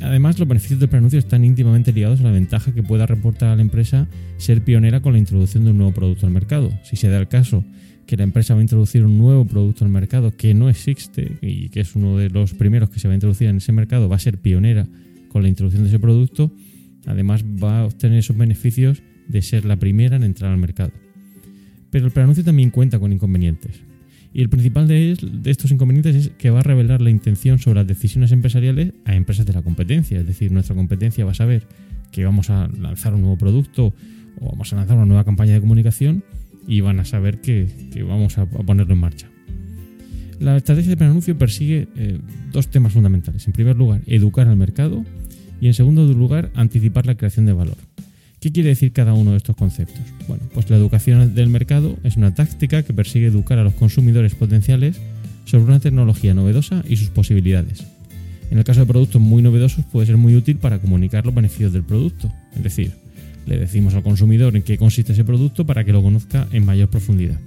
Además, 0.00 0.38
los 0.38 0.46
beneficios 0.46 0.78
del 0.78 0.88
preanuncio 0.88 1.18
están 1.18 1.44
íntimamente 1.44 1.92
ligados 1.92 2.20
a 2.20 2.24
la 2.24 2.30
ventaja 2.30 2.72
que 2.72 2.82
pueda 2.82 3.06
reportar 3.06 3.48
a 3.48 3.56
la 3.56 3.62
empresa 3.62 4.06
ser 4.36 4.62
pionera 4.62 5.00
con 5.00 5.14
la 5.14 5.18
introducción 5.18 5.64
de 5.64 5.70
un 5.70 5.78
nuevo 5.78 5.92
producto 5.92 6.26
al 6.26 6.32
mercado. 6.32 6.70
Si 6.84 6.96
se 6.96 7.08
da 7.08 7.18
el 7.18 7.26
caso 7.26 7.64
que 8.08 8.16
la 8.16 8.22
empresa 8.22 8.54
va 8.54 8.60
a 8.60 8.62
introducir 8.62 9.04
un 9.04 9.18
nuevo 9.18 9.44
producto 9.44 9.84
al 9.84 9.90
mercado 9.90 10.34
que 10.34 10.54
no 10.54 10.70
existe 10.70 11.36
y 11.42 11.68
que 11.68 11.80
es 11.80 11.94
uno 11.94 12.16
de 12.16 12.30
los 12.30 12.54
primeros 12.54 12.88
que 12.88 12.98
se 12.98 13.06
va 13.06 13.12
a 13.12 13.16
introducir 13.16 13.48
en 13.48 13.58
ese 13.58 13.70
mercado, 13.70 14.08
va 14.08 14.16
a 14.16 14.18
ser 14.18 14.38
pionera 14.38 14.88
con 15.28 15.42
la 15.42 15.48
introducción 15.50 15.82
de 15.82 15.90
ese 15.90 15.98
producto, 15.98 16.50
además 17.04 17.44
va 17.44 17.80
a 17.80 17.84
obtener 17.84 18.20
esos 18.20 18.34
beneficios 18.34 19.02
de 19.28 19.42
ser 19.42 19.66
la 19.66 19.76
primera 19.76 20.16
en 20.16 20.22
entrar 20.22 20.50
al 20.50 20.56
mercado. 20.56 20.90
Pero 21.90 22.06
el 22.06 22.10
preanuncio 22.10 22.42
también 22.42 22.70
cuenta 22.70 22.98
con 22.98 23.12
inconvenientes. 23.12 23.78
Y 24.32 24.40
el 24.40 24.48
principal 24.48 24.88
de, 24.88 25.14
estos 25.44 25.70
inconvenientes 25.70 26.16
es 26.16 26.28
que 26.30 26.48
va 26.48 26.60
a 26.60 26.62
revelar 26.62 27.02
la 27.02 27.10
intención 27.10 27.58
sobre 27.58 27.80
las 27.80 27.86
decisiones 27.86 28.32
empresariales 28.32 28.94
a 29.04 29.16
empresas 29.16 29.44
de 29.44 29.52
la 29.52 29.60
competencia. 29.60 30.18
Es 30.18 30.26
decir, 30.26 30.50
nuestra 30.50 30.74
competencia 30.74 31.26
va 31.26 31.32
a 31.32 31.34
saber 31.34 31.66
que 32.10 32.24
vamos 32.24 32.48
a 32.48 32.68
lanzar 32.68 33.12
un 33.12 33.20
nuevo 33.20 33.36
producto 33.36 33.92
o 34.40 34.50
vamos 34.50 34.72
a 34.72 34.76
lanzar 34.76 34.96
una 34.96 35.04
nueva 35.04 35.24
campaña 35.24 35.52
de 35.52 35.60
comunicación 35.60 36.24
y 36.68 36.82
van 36.82 37.00
a 37.00 37.04
saber 37.04 37.40
que, 37.40 37.66
vamos 38.06 38.38
a, 38.38 38.46
ponerlo 38.46 38.92
en 38.92 39.00
marcha. 39.00 39.26
La 40.38 40.56
estrategia 40.56 40.90
de 40.90 40.96
preanuncio 40.96 41.36
persigue 41.36 41.88
eh, 41.96 42.18
dos 42.52 42.68
temas 42.68 42.92
fundamentales. 42.92 43.46
En 43.46 43.52
primer 43.52 43.76
lugar, 43.76 44.02
educar 44.06 44.46
al 44.46 44.56
mercado 44.56 45.04
y 45.60 45.66
en 45.66 45.74
segundo 45.74 46.06
lugar, 46.12 46.50
anticipar 46.54 47.06
la 47.06 47.16
creación 47.16 47.46
de 47.46 47.54
valor. 47.54 47.76
¿Qué 48.38 48.52
quiere 48.52 48.68
decir 48.68 48.92
cada 48.92 49.14
uno 49.14 49.32
de 49.32 49.38
estos 49.38 49.56
conceptos? 49.56 50.00
Bueno, 50.28 50.44
pues 50.54 50.70
la 50.70 50.76
educación 50.76 51.34
del 51.34 51.48
mercado 51.48 51.98
es 52.04 52.16
una 52.16 52.34
táctica 52.34 52.84
que 52.84 52.92
persigue 52.92 53.26
educar 53.26 53.58
a 53.58 53.64
los 53.64 53.74
consumidores 53.74 54.36
potenciales 54.36 55.00
sobre 55.44 55.64
una 55.64 55.80
tecnología 55.80 56.34
novedosa 56.34 56.84
y 56.88 56.98
sus 56.98 57.08
posibilidades. 57.08 57.84
En 58.50 58.58
el 58.58 58.64
caso 58.64 58.80
de 58.80 58.86
productos 58.86 59.20
muy 59.20 59.42
novedosos 59.42 59.84
puede 59.86 60.06
ser 60.06 60.18
muy 60.18 60.36
útil 60.36 60.58
para 60.58 60.78
comunicar 60.78 61.26
los 61.26 61.34
beneficios 61.34 61.72
del 61.72 61.82
producto, 61.82 62.32
es 62.54 62.62
decir, 62.62 62.92
le 63.48 63.58
decimos 63.58 63.94
al 63.94 64.02
consumidor 64.02 64.54
en 64.54 64.62
qué 64.62 64.76
consiste 64.76 65.12
ese 65.12 65.24
producto 65.24 65.66
para 65.66 65.84
que 65.84 65.92
lo 65.92 66.02
conozca 66.02 66.46
en 66.52 66.64
mayor 66.64 66.88
profundidad. 66.88 67.38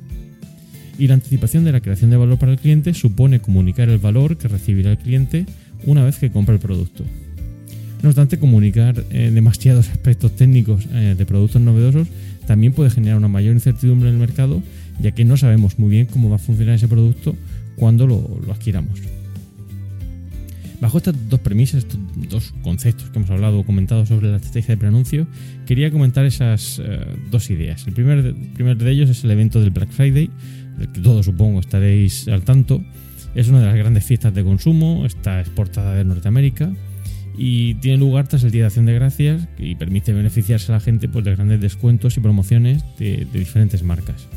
Y 0.98 1.08
la 1.08 1.14
anticipación 1.14 1.64
de 1.64 1.72
la 1.72 1.82
creación 1.82 2.10
de 2.10 2.18
valor 2.18 2.38
para 2.38 2.52
el 2.52 2.60
cliente 2.60 2.94
supone 2.94 3.40
comunicar 3.40 3.90
el 3.90 4.00
valor 4.00 4.38
que 4.38 4.48
recibirá 4.48 4.92
el 4.92 4.98
cliente 4.98 5.46
una 5.86 6.04
vez 6.04 6.18
que 6.18 6.32
compra 6.32 6.56
el 6.56 6.60
producto. 6.60 7.06
No 8.02 8.10
obstante, 8.10 8.40
comunicar 8.40 9.04
eh, 9.12 9.30
demasiados 9.32 9.90
aspectos 9.90 10.36
técnicos 10.36 10.88
eh, 10.92 11.16
de 11.18 11.26
productos 11.26 11.62
novedosos 11.62 12.08
también 12.48 12.74
puede 12.74 12.90
generar 12.90 13.18
una 13.18 13.28
mayor 13.28 13.54
incertidumbre 13.54 14.10
en 14.10 14.16
el 14.16 14.20
mercado, 14.20 14.62
ya 15.00 15.12
que 15.12 15.24
no 15.24 15.38
sabemos 15.38 15.78
muy 15.80 15.90
bien 15.90 16.08
cómo 16.08 16.30
va 16.30 16.36
a 16.36 16.40
funcionar 16.40 16.76
ese 16.76 16.88
producto 16.88 17.36
cuando 17.76 18.08
lo, 18.08 18.42
adquiramos. 18.52 19.00
Bajo 20.82 20.98
estas 20.98 21.16
dos 21.30 21.40
premisas, 21.40 21.84
estos 21.84 22.00
dos 22.28 22.54
conceptos 22.64 23.12
que 23.12 23.20
hemos 23.20 23.30
hablado 23.30 23.60
o 23.60 23.64
comentado 23.64 24.04
sobre 24.08 24.32
la 24.32 24.38
estrategia 24.38 24.74
de 24.74 24.80
preanuncio, 24.80 25.28
quería 25.68 25.92
comentar 25.92 26.26
esas 26.26 26.82
eh, 26.84 27.06
dos 27.30 27.52
ideas. 27.52 27.86
El 27.86 27.94
primer, 27.94 28.34
primer 28.56 28.78
de 28.78 28.92
ellos 28.92 29.10
es 29.10 29.24
el 29.24 29.30
evento 29.30 29.62
del 29.62 29.70
Black 29.70 29.92
Friday, 29.92 30.32
del 30.80 30.92
que 30.92 31.02
todos 31.02 31.28
supongo 31.28 31.60
estaréis 31.60 32.28
al 32.28 32.42
tanto. 32.42 32.84
Es 33.36 33.48
una 33.48 33.60
de 33.60 33.68
las 33.68 33.76
grandes 33.76 34.06
fiestas 34.06 34.34
de 34.34 34.44
consumo, 34.44 35.06
está 35.06 35.40
exportada 35.40 35.94
de 35.94 36.04
Norteamérica 36.04 36.74
y 37.38 37.76
tiene 37.76 37.98
lugar 37.98 38.28
tras 38.28 38.44
el 38.44 38.52
Día 38.52 38.64
de 38.64 38.68
Acción 38.68 38.86
de 38.86 38.94
Gracias 38.94 39.48
y 39.58 39.76
permite 39.76 40.14
beneficiarse 40.14 40.72
a 40.72 40.76
la 40.76 40.82
gente 40.82 41.08
pues, 41.08 41.24
de 41.24 41.36
grandes 41.36 41.62
descuentos 41.62 42.18
y 42.18 42.20
promociones 42.20 42.84
de, 42.98 43.28
diferentes 43.32 43.84
marcas. 43.84 44.28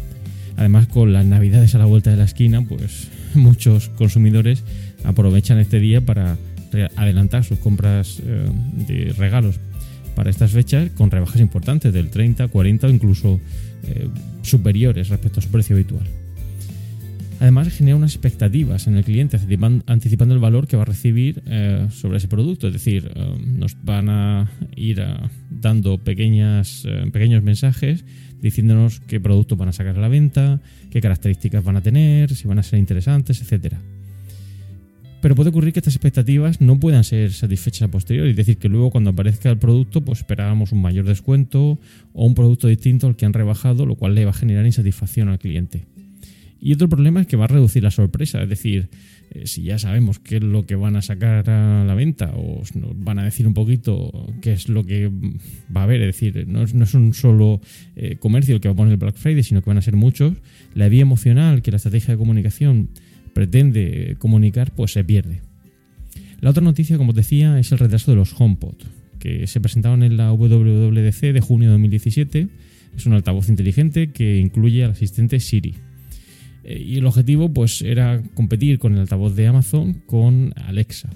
Además, 0.57 0.87
con 0.87 1.12
las 1.12 1.24
navidades 1.24 1.74
a 1.74 1.78
la 1.78 1.87
vuelta 1.87 2.11
de 2.11 2.16
la 2.16 2.24
esquina, 2.24 2.62
pues 2.66 3.09
muchos 3.35 3.88
consumidores 3.88 4.62
aprovechan 5.04 5.58
este 5.58 5.80
día 5.80 6.00
para 6.00 6.36
adelantar 6.96 7.44
sus 7.44 7.58
compras 7.58 8.20
eh, 8.24 8.50
de 8.86 9.12
regalos 9.12 9.60
para 10.14 10.30
estas 10.30 10.52
fechas 10.52 10.90
con 10.96 11.10
rebajas 11.10 11.40
importantes 11.40 11.92
del 11.92 12.10
30, 12.10 12.48
40 12.48 12.86
o 12.86 12.90
incluso 12.90 13.40
eh, 13.84 14.08
superiores 14.42 15.08
respecto 15.08 15.40
a 15.40 15.42
su 15.42 15.50
precio 15.50 15.76
habitual. 15.76 16.06
Además, 17.40 17.68
genera 17.68 17.96
unas 17.96 18.12
expectativas 18.12 18.86
en 18.86 18.96
el 18.96 19.04
cliente, 19.04 19.38
anticipando 19.86 20.34
el 20.34 20.40
valor 20.40 20.68
que 20.68 20.76
va 20.76 20.82
a 20.82 20.86
recibir 20.86 21.42
eh, 21.46 21.88
sobre 21.90 22.18
ese 22.18 22.28
producto. 22.28 22.68
Es 22.68 22.72
decir, 22.72 23.10
nos 23.44 23.76
van 23.84 24.08
a 24.08 24.50
ir 24.76 25.04
dando 25.50 25.98
pequeñas, 25.98 26.86
pequeños 27.12 27.42
mensajes 27.42 28.04
diciéndonos 28.40 29.00
qué 29.00 29.20
productos 29.20 29.58
van 29.58 29.68
a 29.68 29.72
sacar 29.72 29.98
a 29.98 30.00
la 30.00 30.08
venta, 30.08 30.60
qué 30.90 31.00
características 31.00 31.64
van 31.64 31.76
a 31.76 31.80
tener, 31.80 32.34
si 32.34 32.46
van 32.46 32.60
a 32.60 32.62
ser 32.62 32.78
interesantes, 32.78 33.42
etc. 33.42 33.74
Pero 35.24 35.37
puede 35.37 35.48
ocurrir 35.48 35.72
que 35.72 35.78
estas 35.78 35.94
expectativas 35.94 36.60
no 36.60 36.78
puedan 36.78 37.02
ser 37.02 37.32
satisfechas 37.32 37.88
a 37.88 37.90
posteriori, 37.90 38.32
es 38.32 38.37
decir, 38.37 38.58
que 38.58 38.68
luego 38.68 38.90
cuando 38.90 39.08
aparezca 39.08 39.48
el 39.48 39.56
producto, 39.56 40.02
pues 40.02 40.18
esperábamos 40.18 40.72
un 40.72 40.82
mayor 40.82 41.06
descuento 41.06 41.78
o 42.12 42.26
un 42.26 42.34
producto 42.34 42.68
distinto 42.68 43.06
al 43.06 43.16
que 43.16 43.24
han 43.24 43.32
rebajado, 43.32 43.87
lo 43.87 43.94
cual 43.94 44.14
le 44.14 44.26
va 44.26 44.32
a 44.32 44.34
generar 44.34 44.66
insatisfacción 44.66 45.30
al 45.30 45.38
cliente. 45.38 45.87
Y 46.60 46.74
otro 46.74 46.90
problema 46.90 47.22
es 47.22 47.26
que 47.26 47.38
va 47.38 47.46
a 47.46 47.48
reducir 47.48 47.82
la 47.82 47.90
sorpresa, 47.90 48.42
es 48.42 48.50
decir, 48.50 48.90
eh, 49.30 49.46
si 49.46 49.62
ya 49.62 49.78
sabemos 49.78 50.18
qué 50.18 50.37
es 50.37 50.42
lo 50.42 50.66
que 50.66 50.74
van 50.74 50.94
a 50.94 51.00
sacar 51.00 51.48
a 51.48 51.84
la 51.84 51.94
venta 51.94 52.34
o 52.37 52.62
nos 52.74 53.02
van 53.02 53.18
a 53.18 53.24
decir 53.24 53.46
un 53.46 53.54
poquito 53.54 54.30
qué 54.42 54.52
es 54.52 54.68
lo 54.68 54.84
que 54.84 55.10
va 55.74 55.80
a 55.80 55.84
haber, 55.84 56.02
es 56.02 56.08
decir, 56.08 56.46
no 56.46 56.62
es, 56.62 56.94
un 56.94 57.14
solo 57.14 57.62
eh, 57.96 58.16
comercio 58.16 58.56
el 58.56 58.60
que 58.60 58.68
va 58.68 58.74
a 58.74 58.76
poner 58.76 58.92
el 58.92 58.98
Black 58.98 59.16
Friday, 59.16 59.42
sino 59.42 59.62
que 59.62 59.70
van 59.70 59.78
a 59.78 59.82
ser 59.82 59.96
muchos, 59.96 60.34
la 60.74 60.90
vía 60.90 61.00
emocional 61.00 61.62
que 61.62 61.70
la 61.70 61.78
estrategia 61.78 62.12
de 62.12 62.18
comunicación 62.18 62.90
pretende 63.34 64.16
comunicar, 64.18 64.72
pues 64.74 64.92
se 64.92 65.04
pierde. 65.04 65.42
La 66.40 66.50
otra 66.50 66.62
noticia, 66.62 66.96
como 66.96 67.10
os 67.10 67.16
decía, 67.16 67.58
es 67.58 67.72
el 67.72 67.78
retraso 67.78 68.10
de 68.10 68.16
los 68.16 68.38
HomePod, 68.38 68.76
que 69.18 69.46
se 69.46 69.60
presentaron 69.60 70.02
en 70.02 70.16
la 70.16 70.32
WWDC 70.32 71.32
de 71.32 71.40
junio 71.40 71.68
de 71.68 71.72
2017. 71.72 72.48
Es 72.96 73.06
un 73.06 73.14
altavoz 73.14 73.48
inteligente 73.48 74.12
que 74.12 74.38
incluye 74.38 74.84
al 74.84 74.92
asistente 74.92 75.40
Siri. 75.40 75.74
Eh, 76.64 76.82
y 76.86 76.96
el 76.98 77.06
objetivo 77.06 77.52
pues 77.52 77.82
era 77.82 78.22
competir 78.34 78.78
con 78.78 78.94
el 78.94 79.00
altavoz 79.00 79.34
de 79.34 79.46
Amazon 79.46 80.02
con 80.06 80.52
Alexa. 80.56 81.10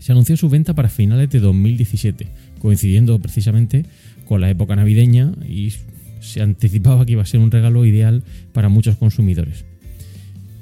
Se 0.00 0.12
anunció 0.12 0.36
su 0.36 0.48
venta 0.48 0.74
para 0.74 0.88
finales 0.88 1.30
de 1.30 1.40
2017, 1.40 2.26
coincidiendo 2.58 3.18
precisamente 3.18 3.84
con 4.26 4.40
la 4.40 4.50
época 4.50 4.76
navideña 4.76 5.32
y 5.46 5.72
se 6.20 6.42
anticipaba 6.42 7.04
que 7.06 7.12
iba 7.12 7.22
a 7.22 7.26
ser 7.26 7.40
un 7.40 7.50
regalo 7.50 7.84
ideal 7.84 8.22
para 8.52 8.68
muchos 8.68 8.96
consumidores. 8.96 9.64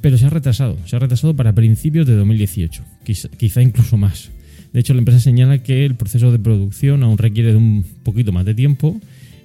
Pero 0.01 0.17
se 0.17 0.27
ha 0.27 0.31
retrasado, 0.31 0.77
se 0.87 0.97
ha 0.97 0.99
retrasado 0.99 1.35
para 1.35 1.53
principios 1.55 2.07
de 2.07 2.15
2018, 2.15 2.85
quizá, 3.05 3.63
incluso 3.63 3.97
más. 3.97 4.31
De 4.73 4.81
hecho, 4.81 4.95
la 4.95 5.01
empresa 5.01 5.21
señala 5.21 5.63
que 5.63 5.85
el 5.85 5.95
proceso 5.95 6.31
de 6.31 6.39
producción 6.39 7.03
aún 7.03 7.19
requiere 7.19 7.51
de 7.51 7.57
un 7.57 7.85
poquito 8.03 8.33
más 8.33 8.45
de 8.45 8.55
tiempo 8.55 9.01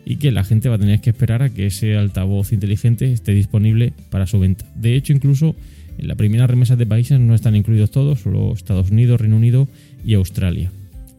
y 0.06 0.18
que 0.18 0.32
la 0.32 0.44
gente 0.44 0.70
va 0.70 0.76
a 0.76 0.80
tener 0.80 1.00
que 1.00 1.10
esperar 1.10 1.42
a 1.42 1.50
que 1.50 1.68
ese 1.68 1.96
altavoz 1.96 2.52
inteligente 2.52 3.12
esté 3.12 3.34
disponible 3.34 3.94
para 4.10 4.28
su 4.28 4.40
venta. 4.40 4.66
De 4.76 4.96
hecho, 4.96 5.14
incluso 5.14 5.56
en 5.98 6.08
la 6.08 6.16
primera 6.16 6.46
remesa 6.46 6.76
de 6.76 6.86
países 6.86 7.20
no 7.20 7.36
están 7.36 7.56
incluidos 7.56 7.92
todos, 7.92 8.20
solo 8.20 8.54
Estados 8.54 8.92
Unidos, 8.92 9.22
Reino 9.22 9.38
Unido 9.38 9.68
y 10.06 10.14
Australia. 10.16 10.72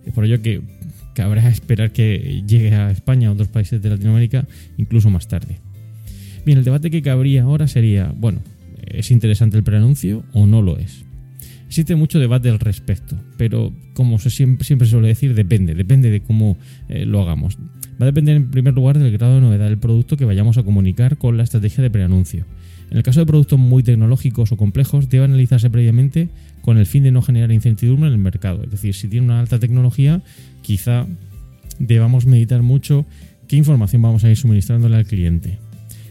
Es 0.06 0.12
por 0.12 0.24
ello 0.26 0.42
que 0.42 0.60
cabrá 1.14 1.48
esperar 1.48 1.92
que 1.92 2.42
llegue 2.46 2.74
a 2.74 2.90
España 2.90 3.30
o 3.30 3.32
otros 3.32 3.48
países 3.48 3.80
de 3.80 3.88
Latinoamérica 3.88 4.46
incluso 4.76 5.10
más 5.10 5.28
tarde. 5.28 5.58
Bien, 6.44 6.58
el 6.58 6.64
debate 6.64 6.90
que 6.90 7.00
cabría 7.00 7.44
ahora 7.44 7.68
sería, 7.68 8.12
bueno, 8.14 8.40
¿es 8.88 9.10
interesante 9.10 9.56
el 9.56 9.64
preanuncio 9.64 10.24
o 10.32 10.46
no 10.46 10.62
lo 10.62 10.78
es? 10.78 11.04
Existe 11.66 11.96
mucho 11.96 12.18
debate 12.18 12.50
al 12.50 12.60
respecto, 12.60 13.16
pero 13.36 13.72
como 13.94 14.18
se 14.18 14.30
siempre, 14.30 14.64
siempre 14.64 14.86
suele 14.86 15.08
decir, 15.08 15.34
depende, 15.34 15.74
depende 15.74 16.10
de 16.10 16.20
cómo 16.20 16.56
eh, 16.88 17.04
lo 17.04 17.20
hagamos. 17.20 17.58
Va 18.00 18.04
a 18.04 18.06
depender 18.06 18.36
en 18.36 18.50
primer 18.50 18.74
lugar 18.74 18.98
del 18.98 19.12
grado 19.12 19.36
de 19.36 19.40
novedad 19.40 19.68
del 19.68 19.78
producto 19.78 20.16
que 20.16 20.24
vayamos 20.24 20.58
a 20.58 20.62
comunicar 20.62 21.16
con 21.18 21.36
la 21.36 21.42
estrategia 21.42 21.82
de 21.82 21.90
preanuncio. 21.90 22.44
En 22.90 22.96
el 22.98 23.02
caso 23.02 23.20
de 23.20 23.26
productos 23.26 23.58
muy 23.58 23.82
tecnológicos 23.82 24.52
o 24.52 24.56
complejos, 24.56 25.08
debe 25.08 25.24
analizarse 25.24 25.70
previamente 25.70 26.28
con 26.60 26.78
el 26.78 26.86
fin 26.86 27.02
de 27.02 27.12
no 27.12 27.22
generar 27.22 27.50
incertidumbre 27.50 28.08
en 28.08 28.14
el 28.14 28.18
mercado. 28.18 28.62
Es 28.64 28.70
decir, 28.70 28.94
si 28.94 29.08
tiene 29.08 29.26
una 29.26 29.40
alta 29.40 29.58
tecnología, 29.58 30.22
quizá 30.62 31.06
debamos 31.78 32.26
meditar 32.26 32.62
mucho 32.62 33.06
qué 33.48 33.56
información 33.56 34.02
vamos 34.02 34.24
a 34.24 34.30
ir 34.30 34.36
suministrándole 34.36 34.96
al 34.96 35.06
cliente. 35.06 35.58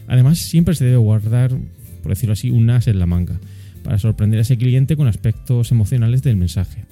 Además, 0.06 0.38
siempre 0.38 0.74
se 0.74 0.84
debe 0.84 0.98
guardar, 0.98 1.52
por 2.04 2.12
decirlo 2.12 2.34
así, 2.34 2.50
un 2.50 2.68
as 2.68 2.86
en 2.86 2.98
la 2.98 3.06
manga, 3.06 3.40
para 3.82 3.98
sorprender 3.98 4.38
a 4.38 4.42
ese 4.42 4.58
cliente 4.58 4.94
con 4.94 5.08
aspectos 5.08 5.72
emocionales 5.72 6.22
del 6.22 6.36
mensaje. 6.36 6.84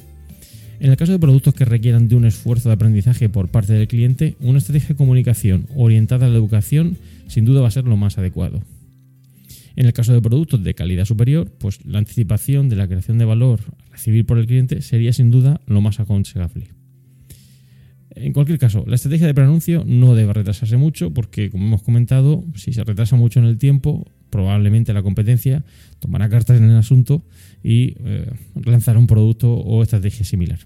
En 0.81 0.91
el 0.91 0.97
caso 0.97 1.13
de 1.13 1.19
productos 1.19 1.53
que 1.53 1.67
requieran 1.67 2.09
de 2.09 2.17
un 2.17 2.25
esfuerzo 2.25 2.71
de 2.71 2.77
aprendizaje 2.77 3.29
por 3.29 3.49
parte 3.49 3.75
del 3.75 3.89
cliente, 3.89 4.37
una 4.41 4.57
estrategia 4.57 4.89
de 4.89 4.97
comunicación 4.97 5.67
orientada 5.77 6.27
a 6.27 6.29
la 6.31 6.37
educación 6.37 6.97
sin 7.29 7.45
duda 7.45 7.61
va 7.61 7.69
a 7.69 7.71
ser 7.71 7.85
lo 7.85 7.99
más 7.99 8.17
adecuado. 8.17 8.63
En 9.77 9.85
el 9.85 9.93
caso 9.93 10.15
de 10.15 10.23
productos 10.23 10.65
de 10.65 10.73
calidad 10.73 11.05
superior, 11.05 11.53
pues 11.59 11.85
la 11.85 11.99
anticipación 11.99 12.71
de 12.71 12.77
la 12.77 12.89
creación 12.89 13.19
de 13.19 13.27
valor 13.27 13.61
a 13.87 13.93
recibir 13.93 14.25
por 14.25 14.39
el 14.39 14.47
cliente 14.47 14.81
sería 14.81 15.13
sin 15.13 15.31
duda 15.31 15.61
lo 15.67 15.83
más 15.83 16.01
aconsejable. 16.01 16.69
En 18.15 18.33
cualquier 18.33 18.59
caso, 18.59 18.85
la 18.87 18.95
estrategia 18.95 19.27
de 19.27 19.35
preanuncio 19.35 19.85
no 19.87 20.15
debe 20.15 20.33
retrasarse 20.33 20.79
mucho 20.79 21.13
porque, 21.13 21.51
como 21.51 21.67
hemos 21.67 21.83
comentado, 21.83 22.45
si 22.55 22.73
se 22.73 22.83
retrasa 22.83 23.17
mucho 23.17 23.41
en 23.41 23.47
el 23.47 23.59
tiempo, 23.59 24.07
probablemente 24.33 24.93
la 24.95 25.03
competencia 25.03 25.63
tomará 26.01 26.31
cartas 26.31 26.59
en 26.59 26.65
el 26.65 26.77
asunto 26.77 27.23
y 27.63 27.95
eh, 28.01 28.33
lanzará 28.65 28.99
un 28.99 29.07
producto 29.07 29.53
o 29.53 29.83
estrategia 29.83 30.25
similar. 30.25 30.59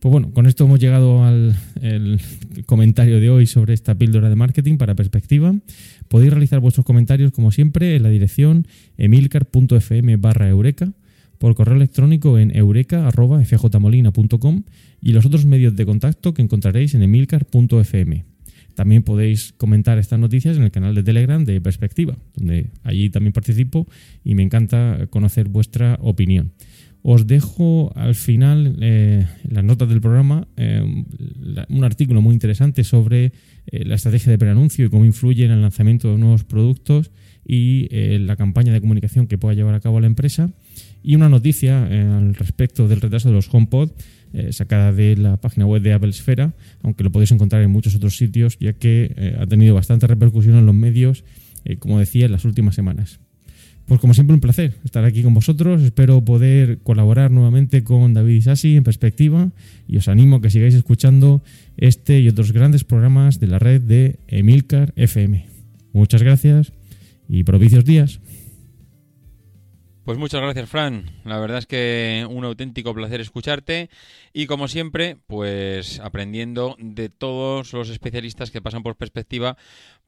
Pues 0.00 0.10
bueno, 0.10 0.32
con 0.32 0.46
esto 0.46 0.64
hemos 0.64 0.80
llegado 0.80 1.22
al 1.24 1.54
comentario 2.66 3.20
de 3.20 3.30
hoy 3.30 3.46
sobre 3.46 3.74
esta 3.74 3.94
píldora 3.94 4.28
de 4.30 4.34
marketing 4.34 4.78
para 4.78 4.94
perspectiva. 4.94 5.54
Podéis 6.08 6.32
realizar 6.32 6.58
vuestros 6.58 6.86
comentarios 6.86 7.32
como 7.32 7.52
siempre 7.52 7.96
en 7.96 8.02
la 8.02 8.08
dirección 8.08 8.66
emilcar.fm 8.96 10.16
barra 10.16 10.48
eureka, 10.48 10.90
por 11.38 11.54
correo 11.54 11.76
electrónico 11.76 12.38
en 12.38 12.56
eureka.fjmolina.com 12.56 14.62
y 15.00 15.12
los 15.12 15.26
otros 15.26 15.46
medios 15.46 15.76
de 15.76 15.86
contacto 15.86 16.34
que 16.34 16.42
encontraréis 16.42 16.94
en 16.94 17.02
emilcar.fm. 17.02 18.29
También 18.80 19.02
podéis 19.02 19.52
comentar 19.58 19.98
estas 19.98 20.18
noticias 20.18 20.56
en 20.56 20.62
el 20.62 20.70
canal 20.70 20.94
de 20.94 21.02
Telegram 21.02 21.44
de 21.44 21.60
Perspectiva, 21.60 22.16
donde 22.34 22.70
allí 22.82 23.10
también 23.10 23.34
participo 23.34 23.86
y 24.24 24.34
me 24.34 24.42
encanta 24.42 25.06
conocer 25.10 25.48
vuestra 25.48 25.98
opinión. 26.00 26.52
Os 27.02 27.26
dejo 27.26 27.92
al 27.94 28.14
final 28.14 28.78
eh, 28.80 29.26
las 29.46 29.64
notas 29.64 29.90
del 29.90 30.00
programa 30.00 30.48
eh, 30.56 30.82
un 31.68 31.84
artículo 31.84 32.22
muy 32.22 32.32
interesante 32.32 32.82
sobre 32.82 33.34
eh, 33.66 33.84
la 33.84 33.96
estrategia 33.96 34.32
de 34.32 34.38
preanuncio 34.38 34.86
y 34.86 34.88
cómo 34.88 35.04
influye 35.04 35.44
en 35.44 35.50
el 35.50 35.60
lanzamiento 35.60 36.10
de 36.10 36.16
nuevos 36.16 36.44
productos 36.44 37.10
y 37.44 37.86
la 38.18 38.36
campaña 38.36 38.72
de 38.72 38.80
comunicación 38.80 39.26
que 39.26 39.36
pueda 39.36 39.54
llevar 39.54 39.74
a 39.74 39.80
cabo 39.80 40.00
la 40.00 40.06
empresa. 40.06 40.50
Y 41.02 41.16
una 41.16 41.28
noticia 41.28 41.84
al 41.84 42.34
respecto 42.34 42.86
del 42.86 43.00
retraso 43.00 43.28
de 43.28 43.34
los 43.34 43.52
HomePod 43.52 43.90
sacada 44.50 44.92
de 44.92 45.16
la 45.16 45.36
página 45.36 45.66
web 45.66 45.82
de 45.82 45.92
Apple 45.92 46.10
Esfera, 46.10 46.54
aunque 46.82 47.04
lo 47.04 47.10
podéis 47.10 47.32
encontrar 47.32 47.62
en 47.62 47.70
muchos 47.70 47.94
otros 47.94 48.16
sitios, 48.16 48.58
ya 48.58 48.72
que 48.72 49.36
ha 49.38 49.46
tenido 49.46 49.74
bastante 49.74 50.06
repercusión 50.06 50.56
en 50.56 50.66
los 50.66 50.74
medios, 50.74 51.24
como 51.78 51.98
decía, 51.98 52.26
en 52.26 52.32
las 52.32 52.44
últimas 52.44 52.74
semanas. 52.74 53.20
Pues 53.86 54.00
como 54.00 54.14
siempre 54.14 54.34
un 54.34 54.40
placer 54.40 54.74
estar 54.84 55.04
aquí 55.04 55.24
con 55.24 55.34
vosotros. 55.34 55.82
Espero 55.82 56.24
poder 56.24 56.78
colaborar 56.78 57.32
nuevamente 57.32 57.82
con 57.82 58.14
David 58.14 58.36
Isasi 58.36 58.76
en 58.76 58.84
perspectiva 58.84 59.50
y 59.88 59.96
os 59.96 60.06
animo 60.06 60.36
a 60.36 60.40
que 60.40 60.48
sigáis 60.48 60.74
escuchando 60.74 61.42
este 61.76 62.20
y 62.20 62.28
otros 62.28 62.52
grandes 62.52 62.84
programas 62.84 63.40
de 63.40 63.48
la 63.48 63.58
red 63.58 63.80
de 63.80 64.20
Emilcar 64.28 64.92
FM. 64.94 65.44
Muchas 65.92 66.22
gracias 66.22 66.72
y 67.28 67.42
propicios 67.42 67.84
días. 67.84 68.20
Pues 70.10 70.18
muchas 70.18 70.40
gracias, 70.40 70.68
Fran. 70.68 71.08
La 71.24 71.38
verdad 71.38 71.58
es 71.58 71.66
que 71.66 72.26
un 72.28 72.44
auténtico 72.44 72.92
placer 72.92 73.20
escucharte 73.20 73.90
y 74.32 74.46
como 74.46 74.66
siempre, 74.66 75.18
pues 75.28 76.00
aprendiendo 76.00 76.74
de 76.80 77.10
todos 77.10 77.72
los 77.72 77.90
especialistas 77.90 78.50
que 78.50 78.60
pasan 78.60 78.82
por 78.82 78.96
perspectiva, 78.96 79.56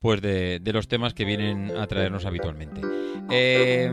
pues 0.00 0.20
de, 0.20 0.60
los 0.64 0.88
temas 0.88 1.14
que 1.14 1.24
vienen 1.24 1.70
a 1.76 1.86
traernos 1.86 2.26
habitualmente. 2.26 2.80
Eh, 3.30 3.92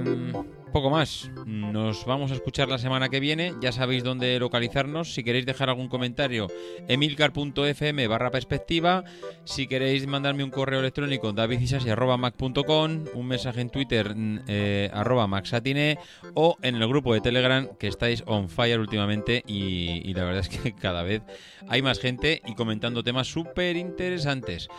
poco 0.70 0.89
más. 0.89 1.30
Nos 1.45 2.05
vamos 2.05 2.32
a 2.32 2.36
escuchar 2.36 2.70
la 2.70 2.78
semana 2.78 3.09
que 3.09 3.20
viene. 3.20 3.53
Ya 3.61 3.72
sabéis 3.72 4.03
dónde 4.03 4.39
localizarnos. 4.39 5.13
Si 5.13 5.24
queréis 5.24 5.45
dejar 5.45 5.70
algún 5.70 5.89
comentario, 5.89 6.47
emilcar.fm 6.88 8.07
barra 8.07 8.32
perspectiva. 8.32 9.03
Si 9.43 9.67
queréis 9.67 10.07
mandarme 10.07 10.43
un 10.43 10.51
correo 10.51 10.80
electrónico, 10.80 11.32
davidisasi.mac.com. 11.34 13.05
Un 13.13 13.28
mensaje 13.28 13.61
en 13.61 13.70
Twitter, 13.70 14.15
mm, 14.15 14.39
eh, 14.47 14.89
arroba 14.93 15.28
maxatine. 15.28 15.97
O 16.34 16.57
en 16.61 16.76
el 16.76 16.88
grupo 16.88 17.13
de 17.13 17.22
Telegram, 17.22 17.67
que 17.78 17.88
estáis 17.88 18.24
on 18.26 18.49
fire 18.49 18.80
últimamente. 18.80 19.43
Y, 19.47 20.01
y 20.09 20.13
la 20.13 20.24
verdad 20.24 20.41
es 20.41 20.49
que 20.49 20.74
cada 20.80 21.03
vez 21.03 21.22
hay 21.67 21.82
más 21.82 21.99
gente 21.99 22.41
y 22.45 22.55
comentando 22.55 23.03
temas 23.03 23.28
súper 23.28 23.76
interesantes. 23.76 24.70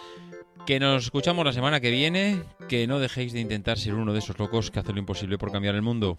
Que 0.67 0.79
nos 0.79 1.05
escuchamos 1.05 1.45
la 1.45 1.53
semana 1.53 1.81
que 1.81 1.91
viene, 1.91 2.43
que 2.69 2.87
no 2.87 3.01
dejéis 3.01 3.33
de 3.33 3.41
intentar 3.41 3.79
ser 3.79 3.95
uno 3.95 4.13
de 4.13 4.21
esos 4.21 4.39
locos 4.39 4.71
que 4.71 4.79
hace 4.79 4.93
lo 4.93 4.99
imposible 4.99 5.39
por 5.39 5.51
cambiar 5.51 5.75
el 5.75 5.83
mundo. 5.83 6.19